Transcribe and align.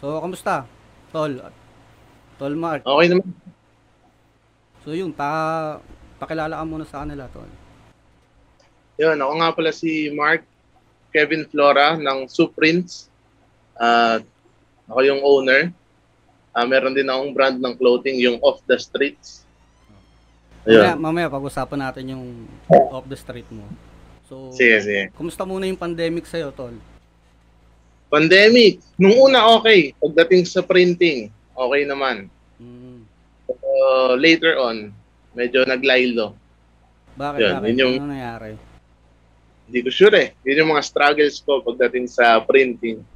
So, 0.00 0.16
kamusta? 0.16 0.64
Tol. 1.12 1.36
Tol 2.40 2.54
Mark. 2.56 2.80
Okay 2.88 3.06
naman. 3.12 3.28
So, 4.80 4.96
yun, 4.96 5.12
pa 5.12 5.76
pakilala 6.16 6.56
ka 6.56 6.64
muna 6.64 6.88
sa 6.88 7.04
kanila, 7.04 7.28
Tol. 7.28 7.48
Yun, 8.96 9.20
ako 9.20 9.32
nga 9.36 9.50
pala 9.52 9.70
si 9.76 10.08
Mark 10.16 10.48
Kevin 11.12 11.44
Flora 11.52 12.00
ng 12.00 12.24
Suprints. 12.32 13.12
Uh, 13.76 14.24
ako 14.88 15.00
yung 15.04 15.20
owner. 15.20 15.68
Uh, 16.56 16.64
meron 16.64 16.96
din 16.96 17.08
akong 17.08 17.36
brand 17.36 17.60
ng 17.60 17.76
clothing, 17.76 18.24
yung 18.24 18.40
Off 18.40 18.64
the 18.64 18.80
Streets. 18.80 19.44
Mamaya, 20.64 20.96
mamaya 20.96 21.28
pag-usapan 21.28 21.80
natin 21.80 22.04
yung 22.16 22.24
Off 22.88 23.04
the 23.04 23.16
Street 23.20 23.48
mo. 23.52 23.68
So, 24.28 24.48
sige, 24.56 24.80
sige. 24.80 25.02
Kumusta 25.12 25.44
muna 25.44 25.68
yung 25.68 25.80
pandemic 25.80 26.24
sa'yo, 26.24 26.52
Tol? 26.56 26.76
Pandemic. 28.10 28.82
Nung 28.98 29.30
una 29.30 29.46
okay. 29.54 29.94
Pagdating 30.02 30.42
sa 30.42 30.66
printing, 30.66 31.30
okay 31.54 31.82
naman. 31.86 32.26
Mm. 32.58 33.06
Uh, 33.46 34.14
later 34.18 34.58
on, 34.58 34.90
medyo 35.32 35.62
naglaylo. 35.62 36.34
Bakit? 37.14 37.38
Yun, 37.40 37.54
bakit? 37.54 37.68
yun 37.70 37.78
yung- 37.78 37.98
Ano 38.02 38.10
nangyari? 38.10 38.52
Hindi 39.70 39.78
ko 39.86 39.90
sure 39.94 40.16
eh. 40.18 40.28
Yun 40.42 40.66
yung 40.66 40.70
mga 40.74 40.82
struggles 40.82 41.38
ko 41.46 41.62
pagdating 41.62 42.10
sa 42.10 42.42
printing. 42.42 43.06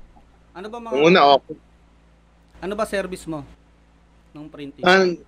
Ano 0.55 0.71
ba 0.71 0.79
mga 0.79 0.95
Nung 0.95 1.11
una 1.11 1.21
okay. 1.35 1.59
ano 2.63 2.75
ba 2.79 2.87
service 2.87 3.27
mo 3.27 3.43
ng 4.31 4.47
printing? 4.47 4.87
And 4.87 5.19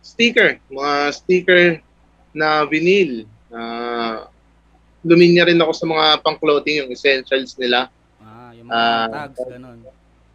sticker, 0.00 0.56
mga 0.72 0.94
sticker 1.12 1.64
na 2.32 2.64
vinyl. 2.64 3.28
Uh, 3.52 4.24
luminya 5.04 5.44
rin 5.44 5.60
ako 5.60 5.72
sa 5.76 5.84
mga 5.84 6.06
pang-clothing, 6.24 6.84
yung 6.84 6.90
essentials 6.92 7.52
nila. 7.60 7.92
Ah, 8.68 8.76
mga 8.76 8.86
ah, 9.04 9.06
tags 9.10 9.40
ganun. 9.44 9.78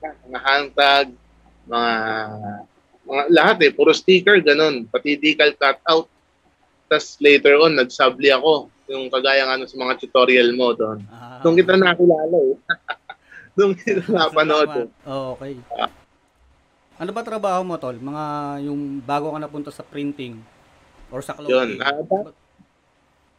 Mga 0.03 0.39
handtag, 0.41 1.07
mga, 1.63 1.91
mga 3.03 3.23
lahat 3.29 3.57
eh. 3.61 3.71
Puro 3.71 3.91
sticker, 3.91 4.37
ganun. 4.39 4.83
Pati 4.85 5.15
decal 5.15 5.53
cutout. 5.53 6.07
Tapos 6.85 7.07
later 7.17 7.55
on, 7.57 7.73
nagsabli 7.73 8.29
ako. 8.29 8.67
Yung 8.91 9.07
kagaya 9.07 9.47
nga 9.47 9.55
nun 9.55 9.65
sa 9.65 9.79
mga 9.79 9.95
tutorial 9.97 10.51
mo 10.51 10.75
doon. 10.75 10.99
Ah, 11.07 11.39
Doon 11.39 11.55
kita 11.55 11.73
nakilala 11.73 12.37
eh. 12.43 12.55
Doon 13.55 13.71
kita 13.73 14.03
napanood. 14.11 14.69
eh. 14.75 14.87
Oh, 15.07 15.33
okay. 15.33 15.55
Ano 16.93 17.09
ba 17.09 17.23
trabaho 17.23 17.63
mo, 17.63 17.79
Tol? 17.79 17.97
Mga 17.97 18.23
yung 18.63 18.99
bago 18.99 19.31
ka 19.31 19.39
napunta 19.39 19.71
sa 19.71 19.81
printing 19.81 20.37
or 21.09 21.23
sa 21.23 21.33
clothing? 21.33 21.79
Yun. 21.79 21.81
Ah, 21.81 22.01
da- 22.01 22.35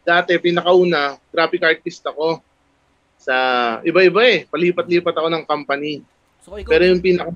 dati, 0.04 0.36
pinakauna, 0.36 1.16
graphic 1.28 1.62
artist 1.62 2.02
ako. 2.04 2.40
Sa 3.16 3.34
iba-iba 3.82 4.20
eh. 4.22 4.38
Palipat-lipat 4.44 5.14
ako 5.14 5.28
ng 5.28 5.44
company. 5.44 6.02
so, 6.38 6.54
ikaw, 6.54 6.70
Pero 6.70 6.84
yung 6.86 7.00
pinaka... 7.00 7.32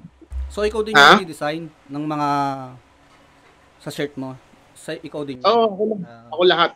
so, 0.46 0.62
ikaw 0.62 0.80
din 0.80 0.92
Ha? 0.92 1.16
yung 1.16 1.26
design 1.26 1.62
ng 1.86 2.04
mga 2.04 2.28
sa 3.78 3.90
shirt 3.90 4.12
mo? 4.14 4.36
Sa, 4.74 4.92
ikaw 4.94 5.22
din? 5.22 5.40
Oo, 5.40 5.64
ako, 5.66 5.82
lang- 5.86 6.04
Ah, 6.04 6.28
ako 6.30 6.42
lahat. 6.44 6.72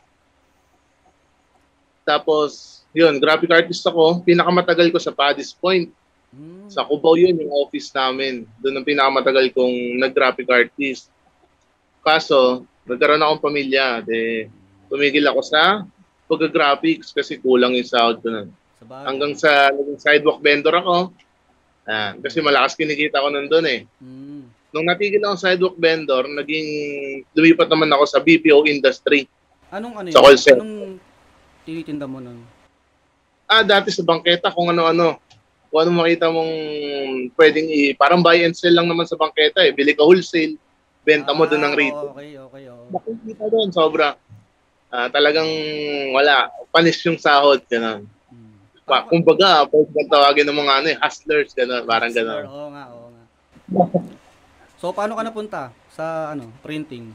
Tapos, 2.02 2.50
yun, 2.90 3.16
graphic 3.16 3.48
artist 3.48 3.84
ako. 3.84 4.20
Pinakamatagal 4.22 4.90
ko 4.90 4.98
sa 4.98 5.12
Paddy's 5.12 5.54
Point. 5.54 5.90
mm, 6.30 6.66
Sa 6.66 6.82
Cubao 6.82 7.14
yun, 7.14 7.36
yung 7.36 7.52
office 7.54 7.92
namin. 7.92 8.42
Doon 8.58 8.80
ang 8.80 8.86
pinakamatagal 8.86 9.52
kong 9.52 9.76
nag-graphic 9.98 10.48
artist. 10.48 11.12
Kaso, 12.00 12.64
nagkaroon 12.82 13.22
akong 13.22 13.44
pamilya. 13.44 14.02
De, 14.02 14.50
tumigil 14.88 15.22
ako 15.24 15.40
sa 15.42 15.86
pag-graphics 16.26 17.12
kasi 17.12 17.38
kulang 17.38 17.72
yung 17.72 17.86
sahod 17.86 18.18
ko 18.18 18.28
nun. 18.28 18.48
Sa 18.82 18.90
bagay. 18.90 19.06
Hanggang 19.06 19.32
sa 19.38 19.50
naging 19.70 20.00
sidewalk 20.02 20.40
vendor 20.42 20.74
ako. 20.74 20.96
Ah, 21.82 22.14
kasi 22.18 22.38
malakas 22.42 22.74
kinikita 22.74 23.22
ko 23.22 23.30
nandun 23.30 23.66
eh. 23.66 23.80
Mm. 24.02 24.46
Nung 24.72 24.86
natigil 24.86 25.22
ako 25.22 25.34
sa 25.38 25.54
sidewalk 25.54 25.76
vendor, 25.78 26.26
naging 26.26 26.66
lumipat 27.34 27.68
naman 27.70 27.90
ako 27.94 28.04
sa 28.06 28.18
BPO 28.18 28.66
industry. 28.66 29.26
Anong 29.70 29.94
ano 29.98 30.06
Sa 30.10 30.18
yun? 30.18 30.24
call 30.26 30.38
center. 30.38 30.62
Anong 30.62 30.98
tinitinda 31.62 32.06
mo 32.06 32.18
nun? 32.18 32.42
Ah, 33.46 33.62
dati 33.62 33.92
sa 33.92 34.02
bangketa 34.02 34.50
kung 34.50 34.70
ano-ano. 34.70 35.18
Kung 35.68 35.80
ano 35.84 35.90
makita 36.04 36.28
mong 36.28 36.52
pwedeng 37.36 37.68
i... 37.68 37.92
Parang 37.92 38.20
buy 38.20 38.44
and 38.44 38.56
sell 38.56 38.72
lang 38.72 38.88
naman 38.88 39.04
sa 39.04 39.16
bangketa 39.16 39.60
eh. 39.60 39.72
Bili 39.72 39.92
ka 39.92 40.04
wholesale, 40.04 40.56
benta 41.04 41.36
mo 41.36 41.44
doon 41.44 41.66
ng 41.66 41.74
Ah, 41.74 41.80
retail. 41.80 42.08
Okay, 42.16 42.30
okay, 42.38 42.64
okay. 42.68 42.88
Nakikita 42.92 43.44
doon, 43.48 43.68
sobra. 43.72 44.08
Ah, 44.88 45.08
talagang 45.08 45.48
wala. 46.14 46.48
Panis 46.72 47.00
yung 47.04 47.20
sahod, 47.20 47.60
gano'n. 47.68 48.04
Pa, 48.82 49.06
kumbaga, 49.06 49.62
kang 49.70 50.10
tawagin 50.10 50.42
ng 50.42 50.58
mga 50.58 50.72
ano 50.82 50.88
eh, 50.90 50.98
hustlers, 50.98 51.54
gano'n. 51.54 51.86
Parang 51.86 52.10
gano'n. 52.10 52.44
Oo 52.50 52.68
nga, 52.74 52.84
oo 52.90 53.08
nga. 53.14 53.24
So, 54.82 54.90
paano 54.90 55.14
ka 55.14 55.22
napunta 55.22 55.62
sa 55.94 56.34
ano 56.34 56.50
printing? 56.66 57.14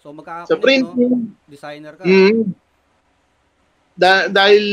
So, 0.00 0.16
magka 0.16 0.48
Sa 0.48 0.56
printing, 0.56 1.36
designer 1.44 1.92
ka. 1.92 2.08
Mm. 2.08 2.56
Da- 3.98 4.30
dahil 4.30 4.64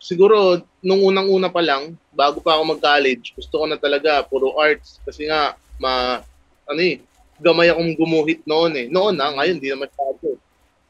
siguro 0.00 0.58
nung 0.80 1.04
unang-una 1.04 1.52
pa 1.52 1.62
lang, 1.62 1.94
bago 2.10 2.42
pa 2.42 2.58
ako 2.58 2.74
mag-college, 2.74 3.36
gusto 3.38 3.62
ko 3.62 3.64
na 3.68 3.78
talaga 3.78 4.24
puro 4.24 4.56
arts 4.56 4.98
kasi 5.04 5.28
nga 5.28 5.54
ma 5.76 6.24
ano 6.64 6.80
eh, 6.80 6.98
gamay 7.38 7.68
akong 7.70 7.92
gumuhit 7.94 8.40
noon 8.48 8.72
eh. 8.74 8.86
Noon 8.88 9.14
na, 9.14 9.30
ngayon 9.36 9.60
di 9.60 9.68
na 9.70 9.84
masyado. 9.84 10.34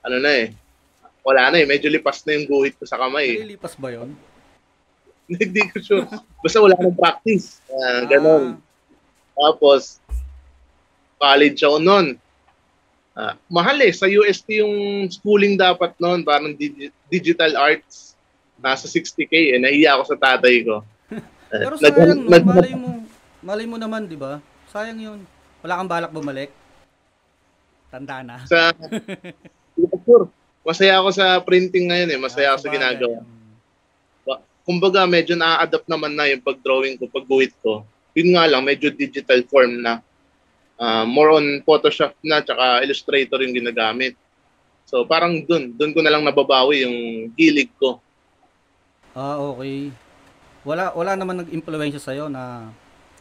Ano 0.00 0.16
na 0.22 0.32
eh. 0.32 0.54
Wala 1.20 1.52
na 1.52 1.60
eh, 1.60 1.66
medyo 1.68 1.92
lipas 1.92 2.24
na 2.24 2.32
yung 2.38 2.48
guhit 2.48 2.78
ko 2.80 2.88
sa 2.88 2.96
kamay. 2.96 3.36
eh. 3.36 3.36
Nililipas 3.44 3.76
ba 3.76 3.92
yun? 3.92 4.16
Hindi 5.40 5.62
ko 5.68 5.76
sure. 5.78 6.04
Basta 6.40 6.58
wala 6.58 6.74
nang 6.74 6.92
practice. 6.92 7.62
Ah, 7.68 8.02
ganon. 8.04 8.58
Tapos, 9.32 10.02
college 11.16 11.60
ako 11.60 11.78
noon. 11.78 12.06
Ah, 13.12 13.38
mahal 13.46 13.78
eh. 13.78 13.90
Sa 13.90 14.04
UST 14.04 14.58
yung 14.58 14.74
schooling 15.06 15.54
dapat 15.54 15.94
noon, 15.96 16.22
parang 16.22 16.50
digi- 16.52 16.90
digital 17.06 17.54
arts. 17.54 18.18
Nasa 18.56 18.84
60k 18.84 19.32
eh. 19.52 19.58
Nahiya 19.58 19.94
ako 19.94 20.02
sa 20.08 20.16
tatay 20.18 20.64
ko. 20.64 20.82
Eh, 21.10 21.22
Pero 21.62 21.74
nag- 21.74 21.94
sayang, 21.94 22.18
no? 22.18 22.28
nag- 22.28 22.46
malay 22.46 22.74
mo, 22.74 22.88
malay 23.40 23.66
mo 23.66 23.76
naman, 23.76 24.04
di 24.04 24.16
ba? 24.16 24.42
Sayang 24.68 24.98
yun. 24.98 25.20
Wala 25.60 25.76
kang 25.76 25.90
balak 25.90 26.10
bumalik? 26.10 26.50
Tanda 27.88 28.22
na. 28.22 28.36
sa 28.44 28.70
sure. 30.06 30.26
Masaya 30.60 31.00
ako 31.00 31.08
sa 31.10 31.40
printing 31.40 31.88
ngayon 31.88 32.10
eh. 32.10 32.18
Masaya 32.18 32.50
Ah, 32.50 32.52
ako 32.52 32.60
sa 32.62 32.70
ginagawa. 32.70 33.18
Kumbaga, 34.70 35.02
medyo 35.02 35.34
na-adapt 35.34 35.90
naman 35.90 36.14
na 36.14 36.30
yung 36.30 36.46
pag-drawing 36.46 36.94
ko, 36.94 37.10
pag-guhit 37.10 37.50
ko. 37.58 37.82
Yun 38.14 38.38
nga 38.38 38.46
lang, 38.46 38.62
medyo 38.62 38.94
digital 38.94 39.42
form 39.50 39.82
na. 39.82 39.98
Ah, 40.78 41.02
more 41.02 41.34
on 41.34 41.58
Photoshop 41.66 42.14
na, 42.22 42.38
tsaka 42.38 42.86
Illustrator 42.86 43.42
yung 43.42 43.58
ginagamit. 43.58 44.14
So, 44.86 45.02
parang 45.10 45.42
dun, 45.42 45.74
dun 45.74 45.90
ko 45.90 46.06
na 46.06 46.14
lang 46.14 46.22
nababawi 46.22 46.86
yung 46.86 46.98
hilig 47.34 47.74
ko. 47.82 47.98
Ah, 49.18 49.42
okay. 49.42 49.90
Wala 50.62 50.94
wala 50.94 51.18
naman 51.18 51.42
nag-impluwensya 51.42 51.98
sa 51.98 52.14
na 52.30 52.70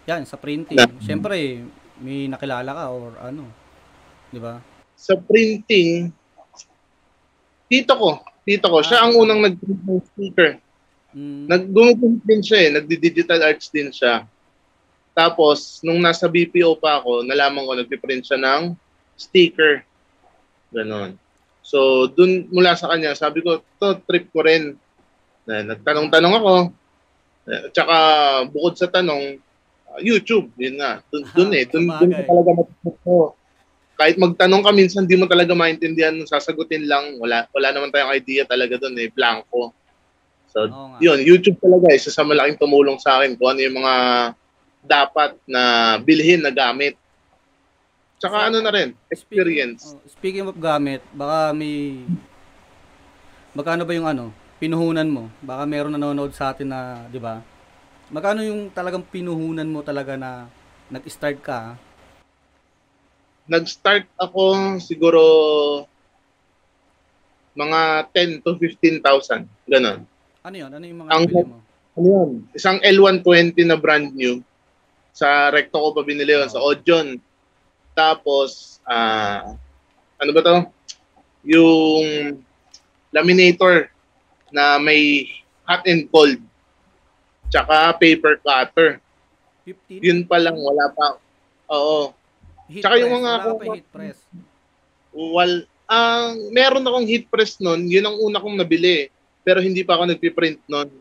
yan 0.06 0.22
sa 0.30 0.38
printing. 0.38 0.78
Na- 0.78 1.02
Syempre, 1.02 1.66
may 1.98 2.30
nakilala 2.30 2.72
ka 2.78 2.86
or 2.94 3.18
ano. 3.18 3.50
'Di 4.30 4.40
ba? 4.40 4.62
Sa 4.94 5.16
printing, 5.18 6.12
tito 7.72 7.94
ko, 7.96 8.20
tito 8.44 8.68
ko, 8.68 8.78
siya 8.84 9.08
ang 9.08 9.16
unang 9.16 9.40
nag-print 9.40 9.82
ng 9.88 10.02
sticker. 10.04 10.60
Mm. 11.10 11.50
Nag-gumuguhit 11.50 12.22
din 12.22 12.42
siya 12.46 12.60
eh, 12.66 12.70
nagdi-digital 12.78 13.42
arts 13.42 13.74
din 13.74 13.90
siya. 13.90 14.30
Tapos, 15.18 15.82
nung 15.82 16.00
nasa 16.00 16.30
BPO 16.30 16.78
pa 16.78 17.02
ako, 17.02 17.26
nalaman 17.26 17.66
ko, 17.66 17.74
nagpiprint 17.76 18.24
siya 18.30 18.40
ng 18.40 18.78
sticker. 19.18 19.84
Ganon. 20.70 21.18
So, 21.66 22.08
dun 22.08 22.48
mula 22.54 22.78
sa 22.78 22.94
kanya, 22.94 23.18
sabi 23.18 23.42
ko, 23.44 23.60
to 23.82 24.00
trip 24.06 24.30
ko 24.32 24.46
rin. 24.46 24.78
Na, 25.50 25.76
nagtanong-tanong 25.76 26.34
ako. 26.40 26.54
Eh, 27.50 27.64
Tsaka, 27.74 27.96
bukod 28.48 28.74
sa 28.78 28.88
tanong, 28.88 29.42
ah, 29.90 30.00
YouTube, 30.00 30.54
yun 30.56 30.78
nga. 30.78 31.02
Dun, 31.10 31.26
dun 31.34 31.52
eh, 31.58 31.66
dun, 31.66 31.90
dun 31.90 32.14
talaga 32.14 32.50
matututo. 32.54 33.34
Kahit 34.00 34.16
magtanong 34.16 34.64
ka 34.64 34.72
minsan, 34.72 35.04
di 35.04 35.20
mo 35.20 35.28
talaga 35.28 35.52
maintindihan, 35.52 36.16
sasagutin 36.24 36.88
lang. 36.88 37.20
Wala, 37.20 37.50
wala 37.52 37.76
naman 37.76 37.92
tayong 37.92 38.16
idea 38.16 38.48
talaga 38.48 38.80
dun 38.80 38.96
eh, 38.96 39.12
blanco. 39.12 39.76
So, 40.50 40.66
Oo 40.66 40.88
nga. 40.94 41.00
yun, 41.02 41.20
YouTube 41.22 41.62
talaga, 41.62 41.94
isa 41.94 42.10
sa 42.10 42.26
malaking 42.26 42.58
tumulong 42.58 42.98
sa 42.98 43.22
akin 43.22 43.38
kung 43.38 43.54
ano 43.54 43.62
yung 43.62 43.78
mga 43.78 43.96
dapat 44.82 45.38
na 45.46 45.96
bilhin 46.02 46.42
na 46.42 46.50
gamit. 46.50 46.98
Tsaka 48.20 48.52
ano 48.52 48.60
na 48.60 48.74
rin, 48.74 48.98
experience. 49.08 49.96
Speaking, 49.96 50.02
oh, 50.04 50.12
speaking 50.12 50.46
of 50.50 50.58
gamit, 50.60 51.00
baka 51.16 51.56
may 51.56 52.04
Magkano 53.50 53.82
ba 53.82 53.98
yung 53.98 54.06
ano, 54.06 54.30
pinuhunan 54.62 55.10
mo? 55.10 55.26
Baka 55.42 55.66
meron 55.66 55.98
nanonood 55.98 56.38
sa 56.38 56.54
atin 56.54 56.70
na, 56.70 57.10
'di 57.10 57.18
ba? 57.18 57.42
Magkano 58.14 58.46
yung 58.46 58.70
talagang 58.70 59.02
pinuhunan 59.02 59.66
mo 59.66 59.82
talaga 59.82 60.14
na 60.14 60.46
nag-start 60.94 61.42
ka? 61.42 61.74
Nag-start 63.50 64.06
ako 64.22 64.78
siguro 64.78 65.22
mga 67.58 68.06
10 68.14 68.46
to 68.46 68.54
15,000. 68.62 69.50
Ganon. 69.66 70.06
Ano 70.44 70.56
'yon? 70.56 70.72
Ano 70.72 70.86
yung 70.86 71.00
mga 71.04 71.10
Ang- 71.12 71.28
nabili 71.28 71.46
mo? 71.46 71.58
Ano 72.00 72.08
yun? 72.08 72.30
Isang 72.56 72.80
L120 72.80 73.60
na 73.68 73.76
brand 73.76 74.08
new. 74.10 74.40
Sa 75.12 75.52
Recto 75.52 75.76
ko 75.76 75.90
pa 75.92 76.02
binili 76.02 76.32
yun, 76.32 76.48
sa 76.48 76.64
Odeon. 76.64 77.20
Tapos, 77.92 78.80
ah, 78.88 79.52
ano 80.16 80.32
ba 80.32 80.40
to? 80.40 80.58
Yung 81.44 82.40
laminator 83.12 83.92
na 84.48 84.80
may 84.80 85.28
hot 85.68 85.84
and 85.84 86.08
cold. 86.08 86.40
Tsaka 87.52 87.98
paper 88.00 88.40
cutter. 88.40 89.04
15? 89.68 90.00
Yun 90.00 90.20
pa 90.24 90.40
lang, 90.40 90.56
wala 90.56 90.88
pa. 90.94 91.20
Oo. 91.68 92.16
Heat 92.70 92.86
tsaka 92.86 92.96
yung 92.96 93.12
press. 93.12 93.20
mga- 93.20 93.36
Wala 93.44 93.54
pa 93.54 93.64
yung 93.66 93.76
heat 93.76 93.90
press. 93.92 94.18
Wal, 95.12 95.52
ang 95.90 96.26
meron 96.54 96.86
akong 96.86 97.08
heat 97.10 97.26
press 97.28 97.58
nun, 97.60 97.90
yun 97.90 98.06
ang 98.06 98.16
una 98.16 98.40
kong 98.40 98.56
nabili. 98.56 99.10
Pero 99.50 99.66
hindi 99.66 99.82
pa 99.82 99.98
ako 99.98 100.14
nagpiprint 100.14 100.62
nun. 100.70 100.94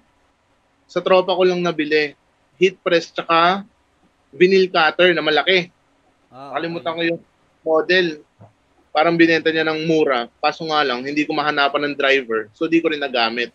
Sa 0.88 1.04
tropa 1.04 1.36
ko 1.36 1.44
lang 1.44 1.60
nabili. 1.60 2.16
Heat 2.56 2.80
press 2.80 3.12
tsaka 3.12 3.60
vinyl 4.32 4.72
cutter 4.72 5.12
na 5.12 5.20
malaki. 5.20 5.68
Ah, 6.32 6.56
Kalimutan 6.56 6.96
ko 6.96 7.00
okay. 7.04 7.10
yung 7.12 7.20
model. 7.60 8.06
Parang 8.88 9.20
binenta 9.20 9.52
niya 9.52 9.68
ng 9.68 9.84
mura. 9.84 10.32
Kaso 10.40 10.64
nga 10.64 10.80
lang, 10.80 11.04
hindi 11.04 11.28
ko 11.28 11.36
mahanapan 11.36 11.92
ng 11.92 11.94
driver. 12.00 12.48
So, 12.56 12.64
di 12.64 12.80
ko 12.80 12.88
rin 12.88 13.04
nagamit. 13.04 13.52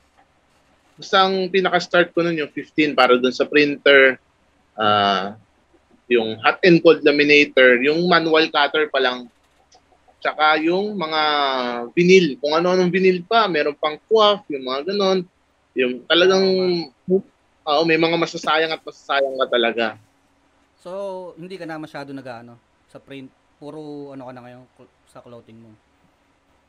Basta 0.94 1.25
ang 1.25 1.50
pinaka-start 1.50 2.13
ko 2.13 2.22
nun 2.22 2.38
yung 2.38 2.54
15 2.54 2.94
para 2.94 3.18
dun 3.18 3.34
sa 3.34 3.50
printer, 3.50 4.22
ah 4.78 5.34
yung 6.12 6.38
hot 6.45 6.60
and 6.62 6.84
cold 6.84 7.01
laminator, 7.01 7.81
yung 7.81 8.06
manual 8.06 8.45
cutter 8.54 8.92
pa 8.92 9.00
lang. 9.01 9.25
Tsaka 10.23 10.55
yung 10.63 10.95
mga 10.95 11.21
vinyl. 11.91 12.39
Kung 12.39 12.55
ano-anong 12.55 12.87
vinyl 12.87 13.27
pa. 13.27 13.43
Meron 13.51 13.75
pang 13.75 13.99
quaff, 14.07 14.47
yung 14.47 14.63
mga 14.63 14.95
ganon. 14.95 15.27
Yung 15.75 16.07
talagang, 16.07 16.47
oo, 17.67 17.81
may 17.83 17.99
mga 17.99 18.15
masasayang 18.15 18.71
at 18.71 18.79
masasayang 18.79 19.35
ka 19.35 19.47
talaga. 19.51 19.85
So, 20.79 21.35
hindi 21.35 21.59
ka 21.59 21.67
na 21.67 21.75
masyado 21.75 22.15
nag-ano 22.15 22.55
sa 22.87 23.03
print. 23.03 23.27
Puro 23.59 24.15
ano 24.15 24.23
ka 24.23 24.31
na 24.31 24.41
ngayon 24.47 24.63
sa 25.11 25.19
clothing 25.19 25.59
mo. 25.59 25.71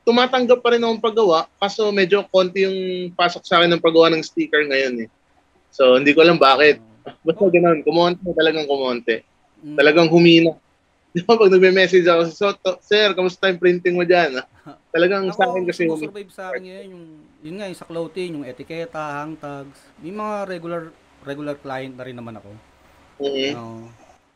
tumatanggap 0.05 0.61
pa 0.61 0.69
rin 0.69 0.85
akong 0.85 1.01
paggawa 1.01 1.49
kaso 1.57 1.89
medyo 1.89 2.21
konti 2.29 2.61
yung 2.61 3.09
pasok 3.17 3.41
sa 3.41 3.57
akin 3.57 3.73
ng 3.73 3.81
paggawa 3.81 4.13
ng 4.13 4.21
sticker 4.21 4.61
ngayon 4.61 5.01
eh. 5.01 5.09
So 5.73 5.97
hindi 5.97 6.13
ko 6.13 6.21
alam 6.21 6.37
bakit. 6.37 6.77
Basta 7.25 7.41
ganoon, 7.41 7.81
kumonte 7.81 8.21
talagang 8.37 8.69
kumonte. 8.69 9.25
Mm. 9.65 9.73
Talagang 9.73 10.07
humina. 10.13 10.53
Di 11.17 11.23
ba 11.23 11.39
pag 11.39 11.47
nagme-message 11.47 12.03
ako 12.03 12.21
sa 12.27 12.33
Soto, 12.35 12.75
Sir, 12.83 13.15
kamusta 13.15 13.47
yung 13.47 13.55
printing 13.55 13.95
mo 13.95 14.03
dyan? 14.03 14.43
Talagang 14.93 15.31
sa 15.31 15.47
akin 15.47 15.63
kasi 15.63 15.87
humi- 15.87 16.11
survive 16.11 16.31
sa 16.31 16.51
akin 16.51 16.61
ngayon 16.67 16.87
yung 16.91 17.05
yun 17.39 17.55
nga 17.55 17.71
yung 17.71 17.79
sa 17.79 17.87
clothing, 17.87 18.31
yung 18.35 18.43
etiketa, 18.43 19.23
hang 19.23 19.39
tags. 19.39 19.79
May 20.03 20.11
mga 20.11 20.35
regular 20.49 20.81
regular 21.23 21.55
client 21.55 21.95
na 21.95 22.03
rin 22.03 22.17
naman 22.19 22.35
ako. 22.35 22.51
Mhm. 23.23 23.51
Oo. 23.55 23.87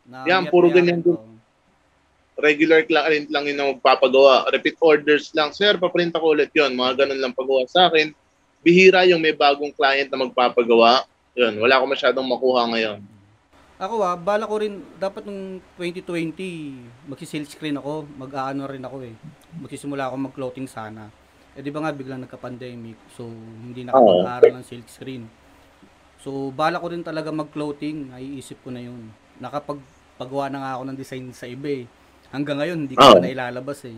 Na 0.08 0.24
Yan, 0.24 0.48
mayat- 0.48 0.52
puro 0.56 0.72
ganyan 0.72 1.04
din. 1.04 1.12
ako. 1.12 1.28
regular 2.40 2.88
client 2.88 3.28
lang 3.28 3.44
yun 3.44 3.60
ang 3.60 3.70
magpapagawa. 3.76 4.48
Repeat 4.48 4.80
orders 4.80 5.28
lang. 5.36 5.52
Sir, 5.52 5.76
paprint 5.76 6.16
ako 6.16 6.32
ulit 6.32 6.48
yun. 6.56 6.72
Mga 6.72 7.04
ganun 7.04 7.20
lang 7.20 7.36
pagawa 7.36 7.68
sa 7.68 7.92
akin. 7.92 8.16
Bihira 8.64 9.04
yung 9.04 9.20
may 9.20 9.36
bagong 9.36 9.76
client 9.76 10.08
na 10.08 10.24
magpapagawa. 10.24 11.04
Yun, 11.36 11.60
wala 11.60 11.84
ko 11.84 11.86
masyadong 11.86 12.24
makuha 12.24 12.72
ngayon. 12.72 13.04
Ako 13.80 14.04
ah, 14.04 14.20
bala 14.20 14.44
ko 14.44 14.60
rin, 14.60 14.84
dapat 15.00 15.24
nung 15.24 15.64
2020, 15.80 17.08
magsi-silk 17.08 17.48
screen 17.48 17.80
ako, 17.80 18.04
mag-aano 18.20 18.68
rin 18.68 18.84
ako 18.84 19.08
eh. 19.08 19.16
Magsisimula 19.56 20.12
ako 20.12 20.16
mag-clothing 20.20 20.68
sana. 20.68 21.08
Eh 21.56 21.64
di 21.64 21.72
ba 21.72 21.80
nga 21.80 21.96
biglang 21.96 22.20
nagka-pandemic, 22.28 23.00
so 23.16 23.24
hindi 23.64 23.88
na 23.88 23.96
ako 23.96 24.04
Oo. 24.04 24.12
mag-aaral 24.20 24.60
ng 24.60 24.68
silk 24.68 24.84
screen. 24.92 25.32
So 26.20 26.52
bala 26.52 26.84
ko 26.84 26.92
rin 26.92 27.08
talaga 27.08 27.32
mag-clothing, 27.32 28.12
naiisip 28.12 28.60
ko 28.68 28.76
na 28.76 28.84
yun. 28.84 29.16
Nakapagpagawa 29.40 30.52
na 30.52 30.60
nga 30.60 30.72
ako 30.76 30.84
ng 30.84 30.98
design 31.00 31.26
sa 31.32 31.48
iba 31.48 31.72
eh. 31.72 31.88
Hanggang 32.36 32.60
ngayon, 32.60 32.84
hindi 32.84 33.00
ko 33.00 33.04
Oo. 33.08 33.16
pa 33.16 33.24
nailalabas 33.24 33.88
eh. 33.88 33.96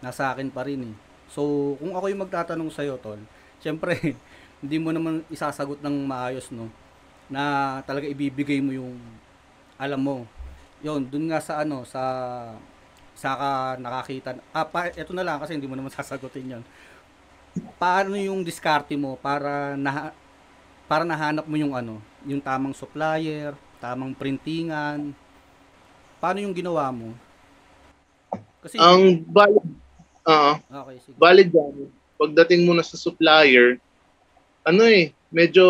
Nasa 0.00 0.32
akin 0.32 0.48
pa 0.48 0.64
rin 0.64 0.88
eh. 0.88 0.94
So, 1.28 1.76
kung 1.76 1.92
ako 1.92 2.08
yung 2.08 2.24
magtatanong 2.24 2.72
sa'yo, 2.72 2.96
Tol, 3.04 3.20
syempre, 3.60 3.92
hindi 4.64 4.76
mo 4.80 4.88
naman 4.88 5.20
isasagot 5.28 5.84
ng 5.84 5.96
maayos, 6.08 6.48
no? 6.48 6.72
Na 7.26 7.80
talaga 7.82 8.06
ibibigay 8.06 8.62
mo 8.62 8.70
yung 8.70 8.96
alam 9.76 10.00
mo. 10.00 10.16
Yun, 10.80 11.04
dun 11.08 11.28
nga 11.28 11.40
sa 11.42 11.60
ano, 11.64 11.82
sa 11.84 12.02
sa 13.16 13.32
ka 13.32 13.50
nakakita. 13.80 14.36
Ah, 14.52 14.68
pa, 14.68 14.92
eto 14.92 15.16
na 15.16 15.24
lang 15.24 15.40
kasi 15.40 15.56
hindi 15.56 15.66
mo 15.66 15.74
naman 15.74 15.92
sasagutin 15.96 16.60
yon. 16.60 16.64
Paano 17.80 18.12
yung 18.14 18.44
diskarte 18.44 18.92
mo 18.94 19.16
para 19.16 19.74
na 19.74 20.12
para 20.86 21.02
nahanap 21.02 21.48
mo 21.48 21.56
yung 21.58 21.74
ano, 21.74 21.98
yung 22.28 22.38
tamang 22.38 22.76
supplier, 22.76 23.56
tamang 23.80 24.14
printingan. 24.14 25.16
Paano 26.20 26.38
yung 26.44 26.54
ginawa 26.54 26.92
mo? 26.92 27.12
Kasi 28.62 28.78
Ang 28.78 29.24
valid, 29.30 29.66
oo, 30.26 30.52
Okay, 30.58 30.96
sige. 31.02 31.16
valid 31.16 31.48
yan. 31.50 31.90
Pagdating 32.16 32.64
mo 32.64 32.72
na 32.72 32.82
sa 32.82 32.96
supplier, 32.96 33.78
ano 34.64 34.82
eh, 34.88 35.12
medyo 35.28 35.66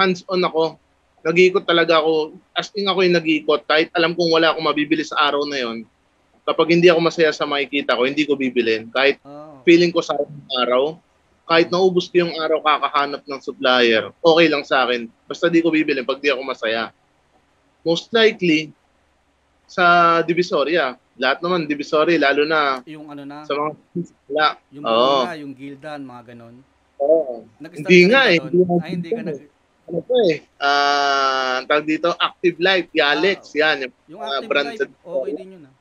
hands-on 0.00 0.40
ako. 0.40 0.80
Nag-iikot 1.20 1.68
talaga 1.68 2.00
ako. 2.00 2.40
As 2.56 2.72
in 2.72 2.88
ako 2.88 3.04
yung 3.04 3.16
nag-iikot. 3.20 3.68
Kahit 3.68 3.92
alam 3.92 4.16
kong 4.16 4.32
wala 4.32 4.56
akong 4.56 4.64
mabibili 4.64 5.04
sa 5.04 5.20
araw 5.20 5.44
na 5.44 5.60
yon. 5.60 5.84
Kapag 6.48 6.72
hindi 6.72 6.88
ako 6.88 7.00
masaya 7.04 7.28
sa 7.36 7.44
makikita 7.44 7.92
ko, 7.92 8.08
hindi 8.08 8.24
ko 8.24 8.32
bibilin. 8.34 8.88
Kahit 8.88 9.20
Oh, 9.20 9.60
feeling 9.68 9.92
ko 9.92 10.00
sa 10.00 10.16
araw, 10.64 10.96
kahit 11.44 11.68
naubos 11.68 12.08
ko 12.08 12.24
yung 12.24 12.34
araw 12.40 12.64
kakahanap 12.64 13.20
ng 13.28 13.40
supplier, 13.44 14.08
okay 14.24 14.46
lang 14.48 14.64
sa 14.64 14.88
akin. 14.88 15.04
Basta 15.28 15.52
di 15.52 15.60
ko 15.60 15.68
bibilin 15.68 16.08
pag 16.08 16.16
di 16.16 16.32
ako 16.32 16.40
masaya. 16.40 16.88
Most 17.84 18.08
likely, 18.16 18.72
sa 19.70 20.18
Divisoria. 20.26 20.98
Lahat 21.20 21.38
naman, 21.44 21.68
Divisoria, 21.68 22.18
lalo 22.18 22.42
na 22.42 22.82
yung 22.88 23.06
ano 23.06 23.22
na, 23.22 23.44
sa 23.46 23.54
mga 23.54 23.70
wala. 24.26 24.46
yung 24.72 24.82
mga 24.82 24.98
na, 24.98 25.34
yung 25.38 25.52
gildan, 25.54 26.00
mga 26.02 26.22
ganon. 26.34 26.56
Oo. 26.98 27.34
Nag-start 27.60 27.86
Hindi 27.86 27.98
nga 28.10 28.22
eh, 28.26 28.36
hindi 28.40 28.58
Ay, 28.82 28.90
hindi 28.98 29.10
ka 29.14 29.22
nag... 29.22 29.38
Ano 29.90 30.06
po 30.06 30.14
eh, 30.22 30.46
ah, 30.56 31.58
ang 31.58 31.66
tawag 31.66 31.82
dito, 31.82 32.14
Active 32.14 32.62
Life, 32.62 32.88
Yalex, 32.94 33.50
yan. 33.52 33.76
Yung, 33.82 33.94
Yung 34.06 34.20
active 34.22 34.46
brand 34.46 34.70
life, 34.70 34.86
okay 35.02 35.32
din 35.34 35.48
yun 35.50 35.62
ah. 35.66 35.74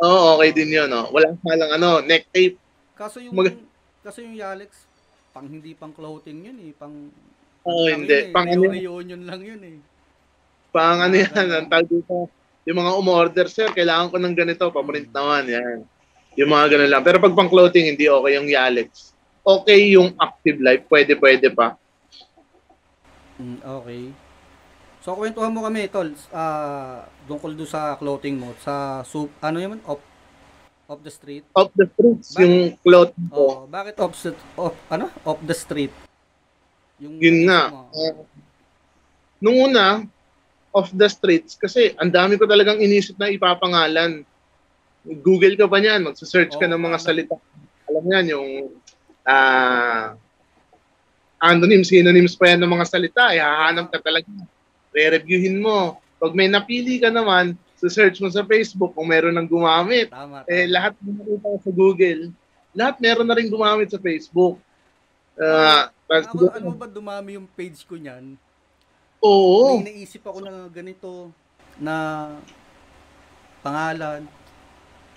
Oo, 0.00 0.20
okay 0.34 0.50
din 0.50 0.70
yun. 0.72 0.88
Oh. 0.90 1.12
Walang 1.12 1.36
salang 1.38 1.70
ano, 1.70 2.00
neck 2.00 2.24
tape. 2.32 2.56
Kaso 2.96 3.20
yung, 3.20 3.36
Mag- 3.36 3.60
kaso 4.00 4.24
yung 4.24 4.32
Yalex, 4.32 4.88
pang 5.30 5.44
hindi 5.44 5.76
pang 5.76 5.92
clothing 5.92 6.40
yun 6.40 6.56
eh, 6.58 6.72
pang... 6.72 7.12
Oo, 7.64 7.84
lang 7.84 8.00
hindi. 8.00 8.16
yun 8.16 8.24
eh, 8.24 8.32
Pang 8.32 8.48
ano, 8.48 8.64
reunion 8.64 9.22
lang 9.24 9.40
yun 9.44 9.60
eh. 9.60 9.76
pang 10.72 10.98
ano 10.98 11.14
yan, 11.14 11.32
Ah, 11.36 11.60
ang 11.60 11.68
tawag 11.68 11.86
dito, 11.86 12.16
yung 12.64 12.78
mga 12.80 12.92
umorder, 12.96 13.46
sir, 13.46 13.68
kailangan 13.68 14.08
ko 14.08 14.16
ng 14.16 14.34
ganito, 14.34 14.64
paprint 14.72 15.12
Hmm. 15.12 15.16
naman, 15.20 15.44
yan. 15.52 15.78
Yung 16.34 16.48
mga 16.48 16.66
ganun 16.72 16.90
lang. 16.90 17.02
Pero 17.04 17.20
pag 17.20 17.36
pang 17.36 17.46
clothing, 17.46 17.92
hindi 17.92 18.08
okay 18.08 18.32
yung 18.34 18.48
Yalex. 18.48 19.12
Okay 19.44 19.92
yung 19.92 20.16
Active 20.16 20.58
Life, 20.58 20.88
pwede, 20.88 21.12
pwede 21.14 21.52
pa. 21.52 21.76
Mm, 23.38 23.58
okay. 23.62 24.02
So, 25.04 25.12
kwentuhan 25.18 25.52
mo 25.52 25.60
kami, 25.66 25.90
tol, 25.92 26.08
ah, 26.32 27.04
tungkol 27.28 27.52
doon 27.52 27.68
sa 27.68 27.98
clothing 28.00 28.40
mo, 28.40 28.56
sa, 28.62 29.04
sub, 29.04 29.28
ano 29.44 29.60
yun, 29.60 29.76
off, 29.84 30.00
off 30.88 31.00
the 31.04 31.12
street? 31.12 31.44
Off 31.52 31.68
the 31.76 31.84
streets, 31.92 32.32
Bakit? 32.32 32.40
yung 32.40 32.56
clothing 32.80 33.26
ko. 33.28 33.36
Oh, 33.36 33.58
bakit 33.68 34.00
off, 34.00 34.16
the- 34.16 34.46
off, 34.56 34.76
ano? 34.88 35.12
Off 35.26 35.40
the 35.44 35.52
street? 35.52 35.92
Yung, 37.02 37.20
Yun 37.20 37.38
nga. 37.50 37.68
mo. 37.68 37.92
Uh, 37.92 38.24
nung 39.44 39.58
una, 39.60 40.08
off 40.72 40.88
the 40.90 41.06
streets, 41.06 41.54
kasi 41.54 41.92
ang 42.00 42.08
dami 42.08 42.40
ko 42.40 42.48
talagang 42.48 42.80
inisip 42.80 43.14
na 43.20 43.28
ipapangalan. 43.28 44.24
Google 45.20 45.54
ka 45.54 45.68
pa 45.68 45.84
niyan, 45.84 46.00
magsa-search 46.00 46.56
ka 46.56 46.64
Oo, 46.64 46.72
ng 46.72 46.80
mga 46.80 46.98
salita. 46.98 47.36
Alam 47.92 48.02
mo 48.02 48.10
yan, 48.10 48.26
yung 48.32 48.48
ah 49.24 50.16
anonyms, 51.44 51.92
synonyms 51.92 52.34
pa 52.34 52.50
yan 52.50 52.64
ng 52.64 52.72
mga 52.72 52.86
salita. 52.88 53.30
Eh, 53.30 53.42
hahanap 53.42 53.92
ka 53.92 54.00
talaga. 54.00 54.28
Re-reviewin 54.90 55.60
mo. 55.60 56.00
Pag 56.16 56.32
may 56.32 56.48
napili 56.48 56.96
ka 56.96 57.12
naman, 57.12 57.52
sa-search 57.76 58.16
mo 58.18 58.32
sa 58.32 58.46
Facebook 58.46 58.96
kung 58.96 59.12
meron 59.12 59.36
nang 59.36 59.44
gumamit. 59.44 60.08
Tama, 60.08 60.40
tama. 60.42 60.48
Eh, 60.48 60.64
lahat 60.64 60.96
ng 61.04 61.20
nakita 61.20 61.48
sa 61.60 61.70
Google, 61.70 62.20
lahat 62.72 62.96
meron 62.98 63.28
na 63.28 63.36
rin 63.36 63.52
gumamit 63.52 63.92
sa 63.92 64.00
Facebook. 64.00 64.56
Ah, 65.36 65.90
tapos- 66.06 66.48
Ako, 66.48 66.56
ano 66.56 66.72
ba 66.72 66.86
dumami 66.86 67.36
yung 67.36 67.48
page 67.50 67.84
ko 67.84 67.98
niyan? 67.98 68.38
oo. 69.24 69.80
May 69.80 70.04
naisip 70.04 70.20
ako 70.20 70.44
na 70.44 70.68
ganito 70.68 71.32
na 71.80 71.94
pangalan. 73.64 74.28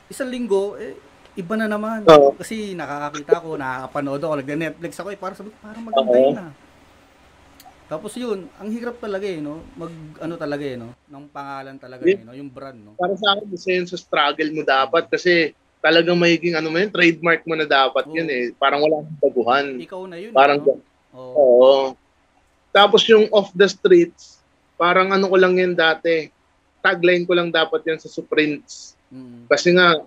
Isang 0.07 0.31
linggo, 0.31 0.79
eh, 0.79 0.95
iba 1.37 1.53
na 1.53 1.69
naman. 1.69 2.01
Oo. 2.09 2.33
Kasi 2.33 2.73
nakakakita 2.73 3.37
ko, 3.45 3.49
nakakapanood 3.55 4.21
ako, 4.25 4.33
nag-Netflix 4.41 4.93
ako, 4.97 5.09
eh, 5.13 5.19
para 5.21 5.33
sabi 5.37 5.53
ko, 5.53 5.57
parang 5.61 5.83
maganda 5.85 6.17
Oo. 6.17 6.25
yun 6.25 6.41
ah. 6.41 6.53
Tapos 7.87 8.11
yun, 8.19 8.51
ang 8.59 8.67
hirap 8.67 8.99
talaga 8.99 9.23
eh, 9.23 9.39
no? 9.39 9.63
Mag, 9.79 9.93
ano 10.19 10.33
talaga 10.35 10.63
eh, 10.65 10.75
no? 10.75 10.91
Ng 11.07 11.25
pangalan 11.31 11.77
talaga 11.79 12.03
eh, 12.03 12.19
no? 12.19 12.35
Yung 12.35 12.51
brand, 12.51 12.75
no? 12.75 12.97
para 12.99 13.15
sa 13.15 13.37
akin, 13.37 13.47
isa 13.53 13.69
yun 13.71 13.87
sa 13.87 13.95
struggle 13.95 14.51
mo 14.51 14.61
dapat 14.67 15.07
kasi 15.07 15.55
talagang 15.79 16.19
magiging 16.19 16.57
ano 16.57 16.67
mo 16.73 16.81
yun, 16.81 16.91
trademark 16.91 17.45
mo 17.47 17.53
na 17.55 17.69
dapat 17.69 18.03
Oo. 18.09 18.17
yun 18.17 18.27
eh. 18.27 18.51
Parang 18.57 18.81
wala 18.83 19.05
kang 19.05 19.21
baguhan. 19.21 19.65
Ikaw 19.79 20.01
na 20.09 20.17
yun, 20.19 20.33
Parang 20.33 20.59
no? 20.65 20.81
Oo. 21.15 21.33
Oo. 21.37 21.73
Tapos 22.73 23.05
yung 23.07 23.29
off 23.31 23.53
the 23.55 23.69
streets, 23.69 24.41
parang 24.75 25.13
ano 25.13 25.29
ko 25.29 25.37
lang 25.37 25.55
yun 25.55 25.77
dati. 25.77 26.33
tagline 26.77 27.27
ko 27.27 27.35
lang 27.35 27.51
dapat 27.51 27.83
yan 27.83 27.99
sa 27.99 28.07
Suprints. 28.07 28.95
Mm. 29.11 29.49
Kasi 29.49 29.75
nga, 29.75 29.97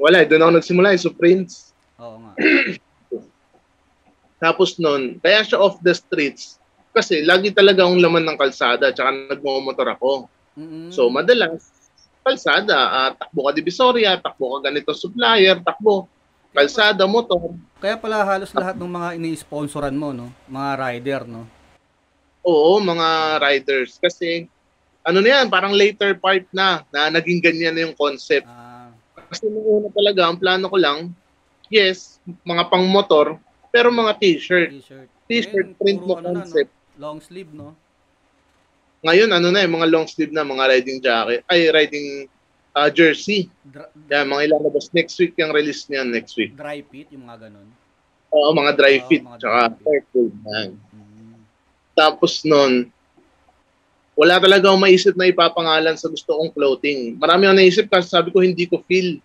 wala, 0.00 0.24
eh, 0.24 0.28
doon 0.28 0.44
ako 0.44 0.52
nagsimula, 0.60 0.88
eh, 0.96 1.00
Suprints. 1.00 1.76
Oo 2.00 2.16
nga. 2.20 2.32
Tapos 4.44 4.76
nun, 4.76 5.20
kaya 5.20 5.44
siya 5.44 5.60
off 5.60 5.80
the 5.80 5.94
streets. 5.94 6.60
Kasi 6.94 7.26
lagi 7.26 7.50
talaga 7.50 7.82
ang 7.82 7.98
laman 7.98 8.22
ng 8.22 8.38
kalsada, 8.38 8.94
tsaka 8.94 9.34
nagmumotor 9.34 9.88
ako. 9.92 10.30
Mm-mm. 10.54 10.94
So, 10.94 11.10
madalas, 11.10 11.66
kalsada, 12.22 12.76
ah, 12.76 13.10
takbo 13.12 13.50
ka 13.50 13.52
Divisoria, 13.52 14.16
takbo 14.22 14.56
ka 14.56 14.70
ganito 14.70 14.94
supplier, 14.94 15.58
takbo, 15.60 16.06
kalsada, 16.54 17.04
motor. 17.04 17.58
Kaya 17.82 17.98
pala 17.98 18.22
halos 18.22 18.54
lahat 18.54 18.78
ng 18.78 18.88
mga 18.88 19.08
ini-sponsoran 19.18 19.92
mo, 19.92 20.14
no? 20.14 20.30
Mga 20.46 20.70
rider, 20.78 21.20
no? 21.26 21.50
Oo, 22.46 22.78
mga 22.78 23.42
riders. 23.42 23.98
Kasi, 23.98 24.46
ano 25.04 25.20
na 25.20 25.40
yan, 25.40 25.52
parang 25.52 25.76
later 25.76 26.16
part 26.16 26.48
na, 26.54 26.80
na 26.88 27.12
naging 27.12 27.44
ganyan 27.44 27.76
na 27.76 27.90
yung 27.90 27.96
concept. 27.98 28.48
Ah, 28.48 28.63
Kasi 29.34 29.50
nung 29.50 29.66
una 29.66 29.90
talaga, 29.90 30.30
ang 30.30 30.38
plano 30.38 30.66
ko 30.70 30.78
lang, 30.78 31.10
yes, 31.66 32.22
mga 32.46 32.70
pang 32.70 32.86
motor, 32.86 33.34
pero 33.74 33.90
mga 33.90 34.14
t-shirt. 34.16 34.70
t-shirt. 34.70 35.08
T-shirt, 35.26 35.74
Ngayon, 35.74 35.80
print 35.82 36.00
mo 36.06 36.14
ano 36.20 36.30
na, 36.30 36.46
concept. 36.46 36.70
no? 36.70 37.02
Long 37.02 37.18
sleeve, 37.18 37.50
no? 37.50 37.74
Ngayon, 39.02 39.30
ano 39.34 39.48
na 39.50 39.60
eh, 39.60 39.68
mga 39.68 39.86
long 39.90 40.06
sleeve 40.06 40.30
na, 40.30 40.46
mga 40.46 40.64
riding 40.70 40.98
jacket, 41.02 41.42
ay, 41.50 41.68
riding 41.68 42.30
ah, 42.72 42.88
jersey. 42.88 43.50
Dra- 43.66 43.90
Yan, 44.14 44.30
mga 44.30 44.48
ilalabas. 44.48 44.88
Next 44.94 45.18
week 45.18 45.34
yung 45.36 45.50
release 45.50 45.90
niyan, 45.90 46.14
next 46.14 46.38
week. 46.38 46.54
dry 46.54 46.80
fit, 46.86 47.10
yung 47.10 47.26
mga 47.26 47.50
ganun. 47.50 47.68
Oo, 48.34 48.50
mga 48.54 48.72
dry 48.74 48.96
Oo, 48.98 49.06
fit, 49.10 49.22
mga 49.22 49.38
tsaka 49.42 49.60
dry 49.74 49.78
fit. 49.82 50.04
trade. 50.10 50.34
Yan. 50.46 50.70
Mm. 50.94 51.38
Tapos 51.94 52.32
nun, 52.42 52.93
wala 54.14 54.38
talaga 54.38 54.70
akong 54.70 54.84
maisip 54.86 55.14
na 55.18 55.30
ipapangalan 55.30 55.98
sa 55.98 56.06
gusto 56.06 56.38
kong 56.38 56.54
clothing. 56.54 57.18
Marami 57.18 57.50
akong 57.50 57.60
naisip 57.60 57.86
kasi 57.90 58.06
sabi 58.06 58.30
ko 58.30 58.42
hindi 58.42 58.66
ko 58.70 58.78
feel. 58.86 59.18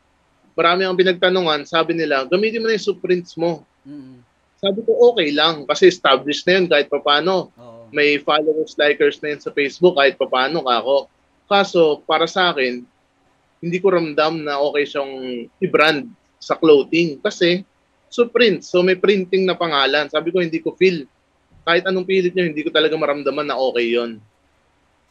Marami 0.58 0.84
akong 0.84 1.00
pinagtanungan, 1.00 1.64
sabi 1.64 1.94
nila, 1.96 2.26
gamitin 2.26 2.60
mo 2.60 2.68
na 2.68 2.76
yung 2.76 2.88
suprints 2.90 3.38
mo. 3.38 3.64
Mm-mm. 3.86 4.20
Sabi 4.60 4.84
ko, 4.84 4.92
okay 5.14 5.32
lang, 5.32 5.64
kasi 5.64 5.88
established 5.88 6.44
na 6.44 6.60
yun 6.60 6.68
kahit 6.68 6.92
papano. 6.92 7.48
Oo. 7.56 7.88
May 7.96 8.20
followers, 8.20 8.76
likers 8.76 9.24
na 9.24 9.32
yun 9.32 9.40
sa 9.40 9.56
Facebook 9.56 9.96
kahit 9.96 10.20
papano 10.20 10.68
ako. 10.68 11.08
Kaso, 11.48 12.04
para 12.04 12.28
sa 12.28 12.52
akin, 12.52 12.84
hindi 13.64 13.78
ko 13.80 13.96
ramdam 13.96 14.44
na 14.44 14.60
okay 14.60 14.84
siyang 14.84 15.48
i-brand 15.64 16.12
sa 16.44 16.60
clothing. 16.60 17.24
Kasi, 17.24 17.64
suprints. 18.12 18.68
So, 18.68 18.84
may 18.84 19.00
printing 19.00 19.48
na 19.48 19.56
pangalan. 19.56 20.12
Sabi 20.12 20.36
ko, 20.36 20.44
hindi 20.44 20.60
ko 20.60 20.76
feel. 20.76 21.08
Kahit 21.64 21.88
anong 21.88 22.04
pilit 22.04 22.36
nyo, 22.36 22.44
hindi 22.44 22.60
ko 22.60 22.70
talaga 22.76 23.00
maramdaman 23.00 23.48
na 23.48 23.56
okay 23.56 23.96
yon. 23.96 24.20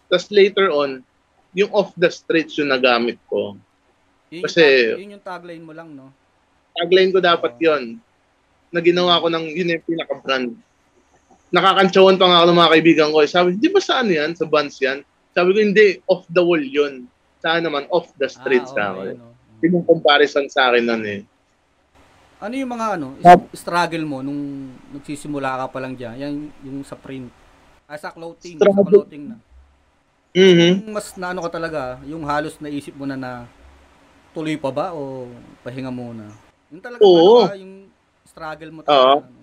Tapos 0.08 0.26
later 0.32 0.72
on, 0.72 1.04
yung 1.52 1.70
off 1.72 1.92
the 1.94 2.08
streets 2.08 2.56
yung 2.56 2.72
nagamit 2.72 3.16
ko. 3.28 3.56
Yun, 4.28 4.42
Kasi- 4.44 4.60
yung 4.60 4.76
tag- 4.92 5.00
yun 5.00 5.14
yung 5.16 5.24
tagline 5.24 5.64
mo 5.64 5.72
lang, 5.72 5.88
no? 5.92 6.12
tagline 6.78 7.10
ko 7.10 7.18
dapat 7.18 7.58
Oo. 7.58 7.62
yon 7.66 7.84
na 8.70 8.78
ginawa 8.78 9.18
ko 9.18 9.26
ng 9.26 9.44
yun 9.50 9.74
yung 9.74 9.84
pinaka-brand. 9.84 10.54
Nakakantsawan 11.48 12.20
pa 12.20 12.28
nga 12.28 12.38
ako 12.38 12.46
ng 12.52 12.60
mga 12.60 12.72
kaibigan 12.76 13.08
ko. 13.10 13.18
eh. 13.24 13.30
Sabi, 13.30 13.56
di 13.56 13.72
ba 13.72 13.80
saan 13.80 14.12
yan? 14.12 14.36
Sa 14.36 14.44
Vans 14.44 14.76
yan? 14.78 15.00
Sabi 15.32 15.56
ko, 15.56 15.58
hindi. 15.64 15.96
Off 16.04 16.28
the 16.28 16.44
wall 16.44 16.60
yun. 16.60 17.08
Saan 17.40 17.64
naman? 17.64 17.88
Off 17.88 18.12
the 18.20 18.28
streets 18.28 18.68
ah, 18.76 18.76
ka. 18.76 18.84
okay, 18.94 19.16
ako. 19.16 19.18
no? 19.18 19.32
Yun 19.58 19.74
yung 19.80 19.86
comparison 19.88 20.44
sa 20.52 20.68
akin 20.70 20.84
nun 20.84 21.04
eh. 21.08 21.20
Ano 22.38 22.54
yung 22.54 22.70
mga 22.70 22.86
ano, 22.94 23.18
struggle 23.50 24.04
mo 24.06 24.22
nung 24.22 24.70
nagsisimula 24.94 25.58
ka 25.58 25.66
pa 25.74 25.78
lang 25.82 25.98
diyan? 25.98 26.14
Yan 26.20 26.34
yung 26.62 26.86
sa 26.86 26.94
print. 26.94 27.32
Ah, 27.88 27.96
sa 27.98 28.12
clothing, 28.12 28.60
sa 28.60 28.68
Struggle. 28.68 29.08
clothing 29.08 29.24
na. 29.32 29.36
Mhm. 30.32 30.84
Yung 30.84 30.94
mas 30.94 31.16
naano 31.16 31.40
ka 31.40 31.50
talaga, 31.50 31.98
yung 32.04 32.22
halos 32.24 32.60
naisip 32.60 32.92
mo 32.92 33.08
na 33.08 33.16
na 33.16 33.32
tuloy 34.36 34.60
pa 34.60 34.68
ba 34.68 34.86
o 34.92 35.26
pahinga 35.64 35.88
muna? 35.88 36.28
Yung 36.68 36.82
talaga 36.84 37.00
Oo. 37.00 37.44
ano 37.44 37.50
ka, 37.50 37.56
yung 37.56 37.74
struggle 38.28 38.70
mo 38.70 38.80
talaga. 38.84 39.24
ano. 39.24 39.40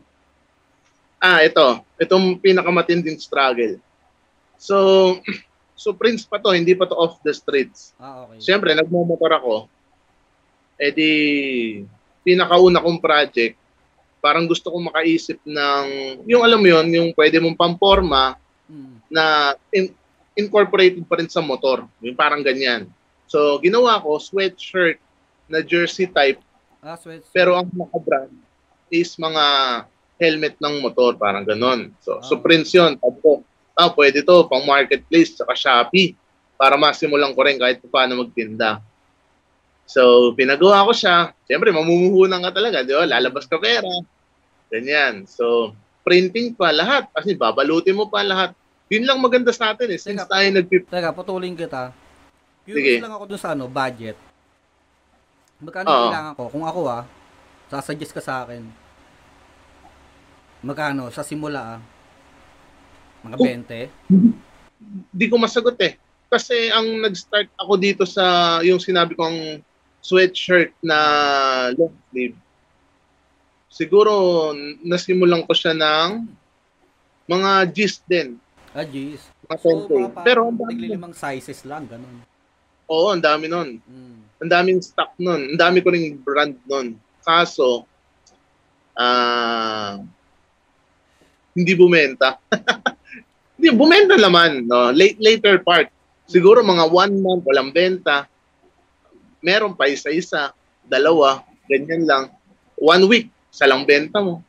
Ah, 1.17 1.41
ito. 1.41 1.81
Itong 1.97 2.37
pinakamatinding 2.37 3.17
struggle. 3.17 3.81
So, 4.61 4.75
so 5.73 5.89
Prince 5.91 6.21
pa 6.23 6.37
to, 6.37 6.53
hindi 6.53 6.77
pa 6.77 6.85
to 6.85 6.93
off 6.93 7.17
the 7.25 7.33
streets. 7.33 7.97
Ah, 7.97 8.29
okay. 8.29 8.37
Siyempre, 8.45 8.77
nagmumotor 8.77 9.33
ako. 9.33 9.55
Eh 10.77 10.91
di, 10.93 11.11
pinakauna 12.21 12.83
kong 12.83 12.99
project, 13.01 13.57
parang 14.21 14.45
gusto 14.45 14.69
kong 14.69 14.93
makaisip 14.93 15.41
ng, 15.41 15.85
yung 16.25 16.45
alam 16.45 16.61
mo 16.61 16.67
yun, 16.67 16.85
yung 16.89 17.09
pwede 17.13 17.41
mong 17.41 17.57
pamporma 17.57 18.37
Mm. 18.65 18.97
na 19.13 19.23
in- 19.69 19.93
incorporated 20.35 21.03
pa 21.07 21.17
rin 21.17 21.31
sa 21.31 21.39
motor. 21.39 21.87
Yung 22.03 22.15
parang 22.15 22.43
ganyan. 22.43 22.91
So, 23.25 23.57
ginawa 23.59 23.99
ko, 24.03 24.19
sweatshirt 24.21 25.01
na 25.49 25.63
jersey 25.63 26.05
type, 26.05 26.39
Ah, 26.85 26.99
sweat. 26.99 27.25
pero 27.33 27.57
ang 27.57 27.71
naka-brand 27.73 28.29
is 28.93 29.17
mga 29.17 29.43
helmet 30.21 30.55
ng 30.61 30.79
motor, 30.79 31.17
parang 31.17 31.43
ganon. 31.43 31.89
So, 31.99 32.19
Ah. 32.19 32.23
so 32.23 32.37
Prince 32.37 32.71
yun. 32.75 32.95
Ko, 33.01 33.41
ah, 33.73 33.89
pwede 33.91 34.21
to, 34.21 34.45
pang 34.45 34.63
marketplace, 34.63 35.35
saka 35.35 35.57
Shopee, 35.57 36.13
para 36.55 36.79
masimulan 36.79 37.35
ko 37.35 37.41
rin 37.43 37.59
kahit 37.59 37.83
paano 37.89 38.23
magtinda. 38.23 38.79
So, 39.85 40.31
pinagawa 40.33 40.87
ko 40.87 40.91
siya. 40.95 41.29
Siyempre, 41.45 41.69
mamumuhunan 41.69 42.41
ka 42.41 42.51
talaga, 42.55 42.81
di 42.81 42.95
ba? 42.95 43.05
Lalabas 43.05 43.45
ka 43.45 43.59
pera. 43.61 43.85
Ganyan. 44.71 45.29
So, 45.29 45.77
printing 46.01 46.57
pa 46.57 46.73
lahat. 46.73 47.05
Kasi 47.13 47.37
babalutin 47.37 47.93
mo 47.93 48.09
pa 48.09 48.25
lahat. 48.25 48.55
Yun 48.85 49.03
lang 49.03 49.17
maganda 49.17 49.49
sa 49.49 49.73
atin 49.73 49.89
eh. 49.89 49.99
Since 49.99 50.25
Teka. 50.25 50.29
tayo 50.29 50.47
nag 50.51 50.67
Teka, 50.69 51.09
putulin 51.11 51.57
kita. 51.57 51.89
Sige. 52.65 52.73
Curious 52.73 53.01
lang 53.01 53.13
ako 53.13 53.23
dun 53.25 53.41
sa 53.41 53.53
ano, 53.53 53.65
budget. 53.65 54.17
Magkano 55.57 55.87
Oo. 55.87 55.99
kailangan 56.05 56.33
ko? 56.35 56.43
Kung 56.49 56.65
ako 56.65 56.79
ah, 56.85 57.03
sasuggest 57.67 58.13
ka 58.13 58.21
sa 58.21 58.45
akin. 58.45 58.61
Magkano? 60.61 61.09
Sa 61.09 61.25
simula 61.25 61.77
ah. 61.77 61.79
Mga 63.23 63.35
Oh. 63.37 63.45
20? 63.45 63.89
di 65.09 65.25
ko 65.25 65.41
masagot 65.41 65.77
eh. 65.81 65.97
Kasi 66.29 66.69
ang 66.69 67.01
nag-start 67.01 67.49
ako 67.57 67.73
dito 67.75 68.03
sa 68.05 68.59
yung 68.61 68.77
sinabi 68.77 69.17
kong 69.17 69.61
sweatshirt 69.97 70.77
na 70.79 70.97
long 71.73 71.93
sleeve. 72.11 72.37
Siguro 73.65 74.13
nasimulan 74.81 75.41
ko 75.41 75.53
siya 75.57 75.73
ng 75.73 76.29
mga 77.25 77.51
G's 77.73 77.97
din. 78.05 78.37
Ah, 78.75 78.83
jeez. 78.83 79.23
So, 79.63 79.87
10K. 79.87 80.11
mga 80.11 80.27
Pero 80.27 80.51
ang 80.51 80.59
dami, 80.59 80.75
naglilimang 80.75 81.15
sizes 81.15 81.63
lang, 81.63 81.87
ganun. 81.87 82.19
oo, 82.91 83.07
ang 83.07 83.23
dami 83.23 83.47
nun. 83.47 83.79
Mm. 83.79 84.17
Ang 84.43 84.51
daming 84.51 84.83
stock 84.83 85.15
nun. 85.15 85.55
Ang 85.55 85.59
dami 85.59 85.79
ko 85.79 85.95
ring 85.95 86.19
brand 86.19 86.59
nun. 86.67 86.99
Kaso, 87.23 87.87
ah, 88.99 90.03
hindi 91.55 91.71
bumenta. 91.71 92.35
hindi, 93.55 93.71
bumenta 93.71 94.19
naman. 94.19 94.67
No? 94.67 94.91
Late, 94.91 95.23
later 95.23 95.63
part. 95.63 95.87
Siguro 96.27 96.59
mga 96.59 96.91
one 96.91 97.15
month, 97.23 97.47
walang 97.47 97.71
benta. 97.71 98.27
Meron 99.39 99.71
pa 99.71 99.87
isa-isa, 99.87 100.51
dalawa, 100.83 101.47
ganyan 101.71 102.03
lang. 102.03 102.23
One 102.75 103.07
week, 103.07 103.31
isa 103.55 103.71
lang 103.71 103.87
benta 103.87 104.19
mo. 104.19 104.43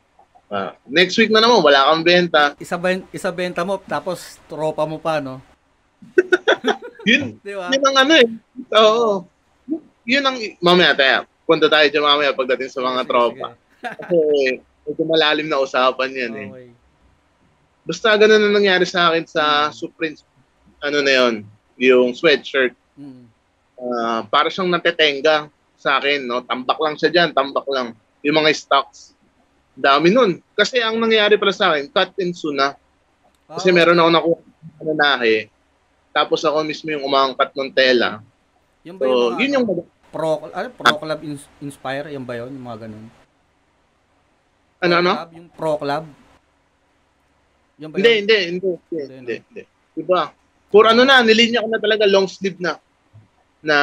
Ah, 0.47 0.79
next 0.87 1.19
week 1.19 1.27
na 1.27 1.43
naman, 1.43 1.59
wala 1.59 1.91
kang 1.91 2.03
benta. 2.07 2.55
Isa, 2.55 2.79
ben, 2.79 3.03
isa 3.11 3.27
benta 3.35 3.67
mo, 3.67 3.75
tapos 3.83 4.39
tropa 4.47 4.87
mo 4.87 4.95
pa, 4.95 5.19
no? 5.19 5.43
Yun, 7.07 7.35
Di 7.45 7.51
ba? 7.55 7.67
yun 7.71 7.83
ang 7.83 7.97
ano 8.03 8.13
eh. 8.15 8.27
Oo. 8.75 9.27
Yun 10.07 10.23
ang, 10.23 10.37
mamaya 10.63 10.95
tayo. 10.95 11.27
Punta 11.47 11.67
tayo 11.71 11.87
dyan 11.87 12.03
mamaya 12.03 12.35
pagdating 12.35 12.71
sa 12.71 12.83
mga 12.83 13.03
Sige, 13.03 13.09
tropa. 13.11 13.47
Kasi 13.79 14.19
medyo 14.87 15.03
malalim 15.07 15.47
na 15.47 15.63
usapan 15.63 16.11
yan 16.11 16.33
eh. 16.35 16.47
Okay. 16.51 16.69
Basta 17.87 18.19
ganun 18.19 18.43
ang 18.43 18.55
nangyari 18.59 18.83
sa 18.83 19.11
akin 19.11 19.23
sa 19.23 19.43
Supreme, 19.71 20.19
ano 20.83 20.99
na 20.99 21.11
yun, 21.11 21.35
yung 21.79 22.11
sweatshirt. 22.11 22.75
Mm. 22.99 23.23
Ah, 23.79 24.21
para 24.27 24.51
siyang 24.51 24.67
natetenga 24.67 25.47
sa 25.79 25.99
akin, 25.99 26.27
no? 26.27 26.43
Tambak 26.43 26.79
lang 26.83 26.95
siya 26.99 27.11
dyan, 27.11 27.29
tambak 27.31 27.63
lang. 27.71 27.95
Yung 28.27 28.35
mga 28.35 28.51
stocks. 28.51 29.15
Dami 29.77 30.09
nun. 30.09 30.41
Kasi 30.57 30.81
ang 30.81 30.97
nangyari 30.97 31.37
pala 31.37 31.53
sa 31.53 31.71
akin, 31.71 31.85
cut 31.93 32.09
and 32.17 32.33
sew 32.33 32.49
na. 32.49 32.73
Kasi 33.45 33.69
Ah, 33.69 33.75
meron 33.77 34.01
ako 34.01 34.09
nakuha 34.09 34.37
ng 34.41 34.87
nanahe. 34.91 35.35
Tapos 36.09 36.41
ako 36.41 36.65
mismo 36.65 36.89
yung 36.89 37.05
umangkat 37.05 37.53
ng 37.53 37.69
tela. 37.69 38.25
Yan 38.81 38.97
ba 38.97 39.05
yung 39.05 39.13
So, 39.13 39.21
mga, 39.21 39.37
yun 39.37 39.49
ano, 39.53 39.53
yung 39.53 39.65
Pro, 40.07 40.31
ano, 40.49 40.67
Pro 40.73 40.93
Club 40.97 41.19
ins- 41.21 41.51
Inspire? 41.61 42.09
Yan 42.09 42.25
ba 42.25 42.33
yun? 42.41 42.49
Yung 42.49 42.65
mga 42.65 42.89
ganun? 42.89 43.05
ano 44.81 44.89
Pro 44.89 44.97
ano? 44.97 45.11
Club, 45.13 45.31
yung 45.37 45.49
Pro 45.53 45.71
Club? 45.77 46.03
Yan 47.77 47.89
ba 47.93 47.95
Hindi, 48.01 48.09
yun? 48.09 48.19
hindi, 48.25 48.37
hindi, 48.49 48.69
hindi, 48.73 48.97
Hindi, 48.97 49.13
hindi, 49.13 49.35
hindi. 49.45 49.63
Diba? 49.93 50.21
For 50.67 50.83
ano 50.89 51.01
na, 51.05 51.21
nilinya 51.21 51.63
ko 51.63 51.69
na 51.69 51.79
talaga 51.79 52.03
long 52.09 52.25
sleeve 52.25 52.57
na. 52.57 52.81
Na 53.61 53.77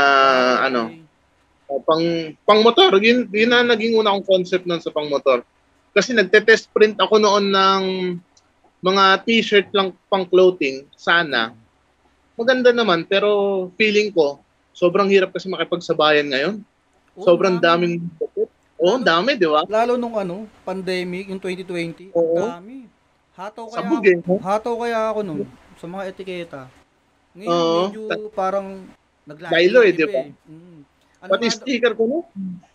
ano, 0.66 0.90
okay. 0.90 1.70
uh, 1.70 1.80
pang 1.86 2.04
pang 2.42 2.60
motor. 2.60 2.98
Yun, 2.98 3.30
yun 3.30 3.50
na 3.50 3.62
naging 3.62 3.94
una 3.94 4.12
kong 4.18 4.26
concept 4.26 4.66
nun 4.66 4.82
sa 4.82 4.90
pang 4.90 5.06
motor. 5.06 5.46
Kasi 5.94 6.10
nagte-test 6.10 6.68
print 6.74 6.98
ako 6.98 7.22
noon 7.22 7.44
ng 7.48 7.82
mga 8.82 9.04
t-shirt 9.24 9.68
lang 9.70 9.94
pang 10.10 10.26
clothing, 10.26 10.84
sana. 10.92 11.54
maganda 12.34 12.74
naman, 12.74 13.06
pero 13.06 13.30
feeling 13.78 14.10
ko, 14.10 14.42
sobrang 14.74 15.06
hirap 15.06 15.30
kasi 15.30 15.46
makipagsabayan 15.46 16.26
ngayon. 16.26 16.54
Oo, 17.14 17.22
Sobrang 17.22 17.62
dami. 17.62 17.94
daming 17.94 18.44
Oo, 18.74 18.98
ang 18.98 19.06
dami, 19.06 19.38
di 19.38 19.46
ba? 19.46 19.62
Lalo 19.70 19.94
nung 19.94 20.18
ano, 20.18 20.50
pandemic, 20.66 21.30
yung 21.30 21.38
2020, 21.38 22.10
Oo. 22.10 22.42
dami. 22.42 22.90
Hataw 23.38 23.70
kaya 23.70 23.78
Sabog 23.80 24.02
ako, 24.02 24.10
eh. 24.10 24.40
hataw 24.42 24.74
kaya 24.82 25.00
ako 25.08 25.20
nun 25.22 25.40
sa 25.78 25.86
mga 25.86 26.02
etiketa. 26.10 26.62
Ngayon, 27.38 27.54
Oo. 27.54 27.78
medyo 27.86 28.02
parang 28.34 28.82
naglayo. 29.24 29.54
Dahilo 29.54 29.80
eh, 29.86 29.92
di 29.94 30.04
ba? 30.04 30.22
Mm. 30.26 30.78
Ano 31.22 31.30
Pati 31.30 31.46
nga- 31.46 31.54
sticker 31.54 31.92
ko, 31.94 32.02
no? 32.04 32.18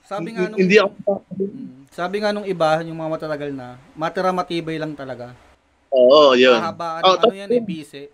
Sabi 0.10 0.34
nga 0.34 0.50
nung, 0.50 0.58
Hindi 0.58 0.76
ako 0.82 1.22
Mm. 1.38 1.86
sabi 1.94 2.16
nga 2.18 2.34
nung 2.34 2.48
iba, 2.50 2.82
yung 2.82 2.98
mga 2.98 3.14
matatagal 3.14 3.52
na, 3.54 3.78
matira 3.94 4.34
matibay 4.34 4.82
lang 4.82 4.98
talaga. 4.98 5.38
Oo, 5.94 6.34
yun. 6.34 6.58
Mahabaan, 6.58 7.02
Oh, 7.06 7.18
ano 7.18 7.34
yan 7.34 7.50
eh, 7.50 7.62
bise. 7.62 8.10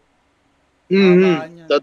Mhm. 0.92 1.66
Yan. 1.66 1.82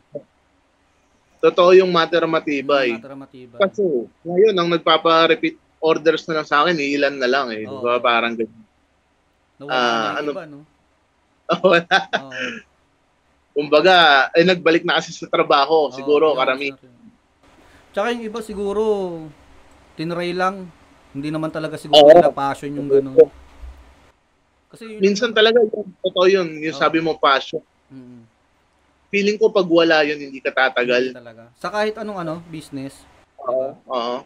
Totoo. 1.43 1.75
Yung 1.75 1.91
matter 1.91 2.23
matibay. 2.29 2.95
Matira 2.95 3.17
matibay. 3.19 3.59
Kasi 3.59 3.83
ngayon, 4.23 4.55
ang 4.55 4.69
nagpapa-repeat 4.71 5.59
orders 5.83 6.23
na 6.31 6.39
lang 6.39 6.47
sa 6.47 6.63
akin, 6.63 6.79
ilan 6.79 7.19
na 7.19 7.27
lang 7.27 7.51
eh. 7.51 7.67
Oo. 7.67 7.83
Parang 7.99 8.39
ganyan. 8.39 8.63
Nawala 9.59 9.75
ah, 9.75 9.83
na 9.83 9.91
yung 9.91 10.17
ano- 10.17 10.33
iba, 10.33 10.45
no? 10.47 10.59
Wala. 11.67 11.99
Oo. 12.23 12.33
Kumbaga, 13.53 13.95
eh, 14.33 14.47
nagbalik 14.47 14.87
na 14.87 14.97
kasi 14.97 15.13
sa 15.13 15.29
trabaho. 15.29 15.93
Siguro, 15.93 16.33
karami. 16.33 16.73
Tsaka 17.93 18.17
yung 18.17 18.25
iba 18.25 18.41
siguro, 18.41 18.83
tinry 19.95 20.33
lang. 20.33 20.69
Hindi 21.13 21.29
naman 21.29 21.53
talaga 21.53 21.77
siguro 21.77 22.03
Oo. 22.03 22.13
nila 22.13 22.33
passion 22.33 22.73
yung 22.73 22.89
gano'n. 22.89 23.17
Kasi 24.73 24.89
yun, 24.89 25.01
Minsan 25.05 25.37
talaga, 25.37 25.61
totoo 26.01 26.27
yun. 26.27 26.49
Yung 26.59 26.73
Oo. 26.73 26.81
sabi 26.81 27.05
mo, 27.05 27.21
passion. 27.21 27.61
Mm, 27.93 28.25
Feeling 29.13 29.37
ko 29.37 29.53
pag 29.53 29.69
wala 29.69 30.01
yun, 30.09 30.17
hindi 30.17 30.41
ka 30.41 30.49
hindi 30.49 30.57
tatagal. 30.57 31.03
talaga. 31.13 31.43
Sa 31.61 31.69
kahit 31.69 31.93
anong 32.01 32.25
ano, 32.25 32.35
business. 32.49 32.97
Oo. 33.37 33.77
Oo. 33.85 34.17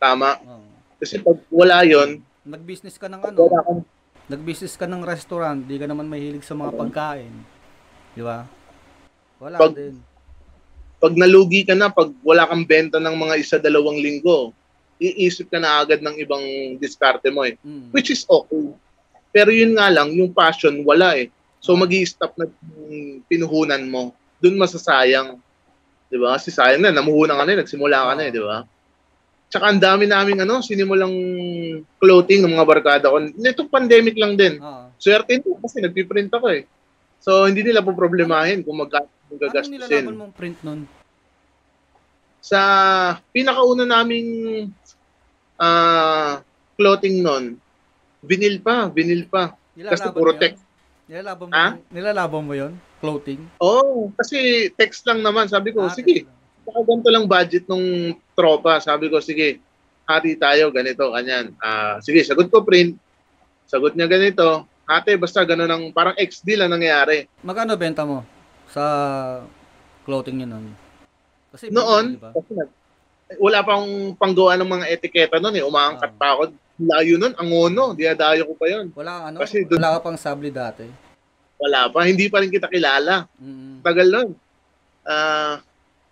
Tama. 0.00 0.40
Oo. 0.40 0.64
Kasi 0.96 1.20
pag 1.20 1.36
wala 1.52 1.84
yun, 1.84 2.24
Nag-business 2.40 2.96
ka 2.96 3.04
ng 3.04 3.20
ano, 3.20 3.36
wala 3.36 3.60
kang 3.60 3.82
nag-business 4.32 4.72
ka 4.80 4.88
ng 4.88 5.04
restaurant, 5.04 5.60
di 5.60 5.76
ka 5.76 5.84
naman 5.84 6.08
mahilig 6.08 6.40
sa 6.40 6.56
mga 6.56 6.72
pagkain. 6.72 7.34
Di 8.16 8.24
ba? 8.24 8.48
Wala 9.36 9.60
Pag- 9.60 9.76
din. 9.76 10.00
pag 10.96 11.12
nalugi 11.12 11.68
ka 11.68 11.76
na, 11.76 11.92
pag 11.92 12.08
wala 12.24 12.48
kang 12.48 12.64
benta 12.64 12.96
ng 12.96 13.12
mga 13.12 13.34
isa, 13.36 13.56
dalawang 13.60 14.00
linggo, 14.00 14.56
iisip 15.00 15.48
ka 15.48 15.56
na 15.56 15.80
agad 15.80 16.04
ng 16.04 16.20
ibang 16.20 16.44
diskarte 16.76 17.32
mo 17.32 17.48
eh. 17.48 17.56
Mm. 17.64 17.88
Which 17.90 18.12
is 18.12 18.28
okay. 18.28 18.76
Pero 19.32 19.48
yun 19.48 19.74
nga 19.74 19.88
lang, 19.88 20.12
yung 20.12 20.36
passion, 20.36 20.84
wala 20.84 21.16
eh. 21.16 21.32
So 21.64 21.72
mag 21.74 21.90
stop 22.04 22.36
na 22.36 22.46
yung 22.84 23.24
pinuhunan 23.24 23.88
mo. 23.88 24.12
Doon 24.44 24.60
masasayang. 24.60 25.40
Di 26.12 26.20
ba? 26.20 26.36
Kasi 26.36 26.52
sayang 26.52 26.84
na, 26.84 26.92
namuhunan 26.92 27.40
ka 27.40 27.44
na, 27.48 27.52
eh, 27.56 27.60
nagsimula 27.64 27.98
ka 28.10 28.12
na 28.18 28.22
eh, 28.28 28.32
di 28.32 28.42
ba? 28.42 28.66
Tsaka 29.50 29.66
ang 29.66 29.82
dami 29.82 30.06
namin 30.06 30.46
ano, 30.46 30.62
sinimulang 30.62 31.10
clothing 31.98 32.46
ng 32.46 32.54
mga 32.54 32.68
barkada 32.70 33.06
ko. 33.10 33.18
Nitong 33.18 33.66
pandemic 33.66 34.14
lang 34.14 34.38
din. 34.38 34.62
Oo. 34.62 34.94
Swerte 34.94 35.42
nito 35.42 35.58
kasi 35.58 35.82
nagpiprint 35.82 36.30
ako 36.30 36.46
eh. 36.54 36.62
So 37.18 37.50
hindi 37.50 37.66
nila 37.66 37.82
po 37.82 37.90
problemahin 37.90 38.62
kung 38.62 38.78
magkano 38.78 39.10
gagastusin. 39.34 40.06
nilalaban 40.06 40.16
mong 40.22 40.34
print 40.38 40.58
nun? 40.62 40.86
Sa 42.40 42.60
pinakauna 43.30 43.84
naming 43.84 44.68
ah 45.56 46.40
clothing 46.74 47.20
nun, 47.20 47.60
vinyl 48.20 48.58
pa, 48.58 48.88
vinyl 48.88 49.28
pa. 49.28 49.52
Kasi 49.76 49.76
Nilalaban 50.08 50.12
puro 50.12 50.30
mo 50.30 50.36
yun? 50.36 50.40
text. 50.40 50.62
Nilalaban 51.06 51.46
mo, 51.46 51.52
Ha? 51.52 51.66
nilalaban 51.88 52.42
mo 52.42 52.52
yun? 52.52 52.72
Clothing? 53.00 53.40
Oo, 53.58 54.12
kasi 54.14 54.68
text 54.72 55.04
lang 55.04 55.20
naman. 55.20 55.48
Sabi 55.48 55.72
ko, 55.72 55.84
Ah, 55.84 55.92
sige, 55.92 56.24
baka 56.64 56.80
ganito 56.84 57.08
lang 57.08 57.24
budget 57.24 57.64
nung 57.64 58.12
tropa. 58.32 58.76
Sabi 58.78 59.08
ko, 59.08 59.20
sige, 59.20 59.60
hati 60.04 60.36
tayo, 60.36 60.68
ganito, 60.68 61.08
kanyan. 61.08 61.52
Ah, 61.58 61.96
sige, 62.00 62.20
sagot 62.20 62.48
ko 62.48 62.60
print. 62.60 62.96
Sagot 63.64 63.94
niya 63.94 64.04
ganito. 64.04 64.66
Ate, 64.84 65.14
basta 65.14 65.46
gano'n 65.46 65.70
ang 65.70 65.84
parang 65.94 66.18
XD 66.18 66.58
lang 66.58 66.74
nangyayari. 66.74 67.30
Magkano 67.46 67.78
benta 67.78 68.02
mo 68.02 68.26
sa 68.66 68.82
clothing 70.02 70.42
nyo 70.42 70.48
nun? 70.50 70.66
Kasi 71.50 71.66
Noon, 71.68 72.14
di 72.14 72.22
ba? 72.22 72.30
kasi 72.30 72.50
nag- 72.54 72.76
wala 73.38 73.62
pang 73.62 73.86
panggawa 74.18 74.58
ng 74.58 74.70
mga 74.70 74.86
etiketa 74.90 75.36
noon 75.38 75.54
eh. 75.54 75.64
Umaangkat 75.66 76.18
pa 76.18 76.34
ako. 76.34 76.50
Layo 76.80 77.14
nun, 77.14 77.34
ang 77.38 77.50
ono. 77.50 77.94
Diadayo 77.94 78.42
ko 78.50 78.54
pa 78.58 78.66
yon. 78.66 78.90
Wala 78.90 79.30
ano? 79.30 79.38
Kasi 79.38 79.62
dun- 79.62 79.78
wala 79.78 79.98
ka 79.98 80.00
pang 80.02 80.18
sabli 80.18 80.50
dati. 80.50 80.86
Wala 81.60 81.86
pa. 81.92 82.08
Hindi 82.08 82.26
pa 82.26 82.42
rin 82.42 82.50
kita 82.50 82.66
kilala. 82.66 83.28
Mm. 83.38 83.84
Tagal 83.84 84.08
nun. 84.08 84.28
Ah, 85.06 85.62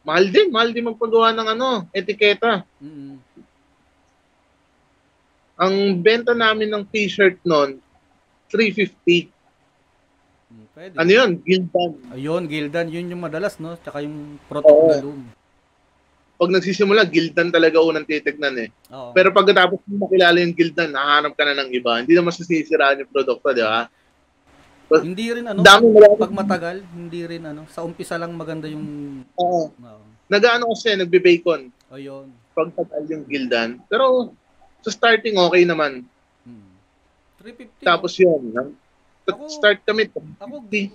mahal 0.07 0.31
din. 0.31 0.53
Mahal 0.53 0.71
din 0.71 0.87
magpagawa 0.87 1.35
ng 1.35 1.49
ano, 1.59 1.69
etiketa. 1.91 2.63
Mm. 2.79 3.17
Ang 5.59 5.75
benta 5.99 6.39
namin 6.39 6.71
ng 6.71 6.87
t-shirt 6.87 7.43
noon, 7.43 7.83
350. 8.47 9.27
Pwede. 10.79 10.95
Ano 10.95 11.11
yun? 11.11 11.31
Gildan. 11.43 11.91
Ayun, 12.15 12.43
Gildan, 12.47 12.87
yun 12.87 13.11
yung 13.11 13.19
madalas, 13.27 13.59
no? 13.59 13.75
Tsaka 13.83 13.99
yung 13.99 14.39
protocol 14.47 14.95
na 14.95 15.03
loom. 15.03 15.27
Pag 16.39 16.55
nagsisimula, 16.55 17.03
Gildan 17.03 17.51
talaga 17.51 17.83
unang 17.83 18.07
titignan 18.07 18.55
eh. 18.63 18.71
Oo. 18.95 19.11
Pero 19.11 19.35
pagkatapos 19.35 19.83
mo 19.91 20.07
makilala 20.07 20.39
yung 20.39 20.55
Gildan, 20.55 20.95
nahanap 20.95 21.35
ka 21.35 21.43
na 21.43 21.59
ng 21.59 21.75
iba. 21.75 21.99
Hindi 21.99 22.15
naman 22.15 22.31
sisiraan 22.31 23.03
yung 23.03 23.11
produkto, 23.11 23.51
di 23.51 23.67
ba? 23.67 23.91
hindi 24.89 25.27
rin 25.35 25.45
ano, 25.45 25.61
Dami 25.61 25.85
pag 26.17 26.33
matagal, 26.33 26.81
hindi 26.97 27.21
rin 27.27 27.45
ano, 27.45 27.69
sa 27.69 27.85
umpisa 27.85 28.17
lang 28.17 28.33
maganda 28.39 28.71
yung, 28.71 28.87
Oo. 29.35 29.75
oo. 29.75 30.05
Nag-ano 30.31 30.71
kasi, 30.79 30.95
nagbe-bacon. 30.95 31.75
Ayun. 31.91 32.31
Pag 32.55 32.71
tagal 32.79 33.03
yung 33.11 33.27
Gildan. 33.27 33.83
Pero 33.91 34.31
sa 34.87 34.95
starting, 34.95 35.43
okay 35.43 35.67
naman. 35.67 36.07
Mm. 36.47 36.71
350. 37.43 37.83
Tapos 37.83 38.15
yun. 38.15 38.79
Ako- 39.29 39.49
Start 39.51 39.85
kami. 39.85 40.09
Ako, 40.09 40.65
350. 40.65 40.91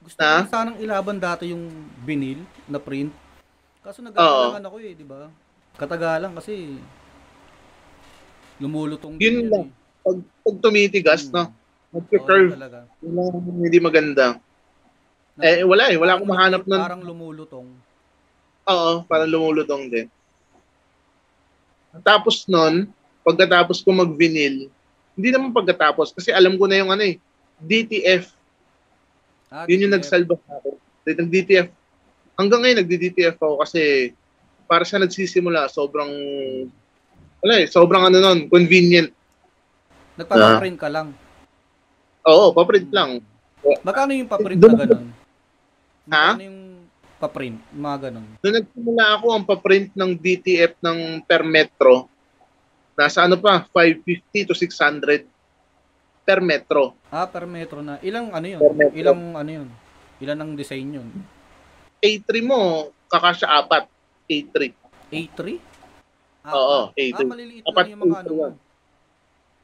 gusto 0.00 0.20
Ha? 0.20 0.40
ko 0.40 0.48
sanang 0.48 0.78
ilaban 0.78 1.18
dati 1.18 1.52
yung 1.52 1.68
vinyl 2.00 2.40
na 2.64 2.78
print. 2.78 3.12
Kaso 3.80 4.00
nagkakalangan 4.00 4.64
ako 4.64 4.76
eh, 4.80 4.92
di 4.92 5.04
ba? 5.04 5.28
Katagalan 5.76 6.32
kasi 6.32 6.80
lumulutong 8.58 9.14
Yun 9.16 9.46
lang. 9.46 9.68
yan 9.68 9.76
Pag, 10.00 10.16
pag 10.42 10.56
tumitigas, 10.58 11.28
Mm. 11.28 11.32
no? 11.32 11.42
eh. 11.92 12.86
Yun 13.00 13.16
ang 13.16 13.60
hindi 13.60 13.78
maganda. 13.78 14.26
Eh, 15.38 15.62
wala 15.62 15.92
eh. 15.92 15.96
Wala 15.96 16.16
akong 16.16 16.26
mahanap 16.26 16.62
nun. 16.64 16.80
Parang 16.80 17.02
lumulutong. 17.02 17.68
Oo, 18.66 18.92
parang 19.04 19.28
lumulutong 19.28 19.86
din. 19.86 20.06
Tapos 22.00 22.44
nun, 22.44 22.88
pagkatapos 23.22 23.80
ko 23.80 23.92
mag-vinyl, 23.92 24.68
hindi 25.18 25.34
naman 25.34 25.50
pagkatapos, 25.50 26.14
kasi 26.14 26.30
alam 26.30 26.54
ko 26.54 26.70
na 26.70 26.78
yung 26.78 26.94
ano 26.94 27.02
eh, 27.02 27.18
DTF. 27.58 28.30
Ah, 29.50 29.66
Yun 29.66 29.90
yung 29.90 29.94
nagsalba 29.98 30.38
sa 30.46 30.62
akin. 30.62 30.78
Nag-DTF. 31.08 31.66
Hanggang 32.38 32.62
ngayon, 32.62 32.78
nag-DTF 32.86 33.34
ako 33.42 33.66
kasi 33.66 34.14
para 34.70 34.86
siya 34.86 35.02
nagsisimula, 35.02 35.66
sobrang, 35.66 36.12
wala 37.42 37.54
eh, 37.58 37.66
sobrang 37.66 38.06
ano 38.06 38.22
nun, 38.22 38.46
convenient. 38.46 39.10
Nagpapaprint 40.14 40.78
ka 40.78 40.86
lang. 40.86 41.10
Oo, 42.28 42.54
paprint 42.54 42.92
lang. 42.94 43.18
Magkano 43.82 44.12
yung 44.14 44.30
paprint 44.30 44.60
na 44.60 44.76
ganun? 44.78 45.06
Ha? 46.12 46.28
Magkano 46.36 46.44
yung 46.46 46.60
paprint? 47.18 47.58
Mga 47.74 47.96
ganun. 48.06 48.26
Nung 48.38 48.54
nagsimula 48.54 49.04
ako, 49.18 49.26
ang 49.34 49.44
paprint 49.48 49.88
ng 49.96 50.10
DTF 50.14 50.78
ng 50.78 51.26
per 51.26 51.42
metro, 51.42 52.06
nasa 52.98 53.22
ano 53.22 53.38
pa, 53.38 53.62
550 53.70 54.50
to 54.50 54.54
600 54.58 55.22
per 56.26 56.42
metro. 56.42 56.98
Ah, 57.14 57.30
per 57.30 57.46
metro 57.46 57.78
na. 57.78 58.02
Ilang 58.02 58.34
ano 58.34 58.46
yun? 58.50 58.60
Ilang 58.90 59.38
ano 59.38 59.50
yun? 59.62 59.68
Ilan 60.18 60.38
ang 60.42 60.52
design 60.58 60.98
yun? 60.98 61.08
A3 62.02 62.42
mo, 62.42 62.90
kakasya 63.06 63.46
apat. 63.62 63.86
A3. 64.26 64.74
A3? 65.14 65.40
Ah, 66.42 66.52
Oo, 66.58 66.90
ah, 66.90 66.98
A3. 66.98 67.22
Ah, 67.22 67.28
maliliit 67.30 67.62
Apat 67.62 67.84
lang 67.86 67.94
yung 67.94 68.02
mga 68.02 68.18
A3 68.18 68.26
ano 68.26 68.32
mo. 68.34 68.46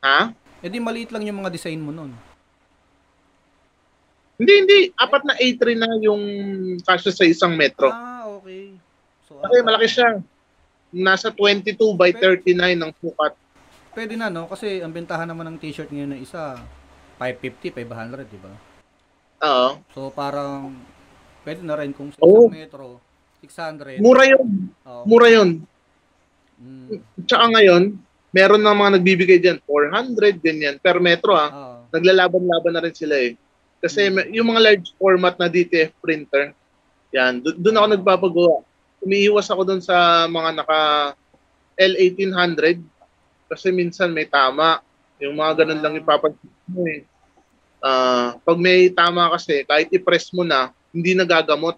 Ha? 0.05 0.21
Eh 0.65 0.71
di 0.73 0.79
maliit 0.81 1.11
lang 1.13 1.25
yung 1.27 1.39
mga 1.43 1.53
design 1.53 1.81
mo 1.83 1.91
nun. 1.93 2.13
Hindi, 4.39 4.53
hindi. 4.65 4.79
Apat 4.95 5.23
na 5.27 5.35
A3 5.37 5.63
na 5.75 5.89
yung 6.01 6.23
kasya 6.87 7.13
sa 7.13 7.25
isang 7.27 7.53
metro. 7.59 7.91
Ah, 7.91 8.31
okay. 8.31 8.79
So, 9.27 9.43
Okay, 9.43 9.61
malaki 9.61 9.89
siya. 9.91 10.23
Nasa 10.95 11.35
22 11.35 11.75
by 11.99 12.15
39 12.15 12.55
ng 12.79 12.93
sukat. 13.03 13.35
Pwede 13.95 14.15
na, 14.15 14.31
no? 14.31 14.47
Kasi 14.47 14.79
ang 14.79 14.95
bentahan 14.95 15.27
naman 15.27 15.47
ng 15.51 15.59
t-shirt 15.59 15.91
ngayon 15.91 16.15
na 16.15 16.19
isa, 16.19 16.59
550, 17.19 17.75
500, 17.75 18.31
di 18.31 18.39
ba? 18.39 18.53
Oo. 19.43 19.69
So, 19.91 20.11
parang, 20.15 20.75
pwede 21.43 21.63
na 21.67 21.75
rin 21.79 21.91
kung 21.91 22.11
sa 22.15 22.23
Oo. 22.23 22.47
isang 22.47 22.59
metro, 22.59 22.87
600. 23.43 23.99
Mura 23.99 24.25
yun. 24.27 24.71
Oo. 24.87 25.03
Mura 25.07 25.29
yun. 25.31 25.63
Mm. 26.59 27.03
Tsaka 27.27 27.51
ngayon, 27.51 27.99
meron 28.31 28.63
na 28.63 28.75
mga 28.75 28.99
nagbibigay 28.99 29.39
dyan, 29.43 29.59
400, 29.67 30.39
ganyan, 30.43 30.75
per 30.79 30.99
metro 31.03 31.35
ah. 31.35 31.51
Oo. 31.51 31.77
Naglalaban-laban 31.95 32.73
na 32.75 32.83
rin 32.83 32.95
sila 32.95 33.15
eh. 33.19 33.39
Kasi 33.79 34.11
may- 34.11 34.31
yung 34.35 34.49
mga 34.51 34.63
large 34.63 34.87
format 34.99 35.35
na 35.39 35.47
DTF 35.47 35.95
printer, 36.03 36.55
Yan, 37.15 37.39
doon 37.39 37.79
ako 37.79 37.87
nagpapagawa. 37.95 38.57
Umiiwas 39.05 39.53
ako 39.53 39.63
doon 39.69 39.83
sa 39.85 40.25
mga 40.27 40.65
naka 40.65 40.81
L1800 41.77 42.81
kasi 43.53 43.69
minsan 43.71 44.11
may 44.11 44.25
tama. 44.25 44.81
Yung 45.21 45.37
mga 45.37 45.63
ganun 45.63 45.81
lang 45.85 45.95
ipapansin 46.01 46.51
mo 46.73 46.83
eh. 46.89 47.05
Ah, 47.85 48.41
pag 48.41 48.57
may 48.57 48.89
tama 48.89 49.29
kasi, 49.37 49.61
kahit 49.69 49.93
i-press 49.93 50.33
mo 50.33 50.41
na, 50.41 50.73
hindi 50.89 51.13
nagagamot. 51.13 51.77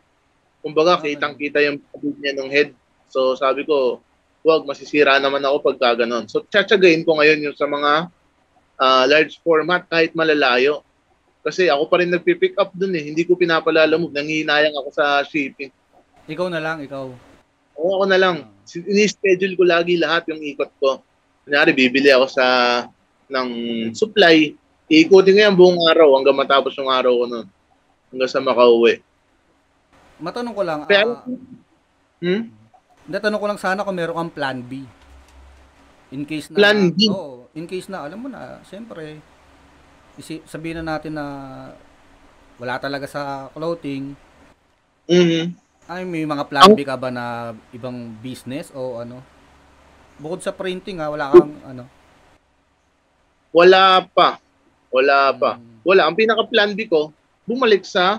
Kumbaga, 0.63 1.03
Okay. 1.03 1.19
kitang-kita 1.19 1.59
yung 1.67 1.83
pagod 1.91 2.15
niya 2.23 2.39
ng 2.39 2.47
head. 2.47 2.71
So, 3.11 3.35
sabi 3.35 3.67
ko, 3.67 3.99
wag, 4.47 4.63
masisira 4.63 5.19
naman 5.19 5.43
ako 5.43 5.75
pag 5.75 5.99
ganon. 5.99 6.31
So, 6.31 6.47
tsatsagain 6.47 7.03
ko 7.03 7.19
ngayon 7.19 7.51
yung 7.51 7.57
sa 7.59 7.67
mga 7.67 8.07
ah, 8.79 9.05
large 9.11 9.43
format 9.43 9.83
kahit 9.91 10.15
malalayo. 10.15 10.87
Kasi 11.43 11.71
ako 11.71 11.87
pa 11.91 12.03
rin 12.03 12.11
nagpipick 12.11 12.59
up 12.59 12.75
dun 12.75 12.95
eh. 12.95 13.07
Hindi 13.07 13.23
ko 13.23 13.39
pinapalalamog. 13.39 14.11
Nangihinayang 14.11 14.75
ako 14.75 14.89
sa 14.91 15.23
shipping. 15.23 15.71
Ikaw 16.27 16.47
na 16.51 16.59
lang, 16.59 16.83
ikaw. 16.83 17.07
Oo, 17.79 17.91
ako 18.03 18.05
na 18.11 18.19
lang. 18.19 18.37
Ini-schedule 18.67 19.55
ko 19.55 19.63
lagi 19.63 19.95
lahat 19.95 20.27
yung 20.31 20.43
ikot 20.43 20.71
ko. 20.83 20.99
Kunyari, 21.47 21.71
bibili 21.71 22.11
ako 22.11 22.27
sa 22.27 22.47
ng 23.31 23.49
supply. 23.95 24.51
Iikutin 24.91 25.35
ko 25.35 25.41
yan 25.47 25.55
buong 25.59 25.81
araw 25.87 26.19
hanggang 26.19 26.39
matapos 26.39 26.75
yung 26.75 26.91
araw 26.91 27.15
ko 27.15 27.25
nun. 27.31 27.47
Hanggang 28.11 28.31
sa 28.31 28.43
makauwi. 28.43 29.03
Matanong 30.19 30.55
ko 30.57 30.63
lang, 30.65 30.81
Kaya, 30.89 31.05
ah, 31.05 31.23
hmm? 32.25 32.43
natanong 33.07 33.41
ko 33.43 33.47
lang 33.47 33.61
sana 33.61 33.85
kung 33.85 33.95
meron 33.95 34.17
kang 34.17 34.35
plan 34.35 34.59
B. 34.65 34.83
In 36.15 36.25
case 36.25 36.49
na, 36.49 36.57
Plan 36.57 36.91
B? 36.95 37.11
Oo, 37.13 37.51
in 37.53 37.69
case 37.69 37.91
na, 37.93 38.07
alam 38.07 38.25
mo 38.25 38.29
na, 38.33 38.65
siyempre, 38.65 39.21
isi, 40.17 40.41
sabihin 40.49 40.81
na 40.81 40.97
natin 40.97 41.19
na 41.19 41.27
wala 42.57 42.81
talaga 42.81 43.05
sa 43.05 43.53
clothing. 43.53 44.17
Mhm. 45.07 45.66
Ay, 45.87 46.03
may 46.03 46.27
mga 46.27 46.45
plan 46.51 46.75
B 46.75 46.83
ka 46.83 46.99
ba 46.99 47.15
na 47.15 47.55
ibang 47.71 48.11
business 48.19 48.75
o 48.75 48.99
ano? 48.99 49.23
Bukod 50.19 50.43
sa 50.43 50.51
printing 50.51 50.99
ha, 50.99 51.07
wala 51.07 51.31
kang 51.31 51.55
ano? 51.63 51.85
Wala 53.55 54.03
pa. 54.11 54.43
Wala 54.91 55.31
pa. 55.31 55.63
mm, 55.63 55.87
Wala. 55.87 56.11
Ang 56.11 56.19
pinaka-plan 56.19 56.75
B 56.75 56.91
ko, 56.91 57.15
bumalik 57.47 57.87
sa 57.87 58.19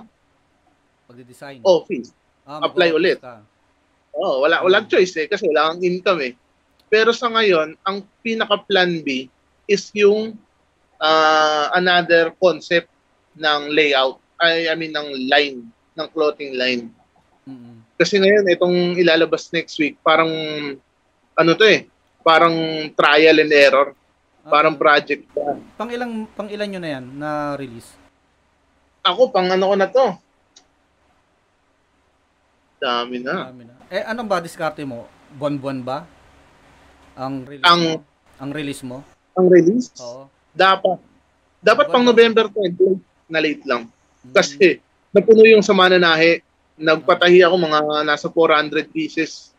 Pagde-design. 1.12 1.60
office. 1.68 2.16
Ah, 2.48 2.64
apply 2.64 2.96
ulit. 2.96 3.20
ka. 3.20 3.44
Oo, 4.16 4.48
wala, 4.48 4.64
walang 4.64 4.88
choice 4.88 5.14
eh, 5.20 5.28
kasi 5.28 5.44
wala 5.52 5.76
kang 5.76 5.84
income 5.84 6.22
eh. 6.24 6.34
Pero 6.88 7.12
sa 7.12 7.28
ngayon, 7.28 7.76
ang 7.84 8.00
pinaka-plan 8.24 9.04
B 9.04 9.28
is 9.68 9.92
yung 9.92 10.40
ah, 11.04 11.68
another 11.76 12.32
concept 12.40 12.88
ng 13.36 13.76
layout, 13.76 14.24
I, 14.40 14.72
I 14.72 14.76
mean 14.80 14.96
ng 14.96 15.28
line, 15.28 15.68
ng 16.00 16.08
clothing 16.16 16.56
line. 16.56 16.88
Mm-mm. 17.48 17.80
Kasi 17.96 18.20
ngayon, 18.20 18.44
itong 18.52 18.78
ilalabas 18.94 19.48
next 19.50 19.80
week, 19.80 19.96
parang, 20.04 20.28
ano 21.34 21.52
to 21.56 21.64
eh, 21.64 21.88
parang 22.22 22.54
trial 22.92 23.40
and 23.40 23.54
error. 23.56 23.96
Ah, 24.44 24.52
Parang 24.54 24.76
project 24.76 25.28
pa. 25.32 25.56
pang 25.76 25.92
ilang 25.92 26.24
pang 26.30 26.48
ilan 26.48 26.68
nyo 26.68 26.80
na 26.80 26.90
yan 26.90 27.06
na 27.14 27.30
release? 27.56 27.88
Ako, 29.02 29.28
pang 29.28 29.48
ano 29.48 29.68
ko 29.68 29.76
na 29.76 29.88
to. 29.88 30.06
Dami 32.78 33.20
na. 33.20 33.48
Marami 33.48 33.64
na. 33.68 33.74
Eh 33.88 34.04
anong 34.04 34.28
ba 34.28 34.40
diskarte 34.40 34.84
mo? 34.84 35.04
Buwan-buwan 35.34 35.80
ba? 35.82 35.98
Ang 37.18 37.44
release 37.44 37.68
Ang- 37.68 37.88
mo? 37.90 38.04
Ang 38.38 38.52
release 38.54 38.84
mo? 38.86 38.98
Ang 39.34 39.48
release, 39.50 39.90
Oo. 39.98 40.30
dapat. 40.54 41.02
Dapat 41.60 41.90
pang 41.90 42.06
November 42.06 42.48
20, 42.48 43.02
na 43.28 43.42
late 43.42 43.66
lang. 43.66 43.90
Mm. 44.24 44.32
Kasi 44.32 44.80
napuno 45.10 45.44
yung 45.44 45.62
sa 45.62 45.74
mananahe. 45.74 46.40
Nagpatahi 46.78 47.42
ako 47.42 47.56
mga 47.58 47.80
nasa 48.06 48.30
400 48.30 48.86
pieces. 48.88 49.50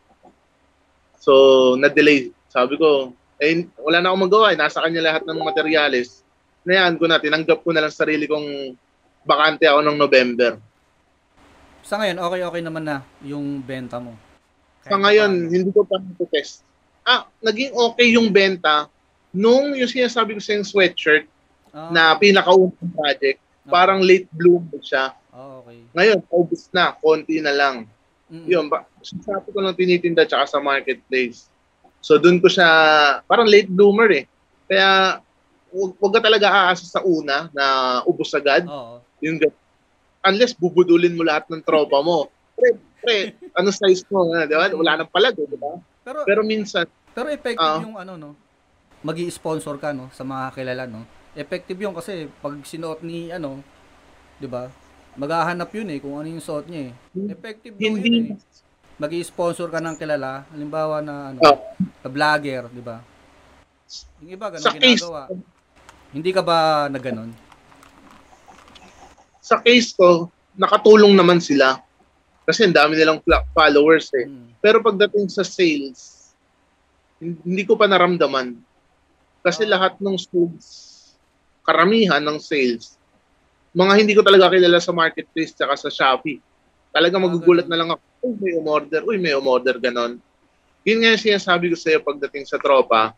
So, 1.19 1.75
na-delay. 1.75 2.31
Sabi 2.47 2.79
ko, 2.79 3.11
eh, 3.35 3.67
wala 3.75 3.99
na 3.99 4.09
akong 4.09 4.25
magawa. 4.25 4.55
Eh. 4.55 4.57
Nasa 4.57 4.79
kanya 4.79 5.03
lahat 5.03 5.27
ng 5.27 5.39
materyales. 5.43 6.23
Nayaan 6.63 6.95
ko 6.95 7.11
na, 7.11 7.19
tinanggap 7.19 7.59
ko 7.59 7.75
na 7.75 7.83
lang 7.83 7.91
sarili 7.91 8.23
kong 8.23 8.75
bakante 9.27 9.67
ako 9.67 9.83
ng 9.83 9.97
November. 9.99 10.51
Sa 11.83 11.99
ngayon, 11.99 12.23
okay-okay 12.23 12.61
naman 12.63 12.87
na 12.87 12.97
yung 13.19 13.59
benta 13.59 13.99
mo. 13.99 14.15
Sa 14.83 14.95
Kahit 14.95 15.03
ngayon, 15.03 15.31
paano. 15.35 15.51
hindi 15.51 15.69
ko 15.75 15.81
pa 15.83 15.95
test. 16.31 16.63
Ah, 17.03 17.27
naging 17.43 17.73
okay 17.73 18.15
yung 18.15 18.31
benta 18.31 18.87
nung 19.33 19.75
yung 19.75 19.89
sinasabi 19.89 20.35
ko 20.35 20.41
sa 20.41 20.55
yung 20.55 20.67
sweatshirt 20.67 21.25
Ah, 21.69 21.89
na 21.93 22.03
pinakaunang 22.17 22.73
project. 22.97 23.37
okay. 23.37 23.69
Parang 23.69 24.01
late 24.01 24.25
bloomer 24.33 24.81
siya. 24.81 25.13
Ah, 25.29 25.61
okay. 25.61 25.85
Ngayon, 25.93 26.19
paubos 26.25 26.67
na. 26.73 26.93
Konti 26.93 27.37
na 27.39 27.53
lang. 27.53 27.75
Mm-mm. 28.29 28.45
Yun, 28.45 28.65
ba, 28.69 28.85
sa 29.01 29.41
ko 29.41 29.57
lang 29.57 29.73
tinitinda 29.73 30.25
tsaka 30.25 30.45
sa 30.45 30.59
marketplace. 30.61 31.49
So 31.99 32.15
doon 32.15 32.37
ko 32.39 32.47
siya, 32.47 32.67
parang 33.25 33.49
late 33.49 33.67
bloomer 33.67 34.07
eh. 34.13 34.25
Kaya 34.69 35.19
wag, 35.73 36.13
ka 36.13 36.19
talaga 36.21 36.47
aasa 36.47 36.85
sa 36.85 37.01
una 37.01 37.49
na 37.51 37.65
ubos 38.05 38.29
agad. 38.31 38.69
Oo. 38.69 39.01
Yung, 39.25 39.41
unless 40.23 40.53
bubudulin 40.53 41.17
mo 41.17 41.25
lahat 41.25 41.49
ng 41.49 41.65
tropa 41.65 41.99
mo. 41.99 42.29
Pre, 42.55 42.69
pre, 43.01 43.17
ano 43.57 43.69
size 43.73 44.05
mo? 44.13 44.29
ah, 44.31 44.45
Di 44.45 44.53
ba? 44.53 44.69
Wala 44.71 45.01
nang 45.01 45.11
palag, 45.11 45.35
di 45.35 45.57
ba? 45.57 45.81
Pero 46.05 46.17
Pero 46.23 46.41
minsan, 46.41 46.85
pero 47.11 47.27
effective 47.29 47.59
Ah. 47.59 47.81
yung 47.83 47.97
ano 47.97 48.13
no. 48.15 48.29
Magi-sponsor 49.01 49.79
ka 49.79 49.91
no 49.91 50.07
sa 50.11 50.23
mga 50.23 50.53
kilala 50.55 50.83
no. 50.85 51.03
Effective 51.35 51.77
yun 51.77 51.93
kasi 51.95 52.27
pag 52.39 52.55
sinuot 52.63 52.99
ni 53.01 53.31
ano, 53.31 53.59
'di 54.39 54.47
ba? 54.47 54.67
Maghahanap 55.15 55.69
yun 55.71 55.89
eh 55.89 55.97
kung 55.97 56.15
ano 56.15 56.27
yung 56.27 56.41
suot 56.41 56.65
niya 56.65 56.89
eh. 56.89 56.93
Effective 57.27 57.73
daw 57.73 57.81
yun 57.81 57.95
eh. 57.95 58.01
hindi, 58.01 58.19
Magi-sponsor 58.99 59.71
ka 59.71 59.79
ng 59.79 59.95
kilala, 59.95 60.43
halimbawa 60.51 60.99
na 60.99 61.31
ano, 61.31 61.39
Ah. 61.39 61.55
na 61.79 62.07
vlogger, 62.07 62.67
'di 62.67 62.83
ba? 62.83 62.99
Yung 64.19 64.29
iba 64.29 64.45
ganun 64.45 64.59
sa 64.61 64.75
case, 64.75 64.99
ginagawa. 64.99 65.21
Hindi 66.11 66.29
ka 66.29 66.41
ba 66.41 66.57
na 66.85 66.99
ganun? 66.99 67.31
sa 69.39 69.57
case 69.57 69.97
ko, 69.97 70.29
nakatulong 70.53 71.17
naman 71.17 71.41
sila. 71.41 71.81
Kasi 72.45 72.65
ang 72.65 72.75
dami 72.75 72.93
nilang 72.93 73.17
followers 73.49 74.13
eh. 74.13 74.29
Mm. 74.29 74.53
Pero 74.59 74.77
pagdating 74.77 75.25
sa 75.25 75.41
sales, 75.41 76.29
hin- 77.17 77.41
hindi 77.41 77.65
ko 77.65 77.73
pa 77.73 77.89
naramdaman. 77.89 78.61
Kasi 79.41 79.65
Ah. 79.65 79.73
lahat 79.73 79.97
ng 79.97 80.17
sales, 80.19 80.67
karamihan 81.63 82.21
ng 82.21 82.37
sales, 82.37 82.98
mga 83.79 83.93
hindi 83.95 84.11
ko 84.11 84.19
talaga 84.19 84.51
kilala 84.51 84.83
sa 84.83 84.91
marketplace 84.91 85.55
tsaka 85.55 85.79
sa 85.79 85.87
Shopee. 85.87 86.43
Talaga 86.91 87.15
Ah, 87.15 87.23
magugulat 87.23 87.67
na 87.71 87.79
lang 87.79 87.89
ako, 87.95 88.03
uy, 88.27 88.35
may 88.35 88.53
umorder, 88.59 89.01
uy, 89.07 89.17
may 89.21 89.31
umorder, 89.31 89.79
ganon. 89.79 90.19
Yun 90.83 90.99
nga 90.99 91.15
yung 91.15 91.23
sinasabi 91.23 91.71
ko 91.71 91.75
sa'yo 91.79 92.03
pagdating 92.03 92.43
sa 92.43 92.59
tropa, 92.59 93.15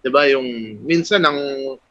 di 0.00 0.08
ba, 0.08 0.24
yung 0.32 0.80
minsan 0.86 1.20
ang 1.20 1.36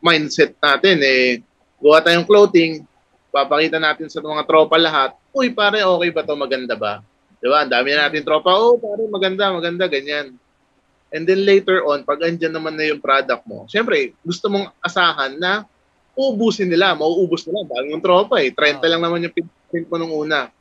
mindset 0.02 0.58
natin, 0.58 0.98
eh, 1.04 1.46
gawa 1.78 2.02
tayong 2.02 2.26
clothing, 2.26 2.82
papakita 3.30 3.78
natin 3.78 4.10
sa 4.10 4.24
mga 4.24 4.50
tropa 4.50 4.82
lahat, 4.82 5.14
uy, 5.36 5.54
pare, 5.54 5.86
okay 5.86 6.10
ba 6.10 6.26
to 6.26 6.34
maganda 6.34 6.74
ba? 6.74 7.06
Di 7.38 7.48
ba? 7.52 7.68
Ang 7.68 7.72
dami 7.76 7.88
na 7.94 8.10
natin 8.10 8.26
tropa, 8.26 8.50
oh, 8.56 8.82
pare, 8.82 9.04
maganda, 9.12 9.54
maganda, 9.54 9.86
ganyan. 9.86 10.34
And 11.12 11.28
then 11.28 11.44
later 11.44 11.84
on, 11.84 12.08
pag 12.08 12.24
andyan 12.24 12.56
naman 12.56 12.80
na 12.80 12.88
yung 12.88 13.04
product 13.04 13.44
mo, 13.44 13.68
syempre, 13.68 14.16
gusto 14.24 14.48
mong 14.48 14.72
asahan 14.80 15.36
na 15.36 15.68
uubusin 16.16 16.68
nila, 16.68 16.94
mauubos 16.94 17.48
nila. 17.48 17.64
Dami 17.68 17.96
yung 17.96 18.04
tropa 18.04 18.40
eh. 18.44 18.52
30 18.52 18.84
Oo. 18.84 18.90
lang 18.92 19.02
naman 19.02 19.26
yung 19.26 19.34
print 19.34 19.88
mo 19.88 19.96
nung 19.96 20.14
una. 20.14 20.52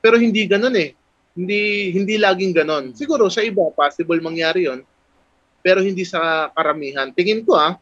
Pero 0.00 0.16
hindi 0.16 0.46
ganun 0.46 0.74
eh. 0.78 0.96
Hindi 1.34 1.92
hindi 1.94 2.14
laging 2.16 2.52
ganun. 2.54 2.84
Siguro 2.96 3.28
sa 3.30 3.44
iba, 3.44 3.70
possible 3.74 4.18
mangyari 4.22 4.66
yon 4.66 4.82
Pero 5.60 5.84
hindi 5.84 6.06
sa 6.06 6.48
karamihan. 6.56 7.12
Tingin 7.12 7.44
ko 7.44 7.54
ah, 7.58 7.76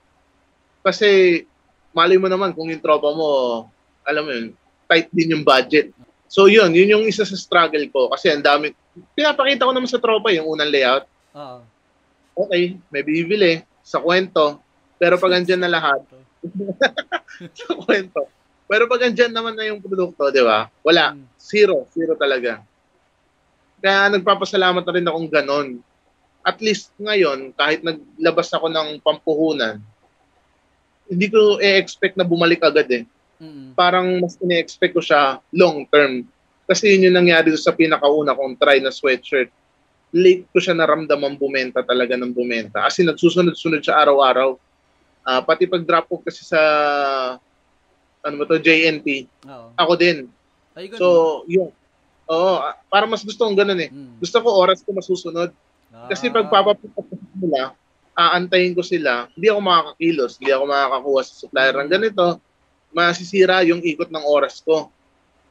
kasi 0.82 1.42
mali 1.94 2.16
mo 2.18 2.26
naman 2.26 2.52
kung 2.52 2.68
yung 2.68 2.82
tropa 2.82 3.10
mo, 3.14 3.28
alam 4.04 4.22
mo 4.24 4.30
yun, 4.34 4.46
tight 4.90 5.08
din 5.12 5.38
yung 5.38 5.44
budget. 5.46 5.92
So 6.28 6.44
yun, 6.44 6.76
yun 6.76 6.92
yung 6.92 7.04
isa 7.08 7.24
sa 7.24 7.36
struggle 7.38 7.86
ko. 7.88 8.12
Kasi 8.12 8.28
ang 8.28 8.44
dami, 8.44 8.72
pinapakita 9.16 9.64
ko 9.64 9.72
naman 9.72 9.88
sa 9.88 10.02
tropa 10.02 10.28
yung 10.34 10.48
unang 10.48 10.68
layout. 10.68 11.04
Oo. 11.32 11.60
Okay, 12.38 12.78
may 12.92 13.02
bibili 13.02 13.64
sa 13.82 13.98
kwento. 13.98 14.60
Pero 15.00 15.16
pag 15.16 15.40
andyan 15.40 15.62
na 15.62 15.72
lahat, 15.72 16.04
sa 17.58 17.72
kwento. 17.74 18.28
Pero 18.68 18.84
pag 18.84 19.08
andyan 19.08 19.32
naman 19.32 19.56
na 19.56 19.64
yung 19.64 19.80
produkto, 19.80 20.28
di 20.28 20.44
ba? 20.44 20.68
Wala. 20.84 21.16
Mm. 21.16 21.24
Zero. 21.40 21.88
Zero 21.88 22.12
talaga. 22.14 22.60
Kaya 23.80 24.12
nagpapasalamat 24.12 24.84
na 24.84 24.94
rin 24.94 25.08
akong 25.08 25.28
ganon. 25.32 25.68
At 26.44 26.60
least 26.60 26.92
ngayon, 27.00 27.56
kahit 27.56 27.80
naglabas 27.80 28.52
ako 28.52 28.68
ng 28.68 29.00
pampuhunan, 29.00 29.80
hindi 31.08 31.26
ko 31.32 31.56
e-expect 31.56 32.20
na 32.20 32.28
bumalik 32.28 32.60
agad 32.60 32.88
eh. 32.92 33.04
Mm. 33.40 33.72
Parang 33.72 34.20
mas 34.20 34.36
ine-expect 34.44 34.92
ko 34.92 35.02
siya 35.02 35.40
long 35.56 35.88
term. 35.88 36.28
Kasi 36.68 36.92
yun 36.92 37.08
yung 37.08 37.24
nangyari 37.24 37.48
sa 37.56 37.72
pinakauna 37.72 38.36
kong 38.36 38.60
try 38.60 38.76
na 38.84 38.92
sweatshirt. 38.92 39.48
Late 40.12 40.44
ko 40.52 40.60
siya 40.60 40.76
naramdaman 40.76 41.40
bumenta 41.40 41.80
talaga 41.80 42.12
ng 42.20 42.32
bumenta. 42.36 42.84
As 42.84 43.00
in, 43.00 43.08
nagsusunod-sunod 43.08 43.80
siya 43.80 44.04
araw-araw. 44.04 44.60
Ah, 45.28 45.44
pati 45.44 45.68
pag 45.68 45.84
drop 45.84 46.08
off 46.08 46.24
kasi 46.24 46.40
sa 46.40 46.56
ano 48.24 48.34
ba 48.40 48.44
to, 48.48 48.56
JNT, 48.56 49.28
Oo. 49.44 49.76
ako 49.76 49.92
din. 50.00 50.24
Ay, 50.72 50.88
ganun. 50.88 50.96
So, 50.96 51.06
yun. 51.44 51.68
Oo, 52.32 52.52
ah, 52.64 52.72
para 52.88 53.04
mas 53.04 53.20
gusto 53.20 53.44
kong 53.44 53.60
ganun 53.60 53.76
eh. 53.76 53.92
Mm. 53.92 54.16
Gusto 54.24 54.40
ko 54.40 54.48
oras 54.56 54.80
ko 54.80 54.96
masusunod. 54.96 55.52
Kasi 56.08 56.32
pag 56.32 56.48
Ah, 56.48 56.52
papapunta 56.64 57.04
ko 57.04 57.14
nila, 57.36 57.76
aantayin 58.16 58.72
ko 58.72 58.80
sila, 58.80 59.28
hindi 59.36 59.52
ako 59.52 59.60
makakakilos, 59.60 60.40
hindi 60.40 60.50
ako 60.50 60.64
makakakuha 60.64 61.20
sa 61.22 61.34
supplier 61.36 61.76
ng 61.76 61.92
ganito, 61.92 62.26
masisira 62.96 63.60
yung 63.68 63.84
ikot 63.84 64.08
ng 64.08 64.24
oras 64.24 64.64
ko. 64.64 64.88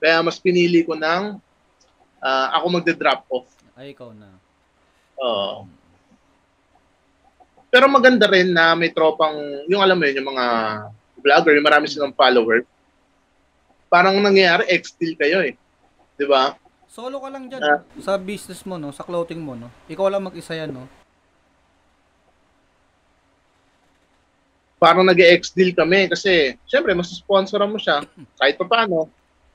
Kaya 0.01 0.25
mas 0.25 0.41
pinili 0.41 0.81
ko 0.81 0.97
ng 0.97 1.37
ah, 2.25 2.47
ako 2.57 2.81
magde-drop 2.81 3.21
off. 3.29 3.45
Ay, 3.77 3.93
ikaw 3.93 4.09
na. 4.09 4.33
Oo. 5.21 5.69
Pero 7.77 7.93
maganda 7.93 8.25
rin 8.25 8.57
na 8.57 8.73
may 8.73 8.89
tropang, 8.89 9.37
yung 9.69 9.85
alam 9.85 10.01
mo 10.01 10.09
yun, 10.09 10.17
yung 10.17 10.33
mga 10.33 10.45
vlogger, 11.21 11.53
yung 11.53 11.67
marami 11.69 11.85
silang 11.85 12.09
followers. 12.09 12.65
Parang 13.85 14.17
nangyayari, 14.17 14.65
ex-deal 14.73 15.13
kayo 15.13 15.45
eh. 15.45 15.53
Di 16.17 16.25
ba? 16.25 16.57
Solo 16.89 17.21
ka 17.21 17.29
lang 17.29 17.45
dyan. 17.45 17.61
Ah. 17.61 17.85
sa 18.01 18.17
business 18.17 18.65
mo, 18.65 18.81
no? 18.81 18.89
Sa 18.89 19.05
clothing 19.05 19.37
mo, 19.37 19.53
no? 19.53 19.69
Ikaw 19.85 20.09
lang 20.09 20.25
mag-isa 20.25 20.57
yan, 20.57 20.73
no? 20.73 20.89
Parang 24.81 25.05
nag-ex-deal 25.05 25.77
kami 25.77 26.09
kasi, 26.09 26.57
syempre, 26.65 26.97
mas 26.97 27.13
sponsoran 27.13 27.69
mo 27.69 27.77
siya. 27.77 28.01
Kahit 28.41 28.57
pa 28.57 28.65
paano, 28.65 29.05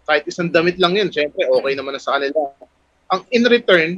kahit 0.07 0.31
isang 0.31 0.47
damit 0.47 0.79
lang 0.79 0.95
yun, 0.95 1.11
syempre, 1.11 1.43
okay 1.43 1.75
naman 1.75 1.99
na 1.99 1.99
sa 1.99 2.23
kanila. 2.23 2.55
Ang 3.11 3.27
in 3.35 3.51
return, 3.51 3.91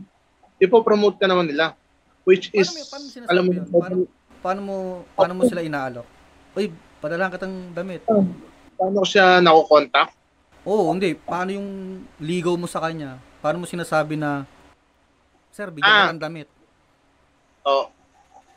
ipopromote 0.57 1.21
ka 1.21 1.29
naman 1.29 1.45
nila. 1.45 1.77
Which 2.25 2.49
is, 2.57 2.73
Paano, 2.73 2.89
paano 2.89 3.29
alam 3.29 3.43
mo, 3.45 3.51
yun? 3.53 3.65
Paano, 3.69 3.97
paano 4.41 4.61
mo, 4.61 4.75
paano 5.13 5.33
mo 5.37 5.43
sila 5.45 5.61
inaalok? 5.61 6.09
Uy, 6.57 6.73
padala 6.99 7.29
kitang 7.29 7.73
damit. 7.73 8.01
paano 8.75 8.97
ko 9.01 9.07
siya 9.07 9.45
nakokontakt? 9.45 10.17
Oo, 10.65 10.89
hindi. 10.91 11.13
Paano 11.13 11.53
yung 11.53 11.69
ligaw 12.17 12.57
mo 12.57 12.65
sa 12.65 12.81
kanya? 12.81 13.21
Paano 13.39 13.61
mo 13.61 13.67
sinasabi 13.69 14.17
na, 14.17 14.49
Sir, 15.53 15.71
bigyan 15.71 15.87
Ah. 15.87 16.09
ka 16.09 16.15
ng 16.17 16.23
damit. 16.25 16.49
Oh, 17.63 17.87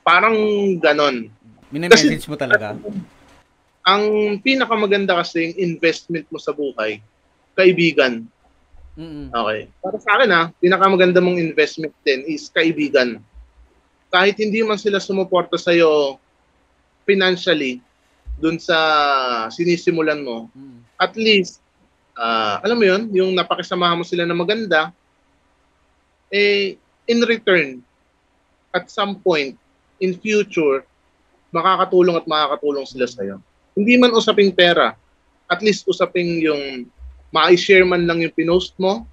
parang 0.02 0.34
ganon. 0.82 1.30
Mini-message 1.70 2.26
mo 2.26 2.34
talaga. 2.34 2.74
Ang 3.92 4.04
pinakamaganda 4.42 5.16
kasi 5.16 5.48
yung 5.48 5.56
investment 5.76 6.26
mo 6.28 6.40
sa 6.40 6.52
buhay, 6.52 7.00
kaibigan. 7.54 8.28
Mm-mm. 8.98 9.30
Okay. 9.30 9.70
Para 9.80 9.98
sa 10.02 10.18
akin 10.18 10.30
ha, 10.34 10.42
pinakamaganda 10.58 11.22
mong 11.22 11.38
investment 11.38 11.94
din 12.02 12.26
is 12.26 12.50
kaibigan. 12.50 13.22
Kahit 14.08 14.40
hindi 14.40 14.64
man 14.64 14.80
sila 14.80 15.04
sumuporta 15.04 15.60
sa'yo 15.60 16.16
financially, 17.04 17.84
dun 18.38 18.62
sa 18.62 18.78
sinisimulan 19.50 20.22
mo, 20.22 20.48
Mm. 20.54 20.80
at 21.02 21.14
least, 21.18 21.60
ah, 22.14 22.62
alam 22.62 22.78
mo 22.78 22.86
yun, 22.86 23.10
yung 23.12 23.32
napakisamahan 23.34 23.98
mo 23.98 24.06
sila 24.06 24.24
na 24.24 24.38
maganda, 24.38 24.94
eh, 26.30 26.78
in 27.08 27.20
return, 27.24 27.82
at 28.76 28.92
some 28.92 29.18
point, 29.18 29.58
in 29.98 30.14
future, 30.14 30.86
makakatulong 31.50 32.20
at 32.20 32.28
makakatulong 32.30 32.86
sila 32.86 33.08
sa'yo. 33.08 33.36
Hindi 33.74 33.98
man 33.98 34.14
usaping 34.14 34.54
pera, 34.54 34.94
at 35.48 35.60
least 35.64 35.88
usaping 35.88 36.44
yung 36.44 36.86
ma-share 37.32 37.88
man 37.88 38.06
lang 38.06 38.22
yung 38.22 38.36
pinost 38.36 38.76
mo, 38.78 39.08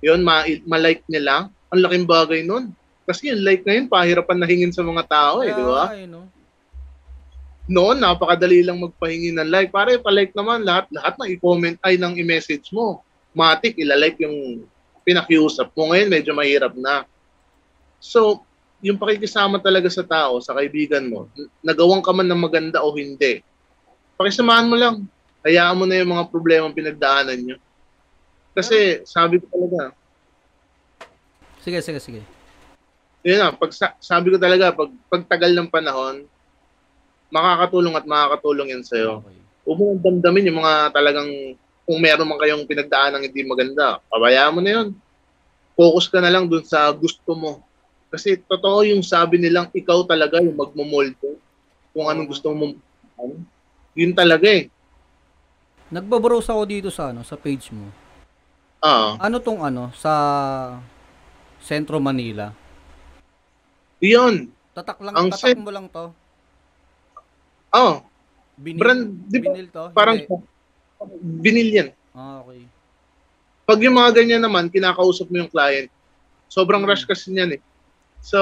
yun, 0.00 0.24
ma- 0.24 0.46
ma-like 0.64 1.04
nila, 1.10 1.50
ang 1.70 1.80
laking 1.84 2.06
bagay 2.08 2.40
nun. 2.46 2.72
Kasi 3.10 3.34
yung 3.34 3.42
like 3.42 3.66
ngayon, 3.66 3.90
pahirapan 3.90 4.38
na 4.38 4.46
hingin 4.46 4.70
sa 4.70 4.86
mga 4.86 5.02
tao 5.10 5.42
eh, 5.42 5.50
di 5.50 5.64
ba? 5.66 5.90
Ay, 5.90 6.06
no? 6.06 6.30
noon 7.70 8.02
napakadali 8.02 8.66
lang 8.66 8.82
magpahingi 8.82 9.30
ng 9.30 9.46
like. 9.46 9.70
Pare, 9.70 9.94
pa-like 10.02 10.34
naman 10.34 10.66
lahat 10.66 10.90
lahat 10.90 11.14
ng 11.22 11.28
i-comment 11.38 11.78
ay 11.86 11.94
ng 11.94 12.18
i-message 12.18 12.74
mo. 12.74 13.06
Matik 13.30 13.78
ila-like 13.78 14.18
yung 14.18 14.66
pinakiusap 15.06 15.70
mo. 15.78 15.94
Ngayon 15.94 16.10
medyo 16.10 16.34
mahirap 16.34 16.74
na. 16.74 17.06
So, 18.02 18.42
yung 18.82 18.98
pakikisama 18.98 19.62
talaga 19.62 19.86
sa 19.86 20.02
tao, 20.02 20.42
sa 20.42 20.58
kaibigan 20.58 21.06
mo, 21.06 21.30
nagawang 21.62 22.02
ka 22.02 22.10
man 22.10 22.26
ng 22.26 22.42
maganda 22.42 22.82
o 22.82 22.90
hindi, 22.98 23.38
pakisamahan 24.18 24.66
mo 24.66 24.74
lang. 24.74 25.06
Hayaan 25.46 25.78
mo 25.78 25.84
na 25.86 26.02
yung 26.02 26.10
mga 26.10 26.26
problema 26.28 26.68
pinagdaanan 26.74 27.38
nyo. 27.38 27.56
Kasi 28.50 29.06
sabi 29.06 29.38
ko 29.38 29.46
talaga, 29.46 29.94
Sige, 31.60 31.76
sige, 31.84 32.00
sige. 32.00 32.39
Yun 33.20 33.38
na, 33.38 33.52
pag 33.52 33.72
sa- 33.72 33.96
sabi 34.00 34.32
ko 34.32 34.36
talaga, 34.40 34.72
pag 34.72 34.90
pagtagal 35.08 35.52
ng 35.52 35.68
panahon, 35.68 36.24
makakatulong 37.30 37.94
at 37.94 38.06
makakatulong 38.08 38.74
yan 38.74 38.84
sa'yo. 38.84 39.22
Okay. 39.22 39.38
huwag 39.60 39.76
mo 39.76 39.84
nang 39.92 40.02
damdamin 40.02 40.48
yung 40.50 40.58
mga 40.58 40.74
talagang 40.90 41.30
kung 41.84 41.98
meron 42.00 42.26
man 42.26 42.40
kayong 42.40 42.64
pinagdaan 42.66 43.18
ng 43.18 43.24
hindi 43.28 43.42
maganda, 43.44 43.98
pabayaan 44.08 44.54
mo 44.56 44.60
na 44.62 44.72
yun. 44.78 44.88
Focus 45.76 46.06
ka 46.10 46.18
na 46.18 46.32
lang 46.32 46.46
dun 46.46 46.64
sa 46.64 46.90
gusto 46.90 47.34
mo. 47.34 47.62
Kasi 48.10 48.40
totoo 48.40 48.82
yung 48.82 49.02
sabi 49.02 49.38
nilang 49.38 49.70
ikaw 49.70 50.02
talaga 50.02 50.42
yung 50.42 50.58
magmumolde 50.58 51.38
kung 51.94 52.06
anong 52.06 52.30
gusto 52.30 52.50
mo. 52.50 52.74
Yun 53.94 54.14
talaga 54.14 54.48
eh. 54.48 54.66
Nagbabrowse 55.90 56.50
ako 56.50 56.62
dito 56.66 56.88
sa 56.90 57.10
ano, 57.10 57.26
sa 57.26 57.34
page 57.34 57.70
mo. 57.74 57.90
Ah, 58.80 59.18
Ano 59.20 59.42
tong 59.42 59.60
ano 59.60 59.90
sa 59.92 60.12
Centro 61.60 61.98
Manila? 62.00 62.54
Yun. 64.00 64.34
Tatak 64.72 64.98
lang, 65.00 65.14
Ang 65.14 65.28
tatak 65.28 65.40
cent- 65.46 65.60
mo 65.60 65.70
lang 65.70 65.86
to. 65.86 66.10
Oh, 67.70 68.02
Binil, 68.56 68.76
Brand, 68.76 69.02
di 69.24 69.38
ba? 69.38 69.44
binil 69.46 69.66
to? 69.68 69.84
parang 69.92 70.16
Hindi. 70.18 70.36
binil 71.38 71.68
yan. 71.70 71.88
Ah, 72.10 72.42
okay. 72.42 72.66
Pag 73.64 73.80
yung 73.80 73.94
mga 73.94 74.10
ganyan 74.12 74.42
naman, 74.42 74.66
kinakausap 74.66 75.30
mo 75.30 75.38
yung 75.38 75.48
client. 75.48 75.88
Sobrang 76.44 76.80
Hmm. 76.80 76.90
rush 76.90 77.06
kasi 77.06 77.30
niyan 77.30 77.56
eh. 77.56 77.60
So, 78.20 78.40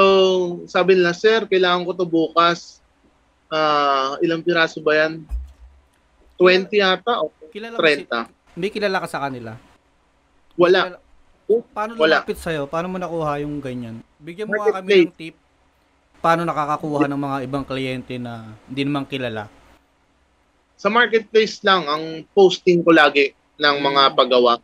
sabi 0.64 0.97
nila, 0.97 1.12
sir, 1.12 1.44
kailangan 1.44 1.85
ko 1.85 1.92
to 1.92 2.03
bukas. 2.03 2.81
Ah, 3.47 4.18
ilang 4.18 4.40
piraso 4.40 4.81
ba 4.81 4.97
yan? 4.97 5.23
20 6.37 6.73
yata 6.73 7.21
o 7.21 7.31
Kilala 7.49 7.75
mo 7.75 7.81
si, 7.81 8.05
30? 8.05 8.27
may 8.55 8.71
kilala 8.71 8.99
ka 8.99 9.09
sa 9.09 9.21
kanila? 9.21 9.55
Wala. 10.55 10.81
Kilala- 10.88 11.07
Paano 11.49 11.97
Wala. 11.97 12.21
lumapit 12.21 12.37
sa'yo? 12.37 12.66
Paano 12.66 12.90
mo 12.90 12.99
nakuha 12.99 13.40
yung 13.40 13.57
ganyan? 13.57 14.05
Bigyan 14.18 14.44
mo 14.47 14.61
nga 14.61 14.83
kami 14.83 15.09
ng 15.09 15.14
tip. 15.14 15.33
Paano 16.19 16.43
nakakakuha 16.43 17.07
ng 17.07 17.21
mga 17.21 17.37
ibang 17.47 17.63
kliyente 17.63 18.19
na 18.19 18.43
hindi 18.67 18.83
naman 18.83 19.07
kilala? 19.07 19.47
Sa 20.75 20.91
marketplace 20.91 21.63
lang 21.63 21.87
ang 21.87 22.27
posting 22.35 22.83
ko 22.83 22.91
lagi 22.91 23.35
ng 23.59 23.77
mga 23.79 24.03
Hmm. 24.11 24.17
paggawa. 24.19 24.55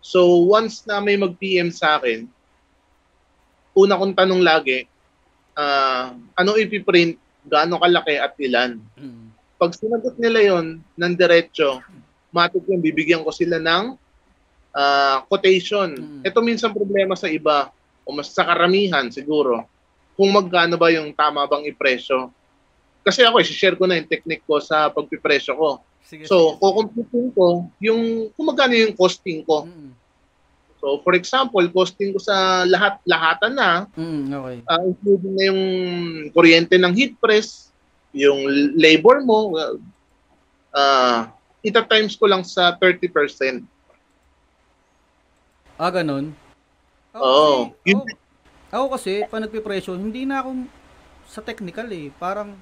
So, 0.00 0.44
once 0.44 0.84
na 0.84 1.00
may 1.00 1.16
mag-PM 1.16 1.72
sa 1.72 1.96
akin, 1.96 2.28
una 3.72 3.96
kong 3.96 4.16
tanong 4.16 4.40
lagi, 4.44 4.84
ah, 5.56 6.12
ano 6.36 6.56
ipiprint, 6.56 7.16
gaano 7.48 7.80
kalaki 7.80 8.16
at 8.16 8.36
ilan? 8.38 8.80
Mm. 8.96 9.26
pag 9.58 9.74
sinagot 9.74 10.14
nila 10.22 10.54
yon 10.54 10.78
ng 10.78 11.14
diretso, 11.18 11.82
matik 12.30 12.62
yung 12.70 12.78
bibigyan 12.78 13.26
ko 13.26 13.34
sila 13.34 13.58
ng 13.58 13.98
ah, 14.70 15.26
quotation. 15.26 15.98
Mm. 15.98 16.22
Ito 16.22 16.38
minsan 16.46 16.70
problema 16.70 17.18
sa 17.18 17.26
iba 17.26 17.72
o 18.06 18.14
mas 18.14 18.30
sa 18.30 18.46
karamihan 18.46 19.10
siguro 19.10 19.66
kung 20.18 20.34
magkano 20.34 20.74
ba 20.74 20.90
yung 20.90 21.14
tama 21.14 21.46
bang 21.46 21.70
ipresyo. 21.70 22.34
Kasi 23.06 23.22
ako, 23.22 23.38
i-share 23.38 23.78
ko 23.78 23.86
na 23.86 24.02
yung 24.02 24.10
technique 24.10 24.42
ko 24.42 24.58
sa 24.58 24.90
pagpipresyo 24.90 25.54
ko. 25.54 25.78
Sige, 26.02 26.26
So, 26.26 26.52
sige. 26.52 26.58
kukumputin 26.58 27.26
ko 27.30 27.46
yung 27.78 28.02
kung 28.34 28.46
magkano 28.50 28.74
yung 28.74 28.98
costing 28.98 29.46
ko. 29.46 29.64
Mm. 29.64 29.94
So, 30.78 30.98
for 31.00 31.14
example, 31.14 31.62
costing 31.70 32.10
ko 32.10 32.18
sa 32.18 32.66
lahat-lahatan 32.66 33.54
na, 33.54 33.70
Mm, 33.94 34.26
okay. 34.28 34.56
ah, 34.66 34.82
including 34.82 35.34
na 35.34 35.44
yung 35.46 35.62
kuryente 36.34 36.74
ng 36.74 36.92
heat 36.92 37.14
press, 37.18 37.70
yung 38.10 38.42
labor 38.74 39.22
mo, 39.22 39.54
ah 40.74 41.30
ita 41.60 41.82
times 41.82 42.14
ko 42.14 42.26
lang 42.26 42.42
sa 42.42 42.74
30%. 42.74 43.62
Ah, 45.74 45.90
ganun? 45.90 46.34
Ako 47.14 47.22
Oo. 47.22 47.54
Yun- 47.84 48.02
ako, 48.02 48.27
ako 48.68 48.94
kasi, 48.94 49.24
pag 49.26 49.40
nagpipresyo, 49.40 49.96
hindi 49.96 50.24
na 50.24 50.40
ako 50.40 50.48
sa 51.24 51.40
technical 51.40 51.88
eh. 51.88 52.12
Parang, 52.14 52.52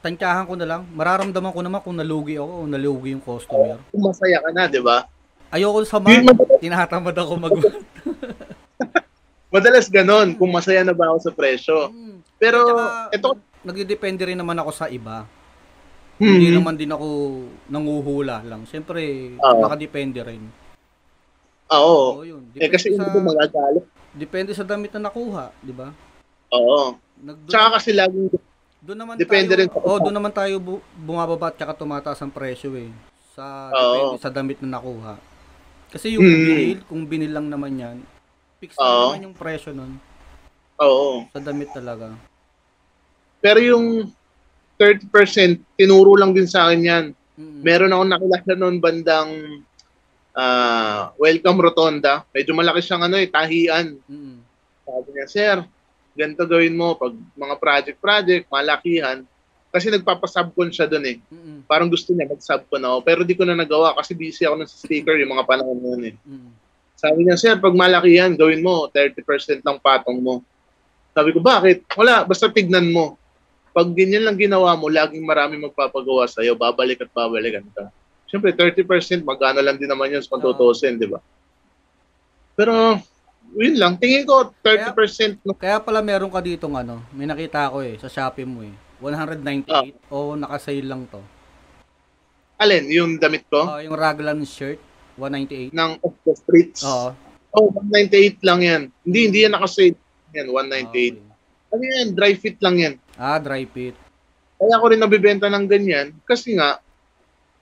tantyahan 0.00 0.46
ko 0.46 0.54
na 0.54 0.66
lang. 0.66 0.82
Mararamdaman 0.90 1.50
ko 1.50 1.60
naman 1.62 1.80
kung 1.82 1.94
nalugi 1.94 2.38
ako 2.38 2.50
o 2.50 2.66
nalugi 2.66 3.10
yung 3.10 3.22
customer. 3.22 3.78
Kung 3.90 4.02
masaya 4.02 4.38
ka 4.38 4.50
na, 4.50 4.66
di 4.66 4.78
ba? 4.78 5.06
Ayoko 5.50 5.82
sa 5.82 6.02
madalas, 6.02 6.58
tinatamad 6.58 7.14
ako 7.14 7.32
mag... 7.38 7.54
madalas 9.54 9.86
ganon, 9.86 10.34
kung 10.34 10.50
masaya 10.50 10.82
na 10.82 10.92
ba 10.92 11.10
ako 11.10 11.18
sa 11.22 11.32
presyo. 11.32 11.90
Mm. 11.90 12.18
Pero, 12.36 12.58
Tsaka, 12.66 12.86
ito, 13.14 13.28
nagdedepende 13.62 14.22
rin 14.26 14.38
naman 14.38 14.58
ako 14.58 14.70
sa 14.70 14.86
iba. 14.86 15.26
hmm, 16.18 16.26
Hindi 16.26 16.48
naman 16.52 16.74
din 16.74 16.90
ako 16.90 17.06
nanguhula 17.66 18.42
lang. 18.42 18.66
Siyempre, 18.66 19.32
Oo. 19.38 19.62
nakadepende 19.62 20.20
rin. 20.22 20.42
oo. 21.66 22.20
Oo, 22.20 22.22
yun. 22.22 22.42
Eh, 22.54 22.68
kasi 22.68 22.90
Depende 22.90 23.06
hindi 23.06 23.10
sa, 23.10 23.14
ko 23.14 23.20
magagalit. 23.26 23.84
Depende 24.16 24.56
sa 24.56 24.64
damit 24.64 24.90
na 24.96 25.06
nakuha, 25.06 25.52
di 25.60 25.76
ba? 25.76 25.92
Oo. 26.50 26.96
Nag, 27.20 27.44
Tsaka 27.46 27.76
kasi 27.78 27.92
laging, 27.92 28.32
Doon 28.86 28.98
naman 29.02 29.14
Depende 29.18 29.50
tayo, 29.50 29.60
rin 29.66 29.68
oh, 29.82 29.98
doon 29.98 30.14
naman 30.14 30.30
tayo 30.30 30.54
bu- 30.62 30.84
bumababa 30.94 31.50
at 31.50 31.58
saka 31.58 31.74
tumataas 31.74 32.22
ang 32.22 32.30
presyo 32.30 32.70
eh. 32.78 32.86
Sa 33.34 33.72
depende 33.74 34.22
sa 34.22 34.30
damit 34.30 34.58
na 34.62 34.78
nakuha. 34.78 35.18
Kasi 35.90 36.14
yung 36.14 36.22
Mm. 36.22 36.44
binil, 36.46 36.78
kung 36.86 37.02
binil 37.02 37.32
lang 37.34 37.50
naman 37.50 37.74
yan, 37.74 37.96
fix 38.62 38.78
na 38.78 38.86
Oo. 38.86 39.02
naman 39.10 39.26
yung 39.26 39.36
presyo 39.36 39.74
nun. 39.74 39.98
Oo. 40.78 41.26
Sa 41.34 41.42
damit 41.42 41.74
talaga. 41.74 42.14
Pero 43.42 43.58
yung 43.58 44.06
30%, 44.78 45.58
tinuro 45.74 46.14
lang 46.14 46.30
din 46.30 46.46
sa 46.46 46.68
akin 46.70 46.80
yan. 46.80 47.04
Mm. 47.34 47.60
Meron 47.66 47.90
akong 47.90 48.10
nakilala 48.12 48.54
noon 48.54 48.76
bandang 48.78 49.30
ah, 50.36 51.16
Welcome 51.16 51.58
Rotonda. 51.64 52.22
Medyo 52.30 52.52
malaki 52.52 52.84
siyang 52.84 53.08
ano 53.08 53.16
eh, 53.16 53.26
tahian. 53.26 53.96
Mm. 54.04 54.36
Sabi 54.84 55.08
niya, 55.16 55.26
Sir, 55.26 55.56
ganito 56.12 56.44
gawin 56.44 56.76
mo 56.76 56.94
pag 56.94 57.16
mga 57.16 57.56
project-project, 57.56 58.44
malakihan. 58.52 59.24
Kasi 59.72 59.92
nagpapasubcon 59.92 60.70
siya 60.70 60.86
doon 60.86 61.04
eh. 61.04 61.16
Mm. 61.32 61.64
Parang 61.64 61.88
gusto 61.88 62.12
niya 62.12 62.28
mag-subcon 62.28 62.84
ako. 62.84 62.98
Pero 63.02 63.20
di 63.24 63.34
ko 63.34 63.42
na 63.48 63.56
nagawa 63.56 63.96
kasi 63.96 64.12
busy 64.12 64.44
ako 64.44 64.62
ng 64.62 64.70
sticker 64.70 65.16
yung 65.18 65.32
mga 65.36 65.48
panahon 65.48 65.76
na 65.80 65.88
yun 65.96 66.04
eh. 66.12 66.16
Mm. 66.22 66.50
Sabi 66.96 67.18
niya, 67.28 67.36
Sir, 67.36 67.56
pag 67.60 67.76
malakihan, 67.76 68.32
gawin 68.36 68.64
mo, 68.64 68.88
30% 68.88 69.60
lang 69.60 69.76
patong 69.80 70.20
mo. 70.20 70.40
Sabi 71.12 71.32
ko, 71.32 71.40
bakit? 71.44 71.84
Wala, 71.96 72.24
basta 72.24 72.48
tignan 72.48 72.88
mo. 72.92 73.20
Pag 73.76 73.92
ganyan 73.92 74.24
lang 74.24 74.40
ginawa 74.40 74.72
mo, 74.72 74.88
laging 74.88 75.20
marami 75.20 75.60
magpapagawa 75.60 76.24
sa'yo, 76.24 76.56
babalik 76.56 77.04
at 77.04 77.12
babalikan 77.12 77.64
ka. 77.76 77.92
Siyempre, 78.36 78.52
30%, 78.52 79.24
magkano 79.24 79.64
lang 79.64 79.80
din 79.80 79.88
naman 79.88 80.12
yun 80.12 80.20
sa 80.20 80.36
tutusin, 80.36 81.00
di 81.00 81.08
ba? 81.08 81.16
Pero, 82.52 83.00
yun 83.56 83.80
lang. 83.80 83.96
Tingin 83.96 84.28
ko, 84.28 84.52
30% 84.60 85.40
no, 85.40 85.56
Kaya 85.56 85.80
pala 85.80 86.04
meron 86.04 86.28
ka 86.28 86.44
ditong 86.44 86.76
ano, 86.76 87.00
may 87.16 87.24
nakita 87.24 87.72
ko 87.72 87.80
eh, 87.80 87.96
sa 87.96 88.12
Shopee 88.12 88.44
mo 88.44 88.60
eh. 88.60 88.76
198 89.00 89.72
Ah. 89.72 89.88
o 90.12 90.36
naka-sale 90.36 90.84
lang 90.84 91.08
to. 91.08 91.24
alin, 92.56 92.88
yung 92.88 93.16
damit 93.16 93.44
ko, 93.48 93.64
Oh, 93.68 93.80
yung 93.80 93.92
raglan 93.92 94.44
shirt, 94.44 94.80
198. 95.16 95.72
ng 95.72 95.90
off 96.00 96.16
the 96.24 96.32
streets. 96.32 96.84
Oo. 96.84 97.12
Oh, 97.52 97.68
198 97.72 98.40
lang 98.44 98.60
yan. 98.60 98.82
Hindi, 99.00 99.20
hindi 99.28 99.38
yan 99.44 99.56
nakasave. 99.56 99.96
Yan, 100.32 100.48
198. 100.52 101.16
Okay. 101.16 101.72
Ano 101.72 101.82
yan? 101.84 102.06
Dry 102.12 102.32
fit 102.36 102.56
lang 102.60 102.76
yan. 102.76 102.94
Ah, 103.16 103.36
dry 103.36 103.64
fit. 103.64 103.96
Kaya 104.56 104.72
ako 104.76 104.84
rin 104.88 105.00
nabibenta 105.00 105.48
ng 105.48 105.64
ganyan 105.64 106.16
kasi 106.24 106.52
nga, 106.52 106.80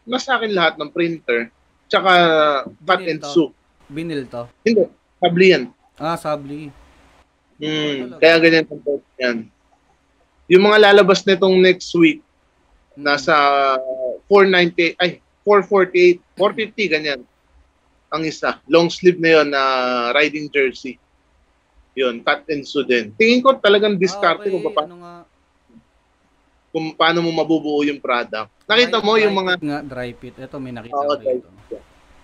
nasa 0.05 0.37
akin 0.37 0.53
lahat 0.53 0.75
ng 0.77 0.90
printer, 0.93 1.49
tsaka 1.88 2.12
cut 2.85 3.03
and 3.05 3.21
sew. 3.25 3.53
Binil 3.88 4.25
to. 4.29 4.49
Hindi, 4.64 4.88
sabli 5.21 5.47
yan. 5.53 5.64
Ah, 6.01 6.17
sabli. 6.17 6.73
Hmm, 7.61 8.19
kaya 8.19 8.37
ganyan 8.43 8.67
ang 8.67 8.83
post 8.83 9.07
yan. 9.21 9.47
Yung 10.51 10.64
mga 10.67 10.90
lalabas 10.90 11.23
nitong 11.25 11.57
next 11.61 11.93
week, 11.97 12.21
nasa 12.99 13.33
490, 14.29 14.99
ay, 15.01 15.21
448, 15.47 16.21
450, 16.37 16.95
ganyan. 16.95 17.21
Ang 18.12 18.23
isa. 18.25 18.61
Long 18.69 18.88
sleeve 18.88 19.21
na 19.21 19.31
yon 19.40 19.49
na 19.53 19.62
riding 20.17 20.49
jersey. 20.49 20.97
Yun, 21.95 22.27
cut 22.27 22.43
and 22.51 22.67
sew 22.67 22.83
din. 22.83 23.14
Tingin 23.14 23.38
ko 23.43 23.55
talagang 23.59 23.95
diskarte 23.95 24.51
Ah, 24.51 24.51
okay. 24.51 24.62
kung, 24.62 24.75
pa, 24.75 24.83
Ano 24.87 24.99
nga, 24.99 25.14
kung 26.74 26.90
paano 26.90 27.22
mo 27.22 27.30
mabubuo 27.30 27.87
yung 27.87 28.02
product. 28.02 28.50
Nakita 28.66 28.98
dry- 28.98 29.06
mo 29.06 29.12
yung 29.14 29.30
dry 29.30 29.38
mga... 29.38 29.52
fit 29.54 29.62
nga, 29.62 29.78
dry 29.80 30.10
fit. 30.12 30.34
Ito, 30.37 30.56
may 30.58 30.74
nakita 30.74 30.98
Oo, 30.98 31.06
ko 31.06 31.14
dito. 31.14 31.46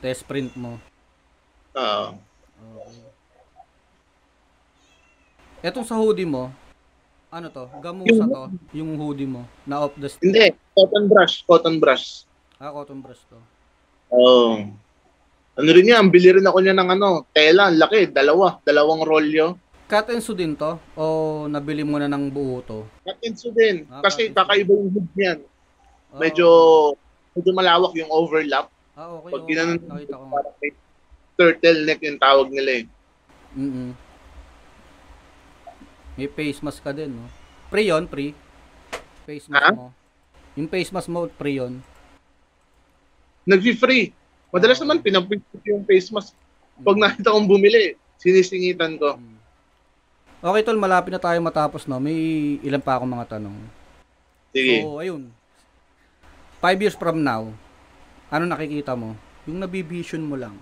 Test 0.03 0.27
print 0.27 0.51
mo. 0.59 0.75
ah, 1.73 2.11
Okay. 2.61 2.99
Etong 5.63 5.85
sa 5.85 5.95
hoodie 5.95 6.25
mo, 6.25 6.51
ano 7.29 7.47
to? 7.47 7.71
Gamusa 7.79 8.11
Yung- 8.17 8.29
to? 8.29 8.43
Yung 8.75 8.91
hoodie 8.97 9.25
mo 9.25 9.47
na 9.63 9.87
off 9.87 9.95
the 9.95 10.09
street. 10.09 10.25
hindi, 10.27 10.45
cotton 10.75 11.05
brush, 11.07 11.45
cotton 11.45 11.77
brush. 11.79 12.25
Ah, 12.57 12.69
cotton 12.69 12.99
brush 12.99 13.23
to. 13.29 13.39
Oo. 14.11 14.67
Ano 15.53 15.69
rin 15.69 15.87
yan, 15.87 16.09
bili 16.09 16.33
rin 16.33 16.45
ako 16.45 16.59
niya 16.59 16.75
ng 16.75 16.91
ano, 16.91 17.25
tela, 17.31 17.69
ang 17.69 17.77
laki, 17.77 18.09
dalawa, 18.09 18.59
dalawang 18.61 19.05
rolyo. 19.05 19.55
Cut 19.91 20.07
and 20.07 20.23
sew 20.23 20.39
din 20.39 20.55
to? 20.55 20.79
O 20.95 21.05
nabili 21.51 21.83
mo 21.83 21.99
na 21.99 22.07
ng 22.07 22.31
buo 22.31 22.63
to? 22.63 22.87
Cut 23.03 23.19
and 23.21 23.35
sew 23.35 23.51
din, 23.51 23.91
Ah, 23.91 23.99
kasi 24.01 24.31
kakaiba 24.31 24.71
yung 24.71 24.87
hood 24.89 25.09
niyan. 25.13 25.39
Ah, 26.09 26.19
Medyo, 26.23 26.47
medyo 27.35 27.51
malawak 27.51 27.91
yung 27.99 28.07
overlap. 28.07 28.71
Ah, 28.95 29.11
okay. 29.19 29.35
Pag 29.35 29.45
ginanon 29.47 29.83
nakita 29.83 30.15
ko. 30.15 30.25
parang 30.31 30.55
may 30.57 30.71
turtleneck 31.35 32.01
yung 32.01 32.21
tawag 32.21 32.49
nila 32.49 32.71
eh. 32.79 32.85
Mm 33.51 33.91
May 36.15 36.29
face 36.29 36.61
mask 36.61 36.85
ka 36.85 36.93
din, 36.93 37.11
no? 37.11 37.27
Pre 37.67 37.81
yun, 37.81 38.05
pre. 38.05 38.31
Face 39.25 39.49
mask 39.49 39.59
Ha? 39.59 39.71
mo. 39.73 39.91
Yung 40.55 40.69
face 40.69 40.93
mask 40.93 41.09
mo, 41.09 41.27
pre 41.27 41.57
yun. 41.57 41.81
Nag-free. 43.43 44.13
Madalas 44.53 44.79
Ah. 44.79 44.83
naman 44.85 45.03
pinaprint 45.03 45.43
yung 45.65 45.83
face 45.83 46.13
mask. 46.13 46.37
Pag 46.79 46.95
nakita 46.95 47.33
kong 47.33 47.49
bumili, 47.49 47.99
sinisingitan 48.19 48.95
ko. 48.95 49.17
Mm. 49.17 49.40
Okay, 50.41 50.65
tol, 50.65 50.81
malapit 50.81 51.13
na 51.13 51.21
tayo 51.21 51.37
matapos, 51.45 51.85
no? 51.85 52.01
May 52.01 52.57
ilan 52.65 52.81
pa 52.81 52.97
akong 52.97 53.13
mga 53.13 53.37
tanong. 53.37 53.57
Sige. 54.57 54.81
So, 54.81 54.97
ayun. 54.97 55.29
Five 56.65 56.81
years 56.81 56.97
from 56.97 57.21
now, 57.21 57.53
ano 58.33 58.45
nakikita 58.49 58.97
mo? 58.97 59.13
Yung 59.45 59.61
nabivision 59.61 60.25
mo 60.25 60.41
lang. 60.41 60.57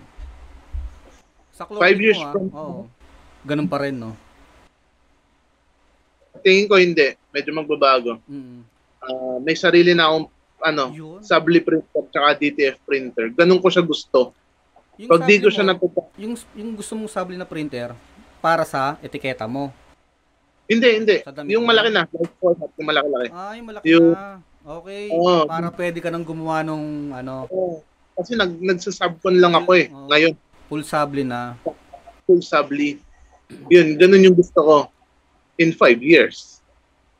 Sa 1.55 1.63
Five 1.63 1.95
years 1.95 2.19
mo, 2.19 2.27
ah. 2.27 2.31
from 2.35 2.47
Oo. 2.51 2.81
Ganun 3.47 3.71
pa 3.71 3.79
rin, 3.79 3.95
no? 3.95 4.19
Tingin 6.43 6.67
ko 6.67 6.75
hindi. 6.75 7.15
Medyo 7.31 7.51
magbabago. 7.55 8.19
Mm. 8.27 8.59
Ah, 8.99 9.39
may 9.39 9.55
sarili 9.55 9.95
na 9.95 10.11
akong 10.11 10.27
ano, 10.59 10.83
Yun. 10.91 11.23
Sabli 11.23 11.63
printer 11.63 12.03
tsaka 12.11 12.35
DTF 12.35 12.83
printer. 12.83 13.31
Ganun 13.31 13.63
ko 13.63 13.71
siya 13.71 13.83
gusto. 13.83 14.35
Yung 14.99 15.07
Pag 15.07 15.23
di 15.23 15.39
ko 15.39 15.47
siya 15.47 15.63
natutunan. 15.63 16.11
yung, 16.19 16.35
yung 16.51 16.71
gusto 16.75 16.99
mong 16.99 17.07
sabli 17.07 17.39
na 17.39 17.47
printer, 17.47 17.95
para 18.39 18.63
sa 18.63 18.95
etiketa 19.03 19.45
mo. 19.45 19.71
Hindi, 20.69 20.89
hindi. 21.01 21.15
Yung 21.49 21.65
malaki 21.65 21.89
na. 21.89 22.05
Yung 22.77 22.87
malaki-laki. 22.87 23.27
Ah, 23.33 23.53
yung 23.57 23.67
malaki 23.67 23.85
Yung- 23.89 24.13
na. 24.13 24.37
Okay. 24.59 25.09
Oo. 25.09 25.47
Para 25.49 25.71
pwede 25.73 25.97
ka 25.97 26.13
nang 26.13 26.27
gumawa 26.27 26.61
nung 26.61 27.09
ano, 27.15 27.47
Oo. 27.49 27.81
Kasi 28.13 28.35
nag, 28.35 28.59
nagsasubcon 28.59 29.39
lang 29.39 29.55
ako 29.55 29.71
eh. 29.79 29.87
Oo. 29.89 30.11
Ngayon, 30.11 30.33
full 30.67 30.83
sabli 30.85 31.23
na. 31.23 31.55
full 32.29 32.45
sabli. 32.45 33.01
Yun, 33.73 33.97
ganun 33.97 34.21
yung 34.29 34.37
gusto 34.37 34.59
ko. 34.61 34.77
In 35.57 35.73
five 35.73 35.97
years. 36.05 36.61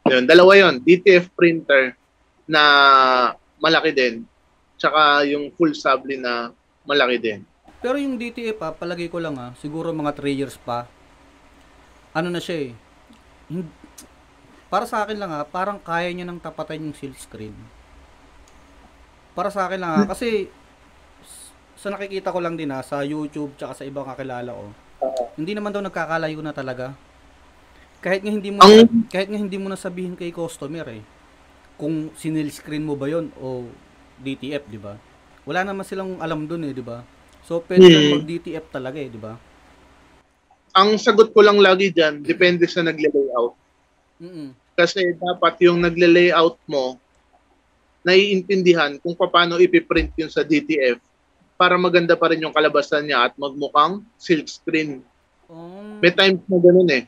Yun, 0.06 0.30
dalawa 0.30 0.54
yun. 0.54 0.78
DTF 0.78 1.34
printer 1.34 1.98
na 2.46 2.62
malaki 3.58 3.90
din. 3.90 4.16
Tsaka 4.78 5.26
yung 5.26 5.50
full 5.58 5.74
sabli 5.74 6.22
na 6.22 6.54
malaki 6.86 7.18
din. 7.18 7.40
Pero 7.82 7.98
yung 7.98 8.20
DTF 8.20 8.60
pa, 8.60 8.70
palagay 8.70 9.10
ko 9.10 9.18
lang 9.18 9.34
ah, 9.40 9.52
siguro 9.58 9.90
mga 9.90 10.14
3 10.14 10.36
years 10.36 10.56
pa. 10.62 10.86
Ano 12.12 12.30
na 12.30 12.42
siya 12.42 12.70
eh. 12.70 12.72
Para 14.70 14.86
sa 14.86 15.02
akin 15.02 15.18
lang 15.18 15.32
ah, 15.32 15.46
parang 15.46 15.82
kaya 15.82 16.14
niya 16.14 16.26
nang 16.26 16.38
tapatan 16.38 16.90
yung 16.90 16.96
silk 16.96 17.18
screen. 17.18 17.54
Para 19.34 19.50
sa 19.50 19.66
akin 19.66 19.80
lang 19.82 19.92
ah, 19.96 20.06
kasi 20.06 20.50
s- 21.22 21.50
sa 21.76 21.90
nakikita 21.90 22.30
ko 22.30 22.38
lang 22.38 22.54
din 22.54 22.70
ah, 22.70 22.86
sa 22.86 23.02
YouTube 23.02 23.58
tsaka 23.58 23.74
sa 23.74 23.88
ibang 23.88 24.06
kakilala 24.06 24.54
ko, 24.54 24.66
hindi 25.36 25.58
naman 25.58 25.74
daw 25.74 25.82
nagkakalayo 25.82 26.38
na 26.42 26.54
talaga. 26.54 26.94
Kahit 28.00 28.22
nga 28.22 28.32
hindi 28.32 28.50
mo 28.50 28.62
Ang- 28.62 29.10
kahit 29.10 29.28
nga 29.28 29.40
hindi 29.40 29.58
mo 29.58 29.68
na 29.68 29.76
sabihin 29.76 30.14
kay 30.16 30.30
customer 30.32 30.86
eh 30.88 31.04
kung 31.76 32.12
sinil 32.14 32.52
screen 32.52 32.84
mo 32.84 32.94
ba 32.94 33.08
yon 33.08 33.32
o 33.40 33.64
DTF, 34.20 34.68
di 34.68 34.76
ba? 34.76 35.00
Wala 35.48 35.64
naman 35.64 35.88
silang 35.88 36.20
alam 36.20 36.44
dun 36.44 36.68
eh, 36.68 36.76
di 36.76 36.84
ba? 36.84 37.08
So, 37.42 37.64
pwede 37.64 37.88
Hmm. 37.88 37.94
kang 37.96 38.12
mag-DTF 38.20 38.66
talaga 38.68 39.00
eh, 39.00 39.08
di 39.08 39.16
ba? 39.16 39.40
Ang 40.80 40.96
sagot 40.96 41.36
ko 41.36 41.44
lang 41.44 41.60
lagi 41.60 41.92
dyan, 41.92 42.24
depende 42.24 42.64
sa 42.72 42.80
nagle-layout. 42.80 43.52
Mm 44.24 44.56
Kasi 44.80 45.12
dapat 45.20 45.60
yung 45.68 45.84
nagle-layout 45.84 46.56
mo, 46.72 46.96
naiintindihan 48.08 48.96
kung 49.04 49.12
paano 49.12 49.60
ipiprint 49.60 50.16
yun 50.16 50.32
sa 50.32 50.40
DTF 50.40 51.04
para 51.60 51.76
maganda 51.76 52.16
pa 52.16 52.32
rin 52.32 52.40
yung 52.40 52.56
kalabasan 52.56 53.04
niya 53.04 53.28
at 53.28 53.36
magmukhang 53.36 54.08
silk 54.16 54.48
screen. 54.48 55.04
Oh, 55.52 56.00
May 56.00 56.16
times 56.16 56.40
na 56.48 56.64
ganun 56.64 56.88
eh. 56.96 57.04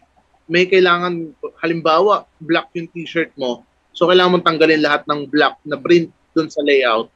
May 0.52 0.68
kailangan, 0.68 1.32
halimbawa, 1.64 2.28
black 2.44 2.68
yung 2.76 2.92
t-shirt 2.92 3.32
mo. 3.40 3.64
So, 3.96 4.12
kailangan 4.12 4.36
mong 4.36 4.48
tanggalin 4.52 4.84
lahat 4.84 5.08
ng 5.08 5.32
black 5.32 5.56
na 5.64 5.80
print 5.80 6.12
dun 6.36 6.52
sa 6.52 6.60
layout. 6.60 7.08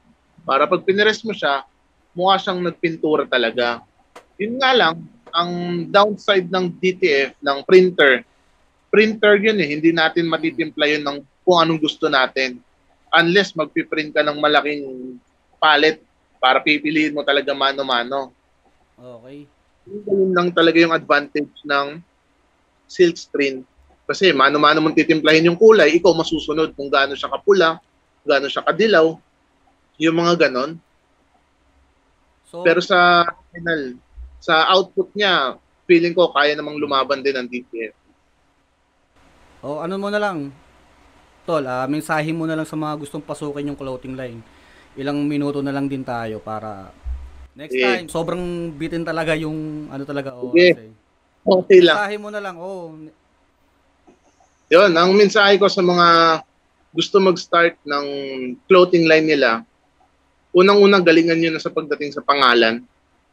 Para 0.47 0.63
pag 0.63 0.87
pinires 0.87 1.19
mo 1.27 1.35
siya, 1.35 1.67
mukha 2.15 2.39
siyang 2.39 2.63
nagpintura 2.63 3.27
talaga. 3.27 3.83
Yun 4.39 4.55
nga 4.55 4.71
lang, 4.71 5.03
ang 5.35 5.83
downside 5.91 6.47
ng 6.47 6.71
DTF, 6.79 7.35
ng 7.43 7.59
printer, 7.67 8.23
printer 8.87 9.35
yun 9.35 9.59
eh. 9.59 9.67
Hindi 9.75 9.91
natin 9.91 10.31
matitimpla 10.31 10.87
yun 10.87 11.03
ng 11.03 11.17
kung 11.43 11.59
anong 11.59 11.83
gusto 11.83 12.07
natin. 12.07 12.63
Unless 13.11 13.51
magpiprint 13.59 14.15
ka 14.15 14.23
ng 14.23 14.39
malaking 14.39 15.19
palette 15.59 15.99
para 16.39 16.63
pipiliin 16.63 17.11
mo 17.11 17.21
talaga 17.27 17.51
mano-mano. 17.51 18.31
okay. 18.95 19.43
Yun 19.85 20.31
lang 20.33 20.49
talaga 20.55 20.79
yung 20.79 20.95
advantage 20.95 21.51
ng 21.67 21.99
silk 22.87 23.19
screen. 23.19 23.67
Kasi 24.07 24.31
mano-mano 24.31 24.79
mong 24.79 24.95
titimplahin 24.95 25.51
yung 25.51 25.59
kulay, 25.59 25.99
ikaw 25.99 26.15
masusunod 26.15 26.71
kung 26.77 26.87
gaano 26.87 27.17
siya 27.17 27.29
kapula, 27.29 27.81
gaano 28.23 28.47
siya 28.47 28.63
kadilaw, 28.63 29.17
yung 29.99 30.15
mga 30.15 30.47
ganon. 30.47 30.77
So, 32.49 32.61
Pero 32.61 32.79
sa 32.79 33.25
final, 33.51 33.97
sa 34.45 34.69
output 34.69 35.09
niya, 35.17 35.57
feeling 35.89 36.13
ko 36.13 36.29
kaya 36.29 36.53
namang 36.53 36.77
lumaban 36.77 37.25
din 37.25 37.33
ang 37.33 37.49
DTF. 37.49 37.97
O 39.65 39.81
ano 39.81 39.97
mo 39.97 40.13
na 40.13 40.21
lang, 40.21 40.53
tol, 41.49 41.65
ah, 41.65 41.89
mensahe 41.89 42.29
mo 42.29 42.45
na 42.45 42.53
lang 42.53 42.69
sa 42.69 42.77
mga 42.77 42.93
gustong 43.01 43.25
pasukin 43.25 43.73
yung 43.73 43.79
clothing 43.79 44.13
line. 44.13 44.45
Ilang 44.93 45.25
minuto 45.25 45.65
na 45.65 45.73
lang 45.73 45.89
din 45.89 46.05
tayo 46.05 46.37
para 46.37 46.93
next 47.57 47.73
Sige. 47.73 47.81
time, 47.81 48.05
sobrang 48.05 48.69
bitin 48.77 49.01
talaga 49.01 49.33
yung 49.33 49.89
ano 49.89 50.05
talaga 50.05 50.37
oras 50.37 50.53
Sige. 50.53 50.93
eh. 50.93 50.93
Okay 51.45 51.81
lang. 51.81 51.97
Mensahe 51.97 52.17
mo 52.21 52.29
na 52.29 52.41
lang, 52.41 52.55
oh. 52.61 52.93
Yun, 54.69 54.91
ang 54.93 55.13
mensahe 55.13 55.57
ko 55.57 55.69
sa 55.69 55.81
mga 55.81 56.07
gusto 56.93 57.17
mag-start 57.21 57.81
ng 57.85 58.05
clothing 58.69 59.05
line 59.09 59.25
nila, 59.25 59.65
unang-unang 60.53 61.05
galingan 61.05 61.37
nyo 61.37 61.51
na 61.53 61.61
sa 61.61 61.73
pagdating 61.73 62.13
sa 62.13 62.21
pangalan. 62.21 62.81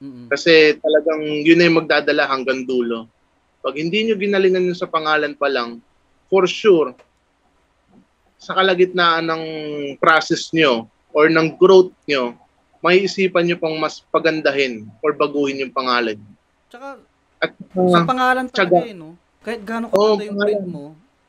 Mm-mm. 0.02 0.26
Kasi 0.26 0.74
talagang 0.82 1.22
yun 1.46 1.54
na 1.54 1.66
yung 1.70 1.78
magdadala 1.86 2.26
hanggang 2.26 2.66
dulo. 2.66 3.06
Pag 3.62 3.78
hindi 3.78 4.02
nyo 4.02 4.18
ginalingan 4.18 4.66
yun 4.66 4.74
sa 4.74 4.90
pangalan 4.90 5.38
pa 5.38 5.46
lang, 5.46 5.78
for 6.26 6.50
sure, 6.50 6.90
sa 8.34 8.58
kalagitnaan 8.58 9.22
ng 9.22 9.44
process 10.02 10.50
nyo 10.50 10.90
or 11.14 11.30
ng 11.30 11.54
growth 11.54 11.94
nyo, 12.10 12.34
may 12.82 13.06
isipan 13.06 13.46
nyo 13.46 13.54
pang 13.54 13.78
mas 13.78 14.02
pagandahin 14.10 14.90
or 14.98 15.14
baguhin 15.14 15.62
yung 15.62 15.70
pangalan. 15.70 16.18
Tsaka 16.66 16.98
At 17.38 17.54
sa 17.70 18.02
uh, 18.02 18.06
pangalan 18.06 18.46
Tsaga. 18.50 18.82
talaga 18.82 18.90
eh, 18.90 18.96
no? 18.98 19.14
Kahit 19.42 19.60
Oo, 19.62 20.18
kaganda 20.18 20.26
yung 20.26 20.34
pangalan. 20.34 20.42
print 20.42 20.66
mo, 20.66 20.86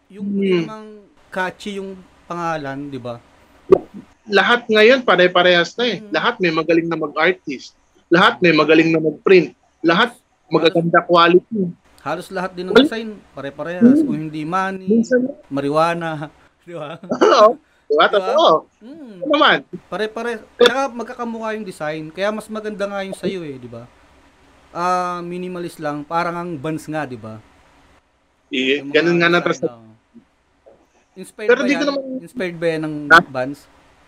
yung 0.10 0.28
Hmm. 0.34 0.66
namang 0.66 0.90
catchy 1.30 1.78
yung 1.78 1.94
pangalan, 2.26 2.90
di 2.90 2.98
ba? 2.98 3.22
lahat 4.24 4.64
ngayon 4.72 5.04
pare-parehas 5.04 5.76
na 5.76 5.84
eh. 5.84 5.98
Mm. 6.00 6.12
Lahat 6.16 6.36
may 6.40 6.52
magaling 6.52 6.88
na 6.88 6.96
mag-artist. 6.96 7.76
Lahat 8.14 8.38
may 8.38 8.54
magaling 8.54 8.94
na 8.94 9.02
mag-print. 9.02 9.58
Lahat 9.82 10.14
magaganda 10.46 11.02
quality. 11.02 11.74
Halos 12.00 12.30
lahat 12.30 12.54
din 12.54 12.70
ng 12.70 12.78
design, 12.78 13.18
pare-parehas. 13.34 14.06
Kung 14.06 14.30
hindi 14.30 14.46
money, 14.46 15.02
Minsan, 15.02 15.34
marijuana, 15.50 16.30
di 16.68 16.78
ba? 16.78 17.02
oo. 17.02 17.58
Diba? 17.90 18.06
Diba? 18.06 18.06
Totoo. 18.08 18.50
Hmm. 18.80 19.18
Ano 19.18 19.32
naman? 19.34 19.58
Pare-pare. 19.90 20.46
Kaya 20.54 20.90
magkakamukha 20.90 21.58
yung 21.58 21.66
design. 21.66 22.04
Kaya 22.10 22.30
mas 22.30 22.46
maganda 22.50 22.86
nga 22.86 23.02
yung 23.02 23.18
sa'yo 23.18 23.42
eh, 23.42 23.58
di 23.58 23.70
ba? 23.70 23.90
Ah, 24.70 25.22
minimalist 25.22 25.78
lang. 25.78 26.06
Parang 26.06 26.36
ang 26.36 26.52
Vans 26.58 26.86
nga, 26.86 27.06
di 27.06 27.18
ba? 27.18 27.42
Mga 28.50 28.94
ganun 28.94 29.18
nga 29.18 29.30
na. 29.30 29.40
Inspired 31.14 31.50
Pero 31.50 31.62
ba 31.62 31.70
yan? 31.70 31.82
naman- 31.82 32.06
Inspired 32.22 32.58
ba 32.58 32.68
yan 32.68 32.82
ng 32.84 32.96
Ha? 33.10 33.20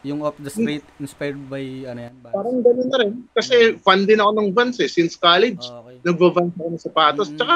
Yung 0.05 0.21
off 0.21 0.37
the 0.37 0.53
street, 0.53 0.85
inspired 1.01 1.41
by 1.49 1.65
ano 1.89 1.99
yan? 2.05 2.13
Vans? 2.21 2.33
Parang 2.37 2.57
ganun 2.61 2.87
na 2.93 2.97
rin. 3.01 3.11
Kasi 3.33 3.55
fan 3.81 4.05
din 4.05 4.21
ako 4.21 4.31
ng 4.37 4.49
Vans 4.53 4.77
eh. 4.77 4.85
Since 4.85 5.17
college, 5.17 5.65
Oh, 5.65 5.81
okay. 5.81 5.97
nagva-Vans 6.05 6.53
ako 6.53 6.67
ng 6.69 6.83
sapatos. 6.85 7.27
Mm. 7.33 7.37
Tsaka, 7.41 7.55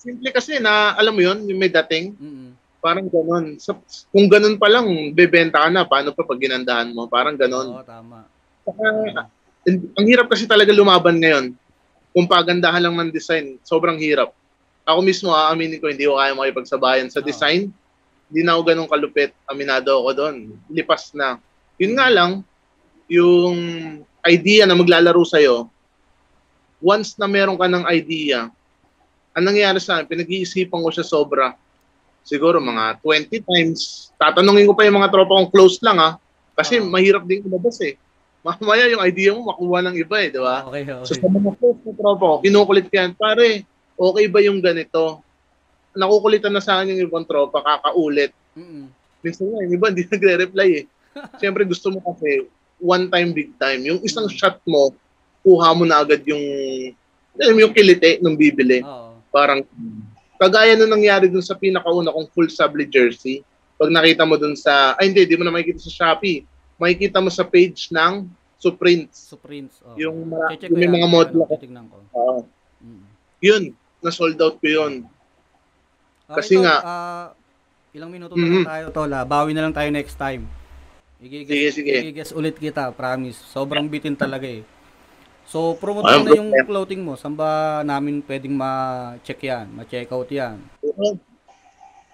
simple 0.00 0.30
kasi 0.32 0.56
na, 0.64 0.96
alam 0.96 1.12
mo 1.12 1.20
yun, 1.20 1.44
yung 1.44 1.60
may 1.60 1.68
dating, 1.68 2.16
Mm-mm. 2.16 2.56
parang 2.80 3.04
ganun. 3.12 3.60
Sa, 3.60 3.76
kung 4.08 4.32
ganun 4.32 4.56
pa 4.56 4.72
lang, 4.72 4.88
bebenta 5.12 5.60
ka 5.60 5.68
na. 5.68 5.84
Paano 5.84 6.16
pa 6.16 6.24
pag 6.24 6.40
ginandahan 6.40 6.88
mo? 6.88 7.04
Parang 7.04 7.36
ganun. 7.36 7.76
Oo, 7.76 7.84
tama. 7.84 8.24
Tsaka, 8.64 8.84
ang 9.68 10.06
hirap 10.08 10.32
kasi 10.32 10.48
talaga 10.48 10.72
lumaban 10.72 11.20
ngayon. 11.20 11.52
Kung 12.16 12.24
pagandahan 12.24 12.80
lang 12.80 12.96
ng 12.96 13.12
design, 13.12 13.60
sobrang 13.60 14.00
hirap. 14.00 14.32
Ako 14.88 15.04
mismo, 15.04 15.32
aaminin 15.32 15.80
ko, 15.80 15.92
hindi 15.92 16.08
ko 16.08 16.16
kaya 16.16 16.32
makipagsabayan 16.32 17.12
sa 17.12 17.20
Oo. 17.20 17.28
design. 17.28 17.68
Hindi 18.32 18.40
na 18.40 18.56
ako 18.56 18.62
ganun 18.64 18.88
kalupit. 18.88 19.36
Aminado 19.44 20.00
ako 20.00 20.10
doon. 20.16 20.36
Lipas 20.72 21.12
na. 21.12 21.36
Yun 21.78 21.92
nga 21.98 22.08
lang, 22.10 22.46
yung 23.10 23.56
idea 24.24 24.64
na 24.64 24.78
maglalaro 24.78 25.22
sa'yo, 25.26 25.68
once 26.80 27.16
na 27.16 27.26
meron 27.26 27.58
ka 27.58 27.66
ng 27.66 27.84
idea, 27.90 28.48
ang 29.34 29.44
nangyayari 29.50 29.82
sa 29.82 29.98
akin, 29.98 30.06
pinag-iisipan 30.06 30.78
ko 30.78 30.90
siya 30.94 31.02
sobra. 31.02 31.58
Siguro 32.22 32.62
mga 32.62 33.02
20 33.02 33.34
times. 33.42 34.08
Tatanungin 34.16 34.70
ko 34.70 34.78
pa 34.78 34.86
yung 34.86 35.02
mga 35.02 35.10
tropa 35.10 35.34
kong 35.34 35.50
close 35.50 35.82
lang 35.82 35.98
ha. 35.98 36.16
Kasi 36.54 36.78
Oo. 36.78 36.86
mahirap 36.88 37.26
din 37.26 37.42
ilabas 37.42 37.82
eh. 37.82 37.98
Mamaya 38.46 38.86
yung 38.86 39.02
idea 39.02 39.34
mo 39.34 39.50
makuha 39.50 39.82
ng 39.82 39.96
iba 39.98 40.16
eh, 40.22 40.28
di 40.30 40.38
ba? 40.38 40.62
Okay, 40.70 40.86
okay. 40.86 41.04
So 41.04 41.18
sa 41.18 41.26
mga 41.26 41.50
close 41.58 41.80
na 41.82 41.92
tropa 41.98 42.24
ko, 42.24 42.36
kinukulit 42.46 42.86
ko 42.86 42.94
yan, 42.94 43.12
pare, 43.18 43.66
okay 43.98 44.26
ba 44.30 44.38
yung 44.40 44.62
ganito? 44.62 45.20
Nakukulitan 45.98 46.54
na 46.54 46.62
sa 46.62 46.78
akin 46.78 46.94
yung 46.94 47.10
ibang 47.10 47.26
tropa, 47.26 47.58
kakaulit. 47.58 48.30
Mm-mm. 48.54 48.86
Minsan 49.24 49.50
nga, 49.50 49.58
yung 49.66 49.74
iba 49.74 49.86
hindi 49.90 50.04
nagre-reply 50.12 50.68
eh. 50.78 50.84
Siyempre 51.36 51.62
gusto 51.62 51.88
mo 51.88 52.00
kasi 52.00 52.46
one 52.76 53.06
time, 53.06 53.30
big 53.30 53.50
time. 53.56 53.80
Yung 53.82 54.00
isang 54.00 54.24
Mm. 54.24 54.34
shot 54.34 54.58
mo, 54.64 54.92
kuha 55.40 55.72
mo 55.72 55.84
na 55.84 56.00
agad 56.00 56.20
yung 56.24 56.42
alam 57.34 57.58
yung 57.58 57.74
kilite 57.74 58.18
nung 58.18 58.34
bibili. 58.34 58.80
Oo. 58.80 59.18
Parang 59.28 59.66
kagaya 60.36 60.74
nung 60.74 60.90
nangyari 60.90 61.26
dun 61.26 61.42
sa 61.42 61.54
pinakauna 61.54 62.10
kong 62.10 62.30
full 62.30 62.46
subli 62.46 62.84
jersey. 62.84 63.42
Pag 63.74 63.90
nakita 63.90 64.22
mo 64.22 64.38
dun 64.38 64.54
sa, 64.54 64.94
ay 64.94 65.10
hindi, 65.10 65.26
di 65.26 65.34
mo 65.34 65.42
na 65.42 65.50
makikita 65.50 65.82
sa 65.82 65.90
Shopee. 65.90 66.46
Makikita 66.76 67.18
mo 67.18 67.26
sa 67.28 67.42
page 67.42 67.90
ng 67.90 68.26
Suprints. 68.54 69.28
So, 69.28 69.36
Prince. 69.36 69.82
Oh. 69.82 69.92
Yung 69.94 70.24
mara- 70.24 70.54
ko 70.54 70.72
yung 70.72 70.78
yan. 70.80 70.94
mga 70.94 71.08
model 71.10 71.42
titignan 71.50 71.84
ko. 71.84 72.00
Oo. 72.12 72.36
Mm. 72.80 73.04
yun, 73.38 73.62
na-sold 74.00 74.38
out 74.38 74.56
ko 74.56 74.66
yun. 74.66 75.04
Okay, 76.24 76.34
Kasi 76.38 76.52
tol, 76.54 76.64
nga- 76.64 76.80
ah, 76.80 77.26
ilang 77.92 78.08
minuto 78.08 78.32
na 78.32 78.40
Mhm. 78.40 78.54
lang 78.56 78.70
tayo, 78.70 78.84
tol. 78.88 79.10
ah. 79.10 79.20
Bawi 79.22 79.52
na 79.52 79.68
lang 79.68 79.74
tayo 79.74 79.90
next 79.90 80.16
time. 80.16 80.48
Sige, 81.24 81.40
Igigess, 81.40 81.72
sige. 81.80 81.92
igigess 82.04 82.30
ulit 82.36 82.52
kita, 82.60 82.92
promise. 82.92 83.40
Sobrang 83.48 83.88
bitin 83.88 84.12
talaga 84.12 84.44
eh. 84.44 84.60
So, 85.48 85.72
promote 85.72 86.04
mo 86.04 86.20
na 86.20 86.36
yung 86.36 86.52
clothing 86.68 87.00
mo. 87.00 87.16
Saan 87.16 87.32
ba 87.32 87.80
namin 87.80 88.20
pwedeng 88.28 88.52
ma-check 88.52 89.40
yan? 89.40 89.72
Ma-check 89.72 90.12
out 90.12 90.28
yan? 90.28 90.60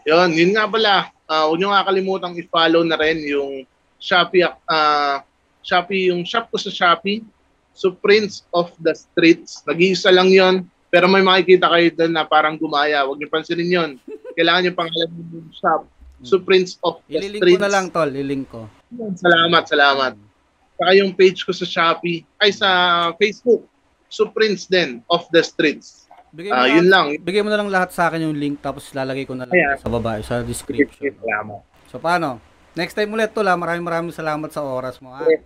Yun, 0.06 0.30
yun 0.30 0.54
nga 0.54 0.70
pala. 0.70 1.10
Uh, 1.26 1.50
huwag 1.50 1.58
nyo 1.58 1.74
nga 1.74 1.90
kalimutang 1.90 2.38
i-follow 2.38 2.86
na 2.86 2.94
rin 3.02 3.18
yung 3.26 3.66
Shopee, 3.98 4.46
ah, 4.46 5.26
Shopee, 5.66 6.14
yung 6.14 6.22
shop 6.22 6.46
ko 6.54 6.56
sa 6.62 6.70
Shopee, 6.70 7.26
so 7.74 7.90
Prince 7.90 8.46
of 8.54 8.70
the 8.78 8.94
Streets. 8.94 9.66
Nag-iisa 9.66 10.14
lang 10.14 10.30
yon 10.30 10.70
pero 10.86 11.10
may 11.10 11.22
makikita 11.22 11.66
kayo 11.66 11.90
doon 11.98 12.14
na 12.14 12.22
parang 12.22 12.54
gumaya. 12.54 13.02
Huwag 13.02 13.18
nyo 13.18 13.26
pansinin 13.26 13.74
yon 13.74 13.90
Kailangan 14.38 14.70
yung 14.70 14.78
pangalan 14.78 15.10
ng 15.10 15.50
shop. 15.50 15.82
So 16.22 16.38
Prince 16.38 16.78
of 16.86 17.02
the 17.10 17.18
Ililink 17.18 17.42
Streets. 17.42 17.58
ko 17.58 17.66
na 17.66 17.70
lang, 17.74 17.90
tol. 17.90 18.06
Ililink 18.06 18.46
ko. 18.46 18.70
Salamat, 18.92 19.62
salamat. 19.64 20.12
Saka 20.74 20.90
yung 20.96 21.12
page 21.12 21.44
ko 21.44 21.52
sa 21.52 21.62
Shopee, 21.62 22.26
ay 22.36 22.50
sa 22.50 22.68
Facebook, 23.14 23.68
so 24.08 24.26
Prince 24.26 24.66
din 24.66 25.04
of 25.06 25.28
the 25.28 25.40
Streets. 25.40 26.08
Bigay 26.30 26.48
mo, 26.48 26.56
Ah, 26.56 26.64
na, 26.64 26.72
yun 26.72 26.86
lang. 26.86 27.06
bigay 27.18 27.42
mo 27.42 27.50
na 27.50 27.58
lang 27.58 27.68
lahat 27.68 27.90
sa 27.90 28.06
akin 28.06 28.22
yung 28.24 28.34
link 28.34 28.58
tapos 28.58 28.90
lalagay 28.90 29.26
ko 29.26 29.34
na 29.34 29.44
lang 29.44 29.54
Ayan. 29.54 29.76
sa 29.76 29.90
baba, 29.90 30.18
sa 30.22 30.40
description. 30.40 31.10
Salamat. 31.16 31.60
So, 31.90 31.98
paano? 31.98 32.38
Next 32.72 32.94
time 32.94 33.10
ulit, 33.10 33.34
tol. 33.34 33.42
ah. 33.44 33.58
Maraming 33.58 33.82
maraming 33.82 34.14
salamat 34.14 34.46
sa 34.48 34.62
oras 34.62 35.02
mo. 35.02 35.10
Ha? 35.10 35.26
Okay. 35.26 35.42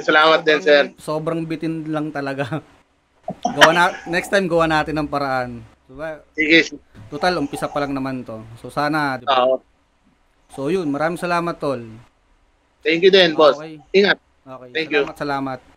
Salamat 0.00 0.44
din, 0.44 0.60
sir. 0.60 0.92
Sobrang 0.96 1.40
bitin 1.42 1.88
lang 1.88 2.12
talaga. 2.12 2.60
gawa 3.56 3.70
na, 3.72 3.84
next 4.06 4.28
time, 4.28 4.44
gawa 4.44 4.68
natin 4.68 4.92
ng 4.94 5.08
paraan. 5.08 5.64
Diba? 5.84 6.20
Sige. 6.36 6.76
Total, 7.08 7.32
umpisa 7.34 7.64
pa 7.64 7.80
lang 7.80 7.96
naman 7.96 8.20
to. 8.22 8.44
So, 8.60 8.68
sana, 8.68 9.16
di 9.16 9.24
ba? 9.24 9.40
Oo. 9.42 9.56
So, 10.52 10.68
yun. 10.68 10.88
Maraming 10.88 11.16
salamat, 11.16 11.56
tol. 11.56 11.80
Thank 12.84 13.00
you 13.02 13.10
din, 13.10 13.32
boss. 13.34 13.56
Okay. 13.56 13.80
Ingat. 13.96 14.20
Okay. 14.44 14.70
Thank 14.76 14.92
you. 14.92 15.08
salamat, 15.08 15.16
salamat. 15.16 15.73